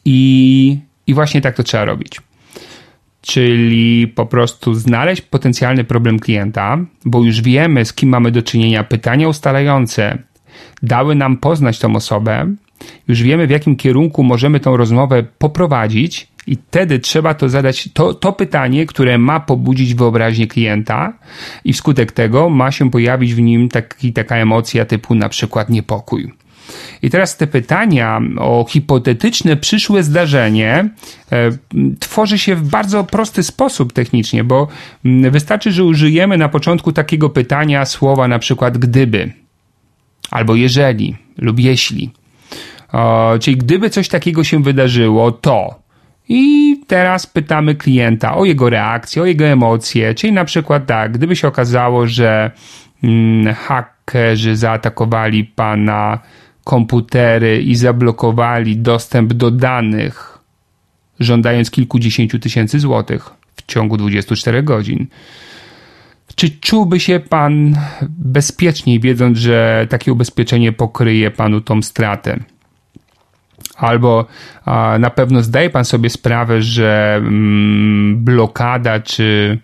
i, 0.05 0.79
i 1.07 1.13
właśnie 1.13 1.41
tak 1.41 1.55
to 1.55 1.63
trzeba 1.63 1.85
robić 1.85 2.26
czyli 3.27 4.07
po 4.07 4.25
prostu 4.25 4.73
znaleźć 4.73 5.21
potencjalny 5.21 5.83
problem 5.83 6.19
klienta, 6.19 6.77
bo 7.05 7.23
już 7.23 7.41
wiemy, 7.41 7.85
z 7.85 7.93
kim 7.93 8.09
mamy 8.09 8.31
do 8.31 8.41
czynienia. 8.41 8.83
Pytania 8.83 9.27
ustalające 9.27 10.17
dały 10.83 11.15
nam 11.15 11.37
poznać 11.37 11.79
tą 11.79 11.95
osobę, 11.95 12.55
już 13.07 13.23
wiemy, 13.23 13.47
w 13.47 13.49
jakim 13.49 13.75
kierunku 13.75 14.23
możemy 14.23 14.59
tą 14.59 14.77
rozmowę 14.77 15.23
poprowadzić, 15.37 16.27
i 16.47 16.55
wtedy 16.55 16.99
trzeba 16.99 17.33
to 17.33 17.49
zadać, 17.49 17.89
to, 17.93 18.13
to 18.13 18.33
pytanie, 18.33 18.85
które 18.85 19.17
ma 19.17 19.39
pobudzić 19.39 19.95
wyobraźnię 19.95 20.47
klienta, 20.47 21.13
i 21.63 21.73
wskutek 21.73 22.11
tego 22.11 22.49
ma 22.49 22.71
się 22.71 22.91
pojawić 22.91 23.33
w 23.33 23.41
nim 23.41 23.69
taki, 23.69 24.13
taka 24.13 24.35
emocja 24.35 24.85
typu 24.85 25.15
na 25.15 25.29
przykład 25.29 25.69
niepokój. 25.69 26.33
I 27.01 27.09
teraz 27.09 27.37
te 27.37 27.47
pytania 27.47 28.21
o 28.39 28.65
hipotetyczne 28.69 29.57
przyszłe 29.57 30.03
zdarzenie 30.03 30.89
e, 31.31 31.51
tworzy 31.99 32.37
się 32.37 32.55
w 32.55 32.69
bardzo 32.69 33.03
prosty 33.03 33.43
sposób 33.43 33.93
technicznie, 33.93 34.43
bo 34.43 34.67
mm, 35.05 35.31
wystarczy, 35.31 35.71
że 35.71 35.83
użyjemy 35.83 36.37
na 36.37 36.49
początku 36.49 36.91
takiego 36.91 37.29
pytania 37.29 37.85
słowa 37.85 38.27
na 38.27 38.39
przykład 38.39 38.77
gdyby, 38.77 39.31
albo 40.31 40.55
jeżeli, 40.55 41.15
lub 41.37 41.59
jeśli. 41.59 42.11
czyli 43.39 43.57
gdyby 43.57 43.89
coś 43.89 44.07
takiego 44.07 44.43
się 44.43 44.63
wydarzyło, 44.63 45.31
to. 45.31 45.87
I 46.29 46.75
teraz 46.87 47.27
pytamy 47.27 47.75
klienta 47.75 48.35
o 48.35 48.45
jego 48.45 48.69
reakcję, 48.69 49.21
o 49.21 49.25
jego 49.25 49.45
emocje, 49.45 50.13
czyli 50.13 50.33
na 50.33 50.45
przykład 50.45 50.85
tak, 50.85 51.11
gdyby 51.11 51.35
się 51.35 51.47
okazało, 51.47 52.07
że 52.07 52.51
mm, 53.03 53.53
hakerzy 53.55 54.55
zaatakowali 54.55 55.43
pana 55.43 56.19
komputery 56.67 57.61
i 57.61 57.75
zablokowali 57.75 58.77
dostęp 58.77 59.33
do 59.33 59.51
danych, 59.51 60.37
żądając 61.19 61.71
kilkudziesięciu 61.71 62.39
tysięcy 62.39 62.79
złotych 62.79 63.29
w 63.55 63.65
ciągu 63.65 63.97
24 63.97 64.63
godzin. 64.63 65.07
Czy 66.35 66.49
czułby 66.49 66.99
się 66.99 67.19
pan 67.19 67.75
bezpieczniej, 68.09 68.99
wiedząc, 68.99 69.37
że 69.37 69.87
takie 69.89 70.13
ubezpieczenie 70.13 70.71
pokryje 70.71 71.31
panu 71.31 71.61
tą 71.61 71.81
stratę? 71.81 72.39
Albo 73.75 74.25
a, 74.65 74.97
na 74.99 75.09
pewno 75.09 75.43
zdaje 75.43 75.69
pan 75.69 75.85
sobie 75.85 76.09
sprawę, 76.09 76.61
że 76.61 77.15
mm, 77.17 78.23
blokada 78.23 78.99
czy 78.99 79.59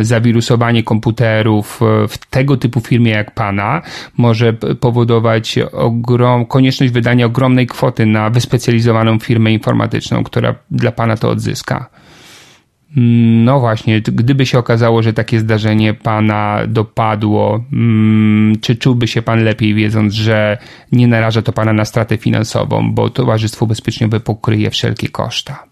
zawirusowanie 0.00 0.82
komputerów 0.82 1.80
e, 1.82 2.08
w 2.08 2.18
tego 2.18 2.56
typu 2.56 2.80
firmie 2.80 3.10
jak 3.10 3.34
Pana 3.34 3.82
może 4.16 4.52
powodować 4.52 5.58
ogrom, 5.72 6.46
konieczność 6.46 6.92
wydania 6.92 7.26
ogromnej 7.26 7.66
kwoty 7.66 8.06
na 8.06 8.30
wyspecjalizowaną 8.30 9.18
firmę 9.18 9.52
informatyczną, 9.52 10.24
która 10.24 10.54
dla 10.70 10.92
Pana 10.92 11.16
to 11.16 11.30
odzyska. 11.30 11.90
Mm, 12.96 13.44
no 13.44 13.60
właśnie, 13.60 14.00
gdyby 14.00 14.46
się 14.46 14.58
okazało, 14.58 15.02
że 15.02 15.12
takie 15.12 15.40
zdarzenie 15.40 15.94
Pana 15.94 16.60
dopadło, 16.68 17.64
mm, 17.72 18.60
czy 18.60 18.76
czułby 18.76 19.08
się 19.08 19.22
Pan 19.22 19.44
lepiej, 19.44 19.74
wiedząc, 19.74 20.14
że 20.14 20.58
nie 20.92 21.08
naraża 21.08 21.42
to 21.42 21.52
Pana 21.52 21.72
na 21.72 21.84
stratę 21.84 22.16
finansową, 22.16 22.92
bo 22.92 23.10
Towarzystwo 23.10 23.64
Ubezpieczeniowe 23.64 24.20
pokryje 24.20 24.70
wszelkie 24.70 25.08
koszta? 25.08 25.69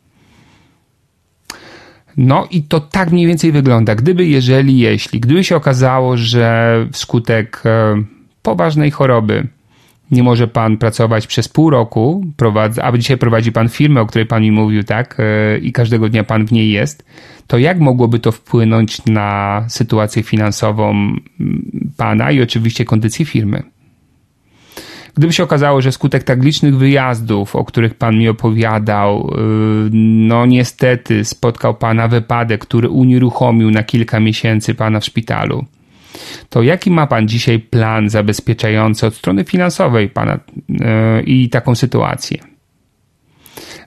No 2.19 2.47
i 2.51 2.63
to 2.63 2.81
tak 2.81 3.13
mniej 3.13 3.27
więcej 3.27 3.53
wygląda. 3.53 3.95
Gdyby, 3.95 4.27
jeżeli, 4.27 4.79
jeśli, 4.79 5.21
gdyby 5.21 5.45
się 5.45 5.57
okazało, 5.57 6.17
że 6.17 6.87
wskutek 6.93 7.63
e, 7.65 8.03
poważnej 8.43 8.91
choroby 8.91 9.47
nie 10.11 10.23
może 10.23 10.49
pan 10.49 10.77
pracować 10.77 11.27
przez 11.27 11.49
pół 11.49 11.71
roku, 11.71 12.25
prowadz, 12.37 12.79
a 12.79 12.99
dzisiaj 12.99 13.19
prowadzi 13.19 13.53
pan 13.53 13.69
firmę, 13.69 14.01
o 14.01 14.07
której 14.07 14.27
pan 14.27 14.43
mi 14.43 14.53
mówił, 14.53 14.85
tak, 14.85 15.17
e, 15.21 15.59
i 15.59 15.73
każdego 15.73 16.09
dnia 16.09 16.25
pan 16.25 16.47
w 16.47 16.53
niej 16.53 16.71
jest, 16.71 17.05
to 17.47 17.59
jak 17.59 17.81
mogłoby 17.81 18.19
to 18.19 18.33
wpłynąć 18.33 19.07
na 19.07 19.65
sytuację 19.69 20.23
finansową 20.23 21.17
pana 21.97 22.31
i 22.31 22.43
oczywiście 22.43 22.85
kondycję 22.85 23.27
firmy? 23.27 23.63
Gdyby 25.19 25.33
się 25.33 25.43
okazało, 25.43 25.81
że 25.81 25.93
skutek 25.93 26.23
tak 26.23 26.43
licznych 26.43 26.77
wyjazdów, 26.77 27.57
o 27.57 27.65
których 27.65 27.95
pan 27.95 28.19
mi 28.19 28.29
opowiadał, 28.29 29.31
yy, 29.31 29.91
no 29.93 30.47
niestety 30.47 31.25
spotkał 31.25 31.75
pana 31.75 32.09
wypadek, 32.09 32.61
który 32.61 32.89
unieruchomił 32.89 33.71
na 33.71 33.83
kilka 33.83 34.21
miesięcy 34.21 34.75
pana 34.75 35.01
w 35.01 35.05
szpitalu, 35.05 35.65
to 36.51 36.63
jaki 36.63 36.91
ma 36.91 37.07
pan 37.07 37.29
dzisiaj 37.29 37.59
plan 37.59 38.09
zabezpieczający 38.09 39.07
od 39.07 39.15
strony 39.15 39.45
finansowej 39.45 40.09
pana 40.09 40.39
yy, 40.69 40.79
i 41.23 41.49
taką 41.49 41.75
sytuację? 41.75 42.39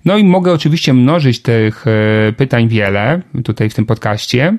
No 0.06 0.18
i 0.18 0.24
mogę 0.24 0.54
oczywiście 0.54 0.94
mnożyć 0.94 1.42
tych 1.42 1.86
yy, 2.26 2.34
pytań 2.34 2.68
wiele 2.68 3.22
tutaj 3.44 3.70
w 3.70 3.74
tym 3.74 3.86
podcaście 3.86 4.58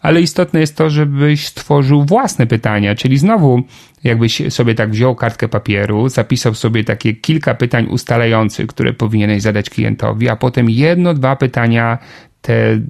ale 0.00 0.20
istotne 0.20 0.60
jest 0.60 0.76
to, 0.76 0.90
żebyś 0.90 1.46
stworzył 1.46 2.04
własne 2.04 2.46
pytania, 2.46 2.94
czyli 2.94 3.18
znowu 3.18 3.62
jakbyś 4.04 4.42
sobie 4.48 4.74
tak 4.74 4.90
wziął 4.90 5.14
kartkę 5.14 5.48
papieru, 5.48 6.08
zapisał 6.08 6.54
sobie 6.54 6.84
takie 6.84 7.14
kilka 7.14 7.54
pytań 7.54 7.86
ustalających, 7.90 8.66
które 8.66 8.92
powinieneś 8.92 9.42
zadać 9.42 9.70
klientowi, 9.70 10.28
a 10.28 10.36
potem 10.36 10.70
jedno, 10.70 11.14
dwa 11.14 11.36
pytania 11.36 11.98
te 12.42 12.80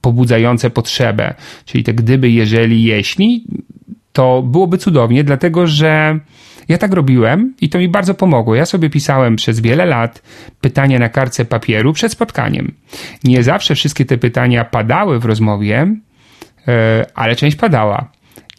pobudzające 0.00 0.70
potrzebę, 0.70 1.34
czyli 1.64 1.84
te 1.84 1.94
gdyby, 1.94 2.30
jeżeli, 2.30 2.84
jeśli, 2.84 3.44
to 4.12 4.42
byłoby 4.42 4.78
cudownie, 4.78 5.24
dlatego 5.24 5.66
że 5.66 6.18
ja 6.68 6.78
tak 6.78 6.92
robiłem 6.92 7.54
i 7.60 7.68
to 7.68 7.78
mi 7.78 7.88
bardzo 7.88 8.14
pomogło. 8.14 8.54
Ja 8.54 8.66
sobie 8.66 8.90
pisałem 8.90 9.36
przez 9.36 9.60
wiele 9.60 9.86
lat 9.86 10.22
pytania 10.60 10.98
na 10.98 11.08
kartce 11.08 11.44
papieru 11.44 11.92
przed 11.92 12.12
spotkaniem. 12.12 12.74
Nie 13.24 13.42
zawsze 13.42 13.74
wszystkie 13.74 14.04
te 14.04 14.18
pytania 14.18 14.64
padały 14.64 15.18
w 15.18 15.24
rozmowie, 15.24 15.96
ale 17.14 17.36
część 17.36 17.56
padała. 17.56 18.10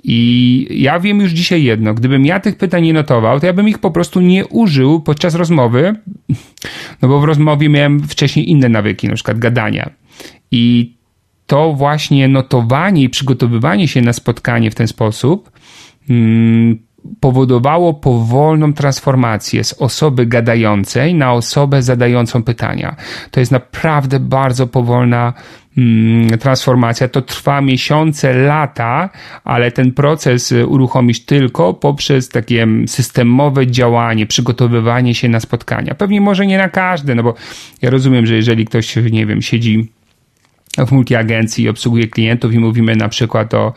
I 0.03 0.67
ja 0.69 0.99
wiem 0.99 1.21
już 1.21 1.31
dzisiaj 1.31 1.63
jedno, 1.63 1.93
gdybym 1.93 2.25
ja 2.25 2.39
tych 2.39 2.57
pytań 2.57 2.83
nie 2.83 2.93
notował, 2.93 3.39
to 3.39 3.45
ja 3.45 3.53
bym 3.53 3.69
ich 3.69 3.79
po 3.79 3.91
prostu 3.91 4.21
nie 4.21 4.45
użył 4.45 5.01
podczas 5.01 5.35
rozmowy, 5.35 5.95
no 7.01 7.07
bo 7.07 7.19
w 7.19 7.23
rozmowie 7.23 7.69
miałem 7.69 8.07
wcześniej 8.07 8.49
inne 8.49 8.69
nawyki, 8.69 9.07
na 9.07 9.15
przykład 9.15 9.39
gadania. 9.39 9.89
I 10.51 10.93
to 11.47 11.73
właśnie 11.73 12.27
notowanie 12.27 13.03
i 13.03 13.09
przygotowywanie 13.09 13.87
się 13.87 14.01
na 14.01 14.13
spotkanie 14.13 14.71
w 14.71 14.75
ten 14.75 14.87
sposób 14.87 15.51
mm, 16.09 16.79
powodowało 17.19 17.93
powolną 17.93 18.73
transformację 18.73 19.63
z 19.63 19.73
osoby 19.73 20.25
gadającej 20.25 21.15
na 21.15 21.33
osobę 21.33 21.81
zadającą 21.81 22.43
pytania. 22.43 22.95
To 23.31 23.39
jest 23.39 23.51
naprawdę 23.51 24.19
bardzo 24.19 24.67
powolna 24.67 25.33
transformacja. 26.39 27.07
To 27.07 27.21
trwa 27.21 27.61
miesiące, 27.61 28.34
lata, 28.34 29.09
ale 29.43 29.71
ten 29.71 29.91
proces 29.91 30.53
uruchomisz 30.67 31.26
tylko 31.26 31.74
poprzez 31.74 32.30
takie 32.30 32.67
systemowe 32.88 33.67
działanie, 33.67 34.26
przygotowywanie 34.26 35.15
się 35.15 35.30
na 35.30 35.39
spotkania. 35.39 35.95
Pewnie 35.95 36.21
może 36.21 36.47
nie 36.47 36.57
na 36.57 36.69
każde, 36.69 37.15
no 37.15 37.24
bo 37.24 37.36
ja 37.82 37.89
rozumiem, 37.89 38.26
że 38.26 38.36
jeżeli 38.36 38.65
ktoś, 38.65 38.95
nie 38.95 39.26
wiem, 39.26 39.41
siedzi 39.41 39.88
w 40.78 40.91
multiagencji 40.91 41.69
obsługuje 41.69 42.07
klientów 42.07 42.53
i 42.53 42.59
mówimy 42.59 42.95
na 42.95 43.09
przykład 43.09 43.53
o 43.53 43.59
mm, 43.59 43.74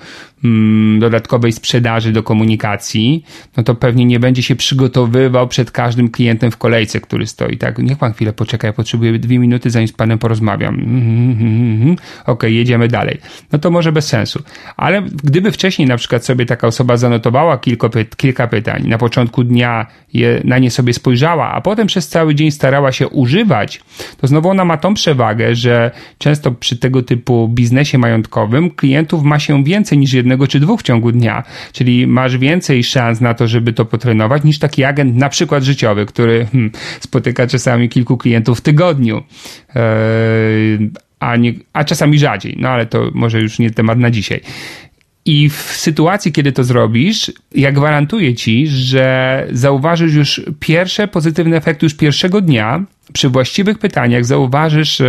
dodatkowej 0.98 1.52
sprzedaży 1.52 2.12
do 2.12 2.22
komunikacji, 2.22 3.24
no 3.56 3.62
to 3.62 3.74
pewnie 3.74 4.04
nie 4.04 4.20
będzie 4.20 4.42
się 4.42 4.56
przygotowywał 4.56 5.48
przed 5.48 5.70
każdym 5.70 6.08
klientem 6.08 6.50
w 6.50 6.56
kolejce, 6.56 7.00
który 7.00 7.26
stoi. 7.26 7.56
Tak, 7.58 7.78
niech 7.78 7.98
pan 7.98 8.12
chwilę 8.12 8.32
poczeka, 8.32 8.66
ja 8.66 8.72
potrzebuję 8.72 9.18
dwie 9.18 9.38
minuty, 9.38 9.70
zanim 9.70 9.88
z 9.88 9.92
panem 9.92 10.18
porozmawiam. 10.18 10.76
Mm-hmm, 10.76 11.92
Okej, 11.92 12.32
okay, 12.32 12.52
jedziemy 12.52 12.88
dalej. 12.88 13.18
No 13.52 13.58
to 13.58 13.70
może 13.70 13.92
bez 13.92 14.06
sensu. 14.06 14.42
Ale 14.76 15.02
gdyby 15.02 15.52
wcześniej 15.52 15.88
na 15.88 15.96
przykład 15.96 16.24
sobie 16.24 16.46
taka 16.46 16.66
osoba 16.66 16.96
zanotowała 16.96 17.58
kilka, 17.58 17.88
py- 17.88 18.16
kilka 18.16 18.46
pytań, 18.46 18.88
na 18.88 18.98
początku 18.98 19.44
dnia 19.44 19.86
je, 20.12 20.40
na 20.44 20.58
nie 20.58 20.70
sobie 20.70 20.92
spojrzała, 20.92 21.52
a 21.52 21.60
potem 21.60 21.86
przez 21.86 22.08
cały 22.08 22.34
dzień 22.34 22.50
starała 22.50 22.92
się 22.92 23.08
używać, 23.08 23.80
to 24.20 24.26
znowu 24.26 24.48
ona 24.48 24.64
ma 24.64 24.76
tą 24.76 24.94
przewagę, 24.94 25.54
że 25.54 25.90
często 26.18 26.52
przy 26.52 26.76
tego 26.76 27.02
typu 27.02 27.48
biznesie 27.48 27.98
majątkowym 27.98 28.70
klientów 28.70 29.22
ma 29.22 29.38
się 29.38 29.64
więcej 29.64 29.98
niż 29.98 30.12
jednego 30.12 30.25
czy 30.48 30.60
dwóch 30.60 30.80
w 30.80 30.82
ciągu 30.82 31.12
dnia, 31.12 31.42
czyli 31.72 32.06
masz 32.06 32.38
więcej 32.38 32.84
szans 32.84 33.20
na 33.20 33.34
to, 33.34 33.48
żeby 33.48 33.72
to 33.72 33.84
potrenować 33.84 34.44
niż 34.44 34.58
taki 34.58 34.84
agent 34.84 35.16
na 35.16 35.28
przykład 35.28 35.62
życiowy, 35.62 36.06
który 36.06 36.46
hmm, 36.52 36.70
spotyka 37.00 37.46
czasami 37.46 37.88
kilku 37.88 38.16
klientów 38.16 38.58
w 38.58 38.60
tygodniu. 38.60 39.22
Eee, 39.74 40.90
a, 41.20 41.36
nie, 41.36 41.52
a 41.72 41.84
czasami 41.84 42.18
rzadziej, 42.18 42.56
no 42.58 42.68
ale 42.68 42.86
to 42.86 43.10
może 43.14 43.40
już 43.40 43.58
nie 43.58 43.70
temat 43.70 43.98
na 43.98 44.10
dzisiaj. 44.10 44.40
I 45.24 45.48
w 45.48 45.54
sytuacji, 45.54 46.32
kiedy 46.32 46.52
to 46.52 46.64
zrobisz, 46.64 47.32
ja 47.54 47.72
gwarantuję 47.72 48.34
ci, 48.34 48.66
że 48.66 49.46
zauważysz 49.52 50.14
już 50.14 50.40
pierwsze 50.60 51.08
pozytywne 51.08 51.56
efekty 51.56 51.86
już 51.86 51.94
pierwszego 51.94 52.40
dnia. 52.40 52.84
Przy 53.12 53.28
właściwych 53.28 53.78
pytaniach 53.78 54.24
zauważysz 54.24 55.02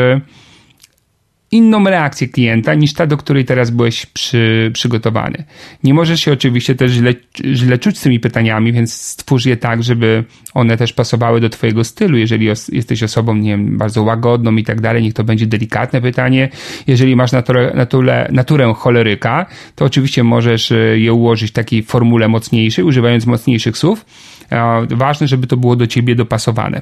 inną 1.51 1.83
reakcję 1.83 2.27
klienta 2.27 2.73
niż 2.73 2.93
ta, 2.93 3.07
do 3.07 3.17
której 3.17 3.45
teraz 3.45 3.69
byłeś 3.69 4.05
przy, 4.05 4.71
przygotowany. 4.73 5.43
Nie 5.83 5.93
możesz 5.93 6.21
się 6.21 6.33
oczywiście 6.33 6.75
też 6.75 6.91
źle, 6.91 7.13
źle 7.53 7.77
czuć 7.77 7.97
z 7.97 8.01
tymi 8.01 8.19
pytaniami, 8.19 8.73
więc 8.73 8.93
stwórz 8.93 9.45
je 9.45 9.57
tak, 9.57 9.83
żeby 9.83 10.23
one 10.53 10.77
też 10.77 10.93
pasowały 10.93 11.41
do 11.41 11.49
twojego 11.49 11.83
stylu. 11.83 12.17
Jeżeli 12.17 12.49
os 12.49 12.67
jesteś 12.67 13.03
osobą, 13.03 13.35
nie 13.35 13.51
wiem, 13.51 13.77
bardzo 13.77 14.03
łagodną 14.03 14.55
i 14.55 14.63
tak 14.63 14.81
dalej, 14.81 15.03
niech 15.03 15.13
to 15.13 15.23
będzie 15.23 15.47
delikatne 15.47 16.01
pytanie. 16.01 16.49
Jeżeli 16.87 17.15
masz 17.15 17.31
naturę, 17.31 17.71
naturę, 17.75 18.27
naturę 18.31 18.73
choleryka, 18.77 19.45
to 19.75 19.85
oczywiście 19.85 20.23
możesz 20.23 20.71
e, 20.71 20.75
je 20.75 21.13
ułożyć 21.13 21.49
w 21.49 21.53
takiej 21.53 21.83
formule 21.83 22.27
mocniejszej, 22.27 22.85
używając 22.85 23.25
mocniejszych 23.25 23.77
słów. 23.77 24.05
Ważne, 24.89 25.27
żeby 25.27 25.47
to 25.47 25.57
było 25.57 25.75
do 25.75 25.87
ciebie 25.87 26.15
dopasowane. 26.15 26.81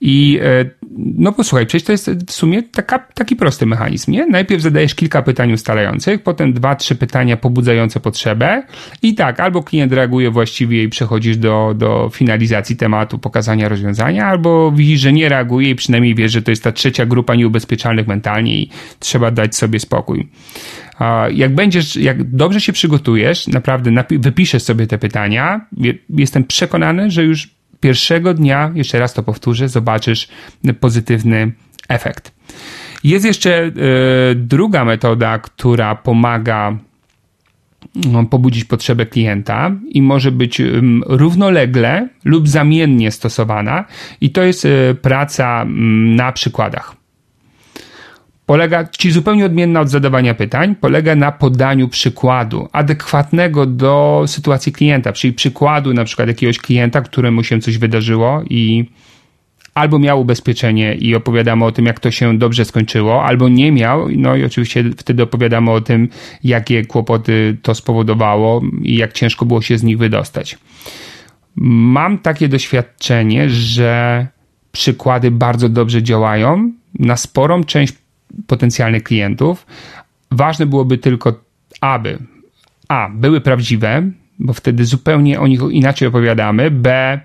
I 0.00 0.38
e, 0.42 0.64
no 0.98 1.32
posłuchaj, 1.32 1.66
przecież 1.66 1.86
to 1.86 1.92
jest 1.92 2.10
w 2.26 2.32
sumie 2.32 2.62
taka, 2.62 2.98
taki 2.98 3.36
prosty 3.36 3.66
mechanizm, 3.66 4.12
nie? 4.12 4.26
Najpierw 4.26 4.62
zadajesz 4.62 4.94
kilka 4.94 5.22
pytań 5.22 5.52
ustalających, 5.52 6.22
potem 6.22 6.52
dwa, 6.52 6.76
trzy 6.76 6.94
pytania 6.94 7.36
pobudzające 7.36 8.00
potrzebę 8.00 8.62
i 9.02 9.14
tak, 9.14 9.40
albo 9.40 9.62
klient 9.62 9.92
reaguje 9.92 10.30
właściwie 10.30 10.82
i 10.82 10.88
przechodzisz 10.88 11.36
do, 11.36 11.74
do 11.76 12.10
finalizacji 12.12 12.76
tematu, 12.76 13.18
pokazania 13.18 13.68
rozwiązania, 13.68 14.26
albo 14.26 14.72
widzisz, 14.72 15.00
że 15.00 15.12
nie 15.12 15.28
reaguje 15.28 15.70
i 15.70 15.74
przynajmniej 15.74 16.14
wiesz, 16.14 16.32
że 16.32 16.42
to 16.42 16.50
jest 16.50 16.64
ta 16.64 16.72
trzecia 16.72 17.06
grupa 17.06 17.34
nieubezpieczalnych 17.34 18.06
mentalnie 18.06 18.58
i 18.58 18.70
trzeba 18.98 19.30
dać 19.30 19.56
sobie 19.56 19.80
spokój. 19.80 20.28
Jak 21.30 21.54
będziesz, 21.54 21.96
jak 21.96 22.30
dobrze 22.30 22.60
się 22.60 22.72
przygotujesz, 22.72 23.48
naprawdę 23.48 24.04
wypiszesz 24.10 24.62
sobie 24.62 24.86
te 24.86 24.98
pytania, 24.98 25.66
jestem 26.08 26.44
przekonany, 26.44 27.10
że 27.10 27.24
już 27.24 27.54
pierwszego 27.80 28.34
dnia, 28.34 28.72
jeszcze 28.74 28.98
raz 28.98 29.14
to 29.14 29.22
powtórzę, 29.22 29.68
zobaczysz 29.68 30.28
pozytywny 30.80 31.52
efekt. 31.88 32.34
Jest 33.04 33.24
jeszcze 33.24 33.66
y, 33.66 34.34
druga 34.34 34.84
metoda, 34.84 35.38
która 35.38 35.94
pomaga 35.94 36.78
no, 37.94 38.24
pobudzić 38.24 38.64
potrzebę 38.64 39.06
klienta 39.06 39.70
i 39.88 40.02
może 40.02 40.32
być 40.32 40.62
równolegle 41.06 42.08
lub 42.24 42.48
zamiennie 42.48 43.10
stosowana, 43.10 43.84
i 44.20 44.30
to 44.30 44.42
jest 44.42 44.64
y, 44.64 44.96
praca 45.02 45.64
na 46.16 46.32
przykładach 46.32 47.03
polega, 48.46 48.84
czyli 48.84 49.14
zupełnie 49.14 49.46
odmienna 49.46 49.80
od 49.80 49.88
zadawania 49.88 50.34
pytań, 50.34 50.74
polega 50.80 51.14
na 51.14 51.32
podaniu 51.32 51.88
przykładu 51.88 52.68
adekwatnego 52.72 53.66
do 53.66 54.24
sytuacji 54.26 54.72
klienta, 54.72 55.12
czyli 55.12 55.32
przykładu 55.32 55.94
na 55.94 56.04
przykład 56.04 56.28
jakiegoś 56.28 56.58
klienta, 56.58 57.00
któremu 57.00 57.44
się 57.44 57.60
coś 57.60 57.78
wydarzyło 57.78 58.42
i 58.50 58.84
albo 59.74 59.98
miał 59.98 60.20
ubezpieczenie 60.20 60.94
i 60.94 61.14
opowiadamy 61.14 61.64
o 61.64 61.72
tym, 61.72 61.86
jak 61.86 62.00
to 62.00 62.10
się 62.10 62.38
dobrze 62.38 62.64
skończyło, 62.64 63.24
albo 63.24 63.48
nie 63.48 63.72
miał, 63.72 64.08
no 64.16 64.36
i 64.36 64.44
oczywiście 64.44 64.84
wtedy 64.96 65.22
opowiadamy 65.22 65.70
o 65.70 65.80
tym, 65.80 66.08
jakie 66.44 66.84
kłopoty 66.84 67.56
to 67.62 67.74
spowodowało 67.74 68.62
i 68.82 68.96
jak 68.96 69.12
ciężko 69.12 69.44
było 69.44 69.62
się 69.62 69.78
z 69.78 69.82
nich 69.82 69.98
wydostać. 69.98 70.58
Mam 71.56 72.18
takie 72.18 72.48
doświadczenie, 72.48 73.50
że 73.50 74.26
przykłady 74.72 75.30
bardzo 75.30 75.68
dobrze 75.68 76.02
działają 76.02 76.72
na 76.98 77.16
sporą 77.16 77.64
część 77.64 77.94
potencjalnych 78.46 79.02
klientów. 79.02 79.66
Ważne 80.30 80.66
byłoby 80.66 80.98
tylko, 80.98 81.40
aby 81.80 82.18
A, 82.88 83.08
były 83.14 83.40
prawdziwe, 83.40 84.10
bo 84.38 84.52
wtedy 84.52 84.84
zupełnie 84.84 85.40
o 85.40 85.46
nich 85.46 85.60
inaczej 85.70 86.08
opowiadamy, 86.08 86.70
B, 86.70 87.20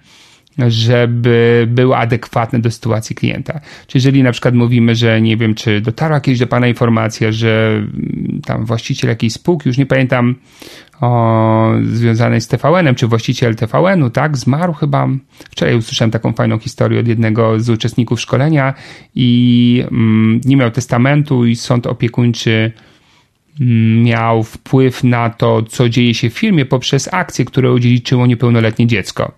żeby 0.57 1.67
były 1.71 1.95
adekwatne 1.95 2.59
do 2.59 2.71
sytuacji 2.71 3.15
klienta. 3.15 3.59
Czyli 3.87 3.97
jeżeli 3.97 4.23
na 4.23 4.31
przykład 4.31 4.53
mówimy, 4.53 4.95
że 4.95 5.21
nie 5.21 5.37
wiem, 5.37 5.55
czy 5.55 5.81
dotarła 5.81 6.21
kiedyś 6.21 6.39
do 6.39 6.47
Pana 6.47 6.67
informacja, 6.67 7.31
że 7.31 7.83
tam 8.45 8.65
właściciel 8.65 9.09
jakiejś 9.09 9.33
spółki, 9.33 9.69
już 9.69 9.77
nie 9.77 9.85
pamiętam, 9.85 10.35
o, 11.01 11.71
związanej 11.83 12.41
z 12.41 12.47
TVN-em, 12.47 12.95
czy 12.95 13.07
właściciel 13.07 13.55
TVN-u, 13.55 14.09
tak, 14.09 14.37
zmarł 14.37 14.73
chyba. 14.73 15.07
Wczoraj 15.51 15.75
usłyszałem 15.75 16.11
taką 16.11 16.33
fajną 16.33 16.59
historię 16.59 16.99
od 16.99 17.07
jednego 17.07 17.59
z 17.59 17.69
uczestników 17.69 18.21
szkolenia 18.21 18.73
i 19.15 19.83
mm, 19.91 20.41
nie 20.45 20.57
miał 20.57 20.71
testamentu 20.71 21.45
i 21.45 21.55
sąd 21.55 21.87
opiekuńczy 21.87 22.71
mm, 23.61 24.03
miał 24.03 24.43
wpływ 24.43 25.03
na 25.03 25.29
to, 25.29 25.63
co 25.63 25.89
dzieje 25.89 26.13
się 26.13 26.29
w 26.29 26.33
firmie 26.33 26.65
poprzez 26.65 27.09
akcje, 27.13 27.45
które 27.45 27.73
udzieliczyło 27.73 28.25
niepełnoletnie 28.25 28.87
dziecko. 28.87 29.31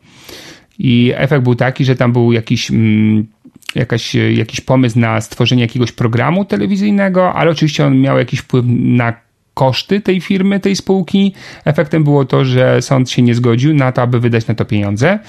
I 0.84 1.14
efekt 1.16 1.44
był 1.44 1.56
taki, 1.56 1.86
że 1.86 1.96
tam 1.96 2.12
był 2.14 2.32
jakiś, 2.32 2.72
mm, 2.72 3.28
jakaś, 3.76 4.16
jakiś 4.16 4.62
pomysł 4.62 5.00
na 5.00 5.22
stworzenie 5.22 5.62
jakiegoś 5.62 5.92
programu 5.92 6.46
telewizyjnego, 6.46 7.34
ale 7.34 7.52
oczywiście 7.52 7.86
on 7.86 8.02
miał 8.02 8.18
jakiś 8.18 8.40
wpływ 8.40 8.66
na 8.68 9.14
koszty 9.54 10.02
tej 10.02 10.22
firmy, 10.22 10.60
tej 10.60 10.76
spółki. 10.76 11.34
Efektem 11.66 12.04
było 12.04 12.26
to, 12.26 12.46
że 12.46 12.82
sąd 12.82 13.10
się 13.10 13.22
nie 13.22 13.36
zgodził 13.36 13.74
na 13.74 13.92
to, 13.92 14.02
aby 14.02 14.20
wydać 14.20 14.48
na 14.48 14.56
to 14.56 14.66
pieniądze. 14.66 15.20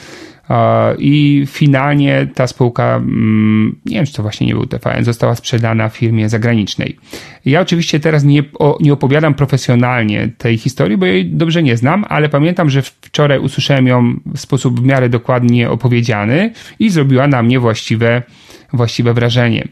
I 0.99 1.45
finalnie 1.47 2.27
ta 2.35 2.47
spółka, 2.47 2.97
mm, 2.97 3.77
nie 3.87 3.97
wiem, 3.97 4.07
czy 4.07 4.13
to 4.13 4.23
właśnie 4.23 4.47
nie 4.47 4.55
był 4.55 4.67
TVN, 4.67 5.05
została 5.05 5.35
sprzedana 5.35 5.89
firmie 5.89 6.29
zagranicznej. 6.29 6.97
Ja 7.45 7.61
oczywiście 7.61 8.01
teraz 8.01 8.25
nie, 8.25 8.43
nie 8.81 8.93
opowiadam 8.93 9.35
profesjonalnie 9.35 10.29
tej 10.39 10.59
historii, 10.59 10.97
bo 10.97 11.07
jej 11.07 11.27
dobrze 11.27 11.63
nie 11.63 11.77
znam, 11.77 12.05
ale 12.09 12.29
pamiętam, 12.29 12.71
że 12.71 12.83
wczoraj 12.83 13.39
usłyszałem 13.39 13.87
ją 13.87 14.15
w 14.35 14.41
sposób 14.41 14.81
w 14.81 14.85
miarę 14.85 15.09
dokładnie 15.09 15.71
opowiedziany 15.71 16.53
i 16.79 16.91
zrobiła 16.91 17.27
na 17.27 17.43
mnie 17.43 17.61
właściwe, 17.61 18.23
właściwe 18.73 19.15
wrażenie. 19.15 19.69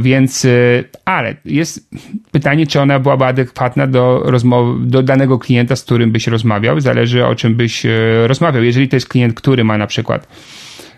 Więc, 0.00 0.44
y, 0.44 0.84
ale 1.04 1.36
jest 1.44 1.90
pytanie, 2.30 2.66
czy 2.66 2.80
ona 2.80 2.98
byłaby 2.98 3.24
adekwatna 3.24 3.86
do 3.86 4.22
rozmowy, 4.24 4.86
do 4.86 5.02
danego 5.02 5.38
klienta, 5.38 5.76
z 5.76 5.82
którym 5.82 6.12
byś 6.12 6.26
rozmawiał. 6.26 6.80
Zależy 6.80 7.26
o 7.26 7.34
czym 7.34 7.54
byś 7.54 7.86
y, 7.86 8.26
rozmawiał. 8.26 8.64
Jeżeli 8.64 8.88
to 8.88 8.96
jest 8.96 9.08
klient, 9.08 9.34
który 9.34 9.64
ma 9.64 9.78
na 9.78 9.86
przykład 9.86 10.28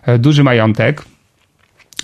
e, 0.06 0.18
duży 0.18 0.44
majątek, 0.44 1.02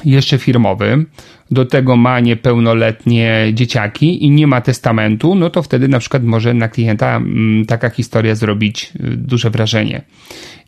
jeszcze 0.05 0.39
firmowy, 0.39 1.05
do 1.51 1.65
tego 1.65 1.97
ma 1.97 2.21
niepełnoletnie 2.21 3.51
dzieciaki 3.53 4.25
i 4.25 4.31
nie 4.31 4.47
ma 4.47 4.61
testamentu, 4.61 5.35
no 5.35 5.51
to 5.51 5.63
wtedy 5.63 5.89
na 5.89 5.99
przykład 5.99 6.25
może 6.25 6.55
na 6.55 6.69
klienta 6.69 7.17
mm, 7.17 7.67
taka 7.67 7.91
historia 7.91 8.35
zrobić 8.35 8.93
y, 8.97 9.17
duże 9.17 9.51
wrażenie. 9.51 10.03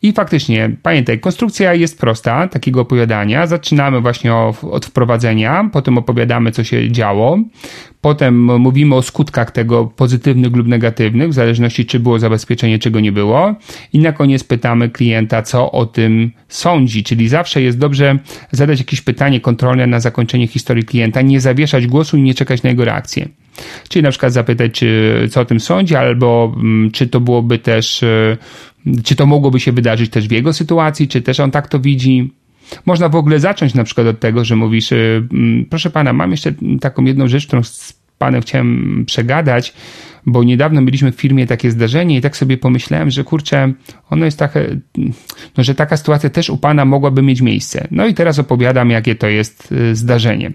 I 0.01 0.13
faktycznie, 0.13 0.71
pamiętaj, 0.83 1.19
konstrukcja 1.19 1.73
jest 1.73 1.99
prosta 1.99 2.47
takiego 2.47 2.81
opowiadania. 2.81 3.47
Zaczynamy 3.47 4.01
właśnie 4.01 4.35
od 4.71 4.85
wprowadzenia, 4.85 5.69
potem 5.73 5.97
opowiadamy, 5.97 6.51
co 6.51 6.63
się 6.63 6.91
działo, 6.91 7.39
potem 8.01 8.59
mówimy 8.59 8.95
o 8.95 9.01
skutkach 9.01 9.51
tego 9.51 9.85
pozytywnych 9.85 10.55
lub 10.55 10.67
negatywnych, 10.67 11.29
w 11.29 11.33
zależności 11.33 11.85
czy 11.85 11.99
było 11.99 12.19
zabezpieczenie, 12.19 12.79
czego 12.79 12.99
nie 12.99 13.11
było. 13.11 13.55
I 13.93 13.99
na 13.99 14.11
koniec 14.11 14.43
pytamy 14.43 14.89
klienta, 14.89 15.41
co 15.41 15.71
o 15.71 15.85
tym 15.85 16.31
sądzi. 16.47 17.03
Czyli 17.03 17.27
zawsze 17.27 17.61
jest 17.61 17.77
dobrze 17.77 18.19
zadać 18.51 18.79
jakieś 18.79 19.01
pytanie 19.01 19.41
kontrolne 19.41 19.87
na 19.87 19.99
zakończenie 19.99 20.47
historii 20.47 20.68
klienta, 20.75 21.21
nie 21.21 21.41
zawieszać 21.41 21.87
głosu 21.87 22.17
i 22.17 22.21
nie 22.21 22.33
czekać 22.33 22.63
na 22.63 22.69
jego 22.69 22.85
reakcję. 22.85 23.29
Czyli 23.89 24.03
na 24.03 24.09
przykład 24.09 24.33
zapytać, 24.33 24.83
co 25.31 25.41
o 25.41 25.45
tym 25.45 25.59
sądzi, 25.59 25.95
albo 25.95 26.53
mm, 26.55 26.91
czy 26.91 27.07
to 27.07 27.19
byłoby 27.19 27.59
też, 27.59 28.03
e, 28.03 28.37
czy 29.03 29.15
to 29.15 29.25
mogłoby 29.25 29.59
się 29.59 29.71
wydarzyć 29.71 30.11
też 30.11 30.27
w 30.27 30.31
jego 30.31 30.53
sytuacji, 30.53 31.07
czy 31.07 31.21
też 31.21 31.39
on 31.39 31.51
tak 31.51 31.67
to 31.67 31.79
widzi. 31.79 32.33
Można 32.85 33.09
w 33.09 33.15
ogóle 33.15 33.39
zacząć 33.39 33.73
na 33.73 33.83
przykład 33.83 34.07
od 34.07 34.19
tego, 34.19 34.45
że 34.45 34.55
mówisz, 34.55 34.91
e, 34.91 34.95
mm, 34.95 35.65
proszę 35.69 35.89
pana, 35.89 36.13
mam 36.13 36.31
jeszcze 36.31 36.53
taką 36.81 37.03
jedną 37.03 37.27
rzecz, 37.27 37.47
którą 37.47 37.63
z 37.63 37.99
panem 38.17 38.41
chciałem 38.41 39.03
przegadać, 39.05 39.73
bo 40.25 40.43
niedawno 40.43 40.81
mieliśmy 40.81 41.11
w 41.11 41.15
firmie 41.15 41.47
takie 41.47 41.71
zdarzenie 41.71 42.17
i 42.17 42.21
tak 42.21 42.37
sobie 42.37 42.57
pomyślałem, 42.57 43.11
że 43.11 43.23
kurczę, 43.23 43.73
ono 44.09 44.25
jest 44.25 44.39
takie, 44.39 44.77
no, 45.57 45.63
że 45.63 45.75
taka 45.75 45.97
sytuacja 45.97 46.29
też 46.29 46.49
u 46.49 46.57
pana 46.57 46.85
mogłaby 46.85 47.21
mieć 47.21 47.41
miejsce. 47.41 47.87
No 47.91 48.07
i 48.07 48.13
teraz 48.13 48.39
opowiadam, 48.39 48.89
jakie 48.89 49.15
to 49.15 49.27
jest 49.27 49.73
e, 49.91 49.95
zdarzenie. 49.95 50.51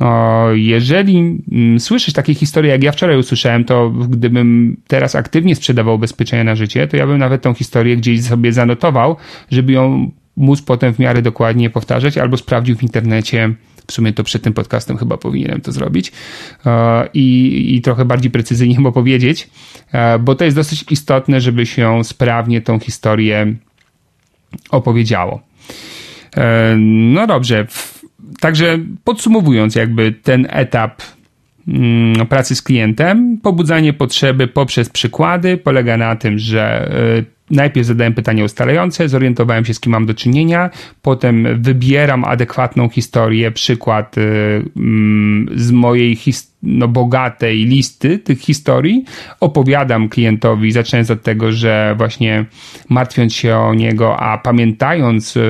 No, 0.00 0.46
jeżeli 0.52 1.42
mm, 1.52 1.80
słyszysz 1.80 2.14
takie 2.14 2.34
historie, 2.34 2.72
jak 2.72 2.82
ja 2.82 2.92
wczoraj 2.92 3.18
usłyszałem, 3.18 3.64
to 3.64 3.90
gdybym 3.90 4.76
teraz 4.86 5.14
aktywnie 5.14 5.54
sprzedawał 5.56 5.94
ubezpieczenia 5.94 6.44
na 6.44 6.54
życie, 6.54 6.88
to 6.88 6.96
ja 6.96 7.06
bym 7.06 7.18
nawet 7.18 7.42
tą 7.42 7.54
historię 7.54 7.96
gdzieś 7.96 8.22
sobie 8.22 8.52
zanotował, 8.52 9.16
żeby 9.50 9.72
ją 9.72 10.10
móc 10.36 10.62
potem 10.62 10.94
w 10.94 10.98
miarę 10.98 11.22
dokładnie 11.22 11.70
powtarzać 11.70 12.18
albo 12.18 12.36
sprawdził 12.36 12.76
w 12.76 12.82
internecie. 12.82 13.54
W 13.86 13.92
sumie 13.92 14.12
to 14.12 14.24
przed 14.24 14.42
tym 14.42 14.52
podcastem 14.52 14.96
chyba 14.96 15.16
powinienem 15.16 15.60
to 15.60 15.72
zrobić 15.72 16.12
e, 16.66 17.08
i, 17.14 17.74
i 17.76 17.82
trochę 17.82 18.04
bardziej 18.04 18.30
precyzyjnie 18.30 18.88
opowiedzieć, 18.88 19.50
e, 19.92 20.18
bo 20.18 20.34
to 20.34 20.44
jest 20.44 20.56
dosyć 20.56 20.84
istotne, 20.90 21.40
żeby 21.40 21.66
się 21.66 22.04
sprawnie 22.04 22.60
tą 22.60 22.78
historię 22.78 23.54
opowiedziało. 24.70 25.40
E, 26.36 26.74
no 26.78 27.26
dobrze, 27.26 27.66
Także 28.40 28.78
podsumowując, 29.04 29.74
jakby 29.74 30.12
ten 30.12 30.46
etap 30.50 31.02
mm, 31.68 32.26
pracy 32.26 32.54
z 32.54 32.62
klientem. 32.62 33.38
Pobudzanie 33.42 33.92
potrzeby 33.92 34.46
poprzez 34.46 34.88
przykłady 34.88 35.56
polega 35.56 35.96
na 35.96 36.16
tym, 36.16 36.38
że 36.38 36.90
najpierw 37.50 37.86
zadałem 37.86 38.14
pytanie 38.14 38.44
ustalające, 38.44 39.08
zorientowałem 39.08 39.64
się 39.64 39.74
z 39.74 39.80
kim 39.80 39.92
mam 39.92 40.06
do 40.06 40.14
czynienia, 40.14 40.70
potem 41.02 41.62
wybieram 41.62 42.24
adekwatną 42.24 42.88
historię, 42.88 43.50
przykład 43.50 44.18
y, 44.18 44.22
mm, 44.76 45.48
z 45.54 45.70
mojej 45.70 46.16
no, 46.62 46.88
bogatej 46.88 47.64
listy 47.64 48.18
tych 48.18 48.40
historii, 48.40 49.04
opowiadam 49.40 50.08
klientowi, 50.08 50.72
zaczynając 50.72 51.10
od 51.10 51.22
tego, 51.22 51.52
że 51.52 51.94
właśnie 51.98 52.44
martwiąc 52.88 53.34
się 53.34 53.56
o 53.56 53.74
niego, 53.74 54.16
a 54.16 54.38
pamiętając, 54.38 55.36
y, 55.36 55.42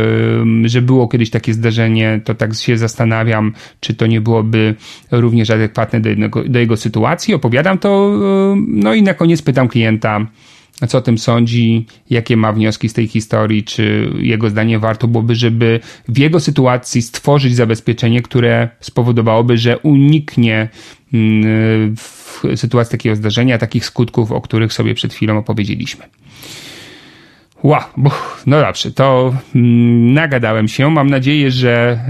że 0.65 0.83
było 0.83 1.09
kiedyś 1.09 1.31
takie 1.31 1.55
zdarzenie, 1.55 2.21
to 2.25 2.35
tak 2.35 2.55
się 2.55 2.79
zastanawiam, 2.79 3.53
czy 3.81 3.95
to 3.95 4.07
nie 4.07 4.21
byłoby 4.21 4.75
również 5.11 5.51
adekwatne 5.51 6.01
do, 6.01 6.09
jednego, 6.09 6.45
do 6.45 6.59
jego 6.59 6.77
sytuacji, 6.77 7.35
opowiadam 7.35 7.79
to, 7.79 8.13
y, 8.55 8.63
no 8.69 8.95
i 8.95 9.03
na 9.03 9.15
koniec 9.15 9.43
pytam 9.43 9.69
klienta, 9.69 10.27
co 10.89 10.99
o 10.99 11.01
tym 11.01 11.19
sądzi, 11.19 11.87
jakie 12.11 12.37
ma 12.37 12.53
wnioski 12.53 12.89
z 12.89 12.93
tej 12.93 13.07
historii, 13.07 13.65
czy 13.65 14.13
jego 14.19 14.51
zdanie 14.51 14.79
warto 14.79 15.09
byłoby, 15.09 15.35
żeby 15.35 15.81
w 16.09 16.19
jego 16.19 16.41
sytuacji 16.41 17.03
stworzyć 17.03 17.57
zabezpieczenie, 17.57 18.23
które 18.23 18.69
spowodowałoby, 18.81 19.59
że 19.59 19.79
uniknie 19.79 20.69
mm, 21.13 21.97
w 21.97 22.43
sytuacji 22.57 22.91
takiego 22.91 23.17
zdarzenia 23.17 23.59
takich 23.59 23.85
skutków, 23.85 24.33
o 24.33 24.41
których 24.41 24.73
sobie 24.73 24.95
przed 24.95 25.15
chwilą 25.15 25.39
opowiedzieliśmy. 25.39 26.05
Wow, 27.63 27.83
no 28.47 28.61
dobrze, 28.61 28.93
to 28.93 29.35
mm, 29.55 30.15
nagadałem 30.15 30.69
się. 30.69 30.91
Mam 30.91 31.11
nadzieję, 31.11 31.51
że 31.51 32.01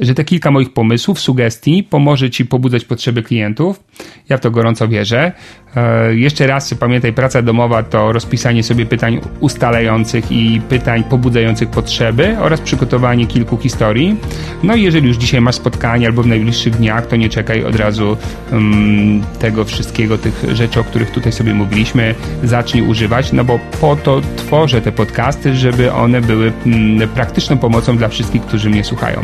że 0.00 0.14
te 0.14 0.24
kilka 0.24 0.50
moich 0.50 0.72
pomysłów, 0.72 1.20
sugestii 1.20 1.82
pomoże 1.82 2.30
Ci 2.30 2.46
pobudzać 2.46 2.84
potrzeby 2.84 3.22
klientów. 3.22 3.80
Ja 4.28 4.36
w 4.36 4.40
to 4.40 4.50
gorąco 4.50 4.88
wierzę. 4.88 5.32
E, 5.76 6.14
jeszcze 6.14 6.46
raz 6.46 6.74
pamiętaj, 6.74 7.12
praca 7.12 7.42
domowa 7.42 7.82
to 7.82 8.12
rozpisanie 8.12 8.62
sobie 8.62 8.86
pytań 8.86 9.20
ustalających 9.40 10.32
i 10.32 10.60
pytań 10.68 11.04
pobudzających 11.04 11.70
potrzeby 11.70 12.36
oraz 12.40 12.60
przygotowanie 12.60 13.26
kilku 13.26 13.56
historii. 13.56 14.16
No 14.62 14.74
i 14.74 14.82
jeżeli 14.82 15.08
już 15.08 15.16
dzisiaj 15.16 15.40
masz 15.40 15.54
spotkanie 15.54 16.06
albo 16.06 16.22
w 16.22 16.26
najbliższych 16.26 16.76
dniach, 16.76 17.06
to 17.06 17.16
nie 17.16 17.28
czekaj 17.28 17.64
od 17.64 17.76
razu 17.76 18.16
um, 18.52 19.22
tego 19.38 19.64
wszystkiego, 19.64 20.18
tych 20.18 20.44
rzeczy, 20.52 20.80
o 20.80 20.84
których 20.84 21.10
tutaj 21.10 21.32
sobie 21.32 21.54
mówiliśmy, 21.54 22.14
zacznij 22.42 22.82
używać, 22.82 23.32
no 23.32 23.44
bo 23.44 23.58
po 23.80 23.96
to 23.96 24.20
tworzę 24.36 24.80
te 24.80 24.92
podcasty, 24.92 25.56
żeby 25.56 25.92
one 25.92 26.20
były 26.20 26.52
um, 26.66 27.08
praktyczną 27.14 27.58
pomocą 27.58 27.96
dla 27.96 28.08
wszystkich, 28.08 28.42
którzy 28.42 28.70
mnie 28.70 28.84
słuchają. 28.84 29.20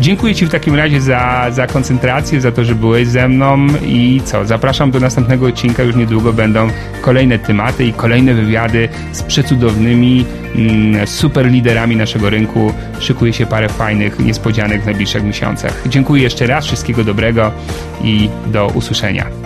Dziękuję 0.00 0.34
Ci 0.34 0.46
w 0.46 0.50
takim 0.50 0.74
razie 0.74 1.00
za, 1.00 1.46
za 1.50 1.66
koncentrację, 1.66 2.40
za 2.40 2.52
to, 2.52 2.64
że 2.64 2.74
byłeś 2.74 3.08
ze 3.08 3.28
mną 3.28 3.66
i 3.86 4.20
co, 4.24 4.44
zapraszam 4.44 4.90
do 4.90 5.00
następnego 5.00 5.46
odcinka, 5.46 5.82
już 5.82 5.96
niedługo 5.96 6.32
będą 6.32 6.68
kolejne 7.00 7.38
tematy 7.38 7.84
i 7.84 7.92
kolejne 7.92 8.34
wywiady 8.34 8.88
z 9.12 9.22
przecudownymi 9.22 10.24
mm, 10.54 11.06
super 11.06 11.46
liderami 11.46 11.96
naszego 11.96 12.30
rynku. 12.30 12.72
Szykuje 13.00 13.32
się 13.32 13.46
parę 13.46 13.68
fajnych 13.68 14.18
niespodzianek 14.18 14.82
w 14.82 14.86
najbliższych 14.86 15.24
miesiącach. 15.24 15.82
Dziękuję 15.86 16.22
jeszcze 16.22 16.46
raz, 16.46 16.66
wszystkiego 16.66 17.04
dobrego 17.04 17.52
i 18.02 18.28
do 18.46 18.66
usłyszenia. 18.66 19.43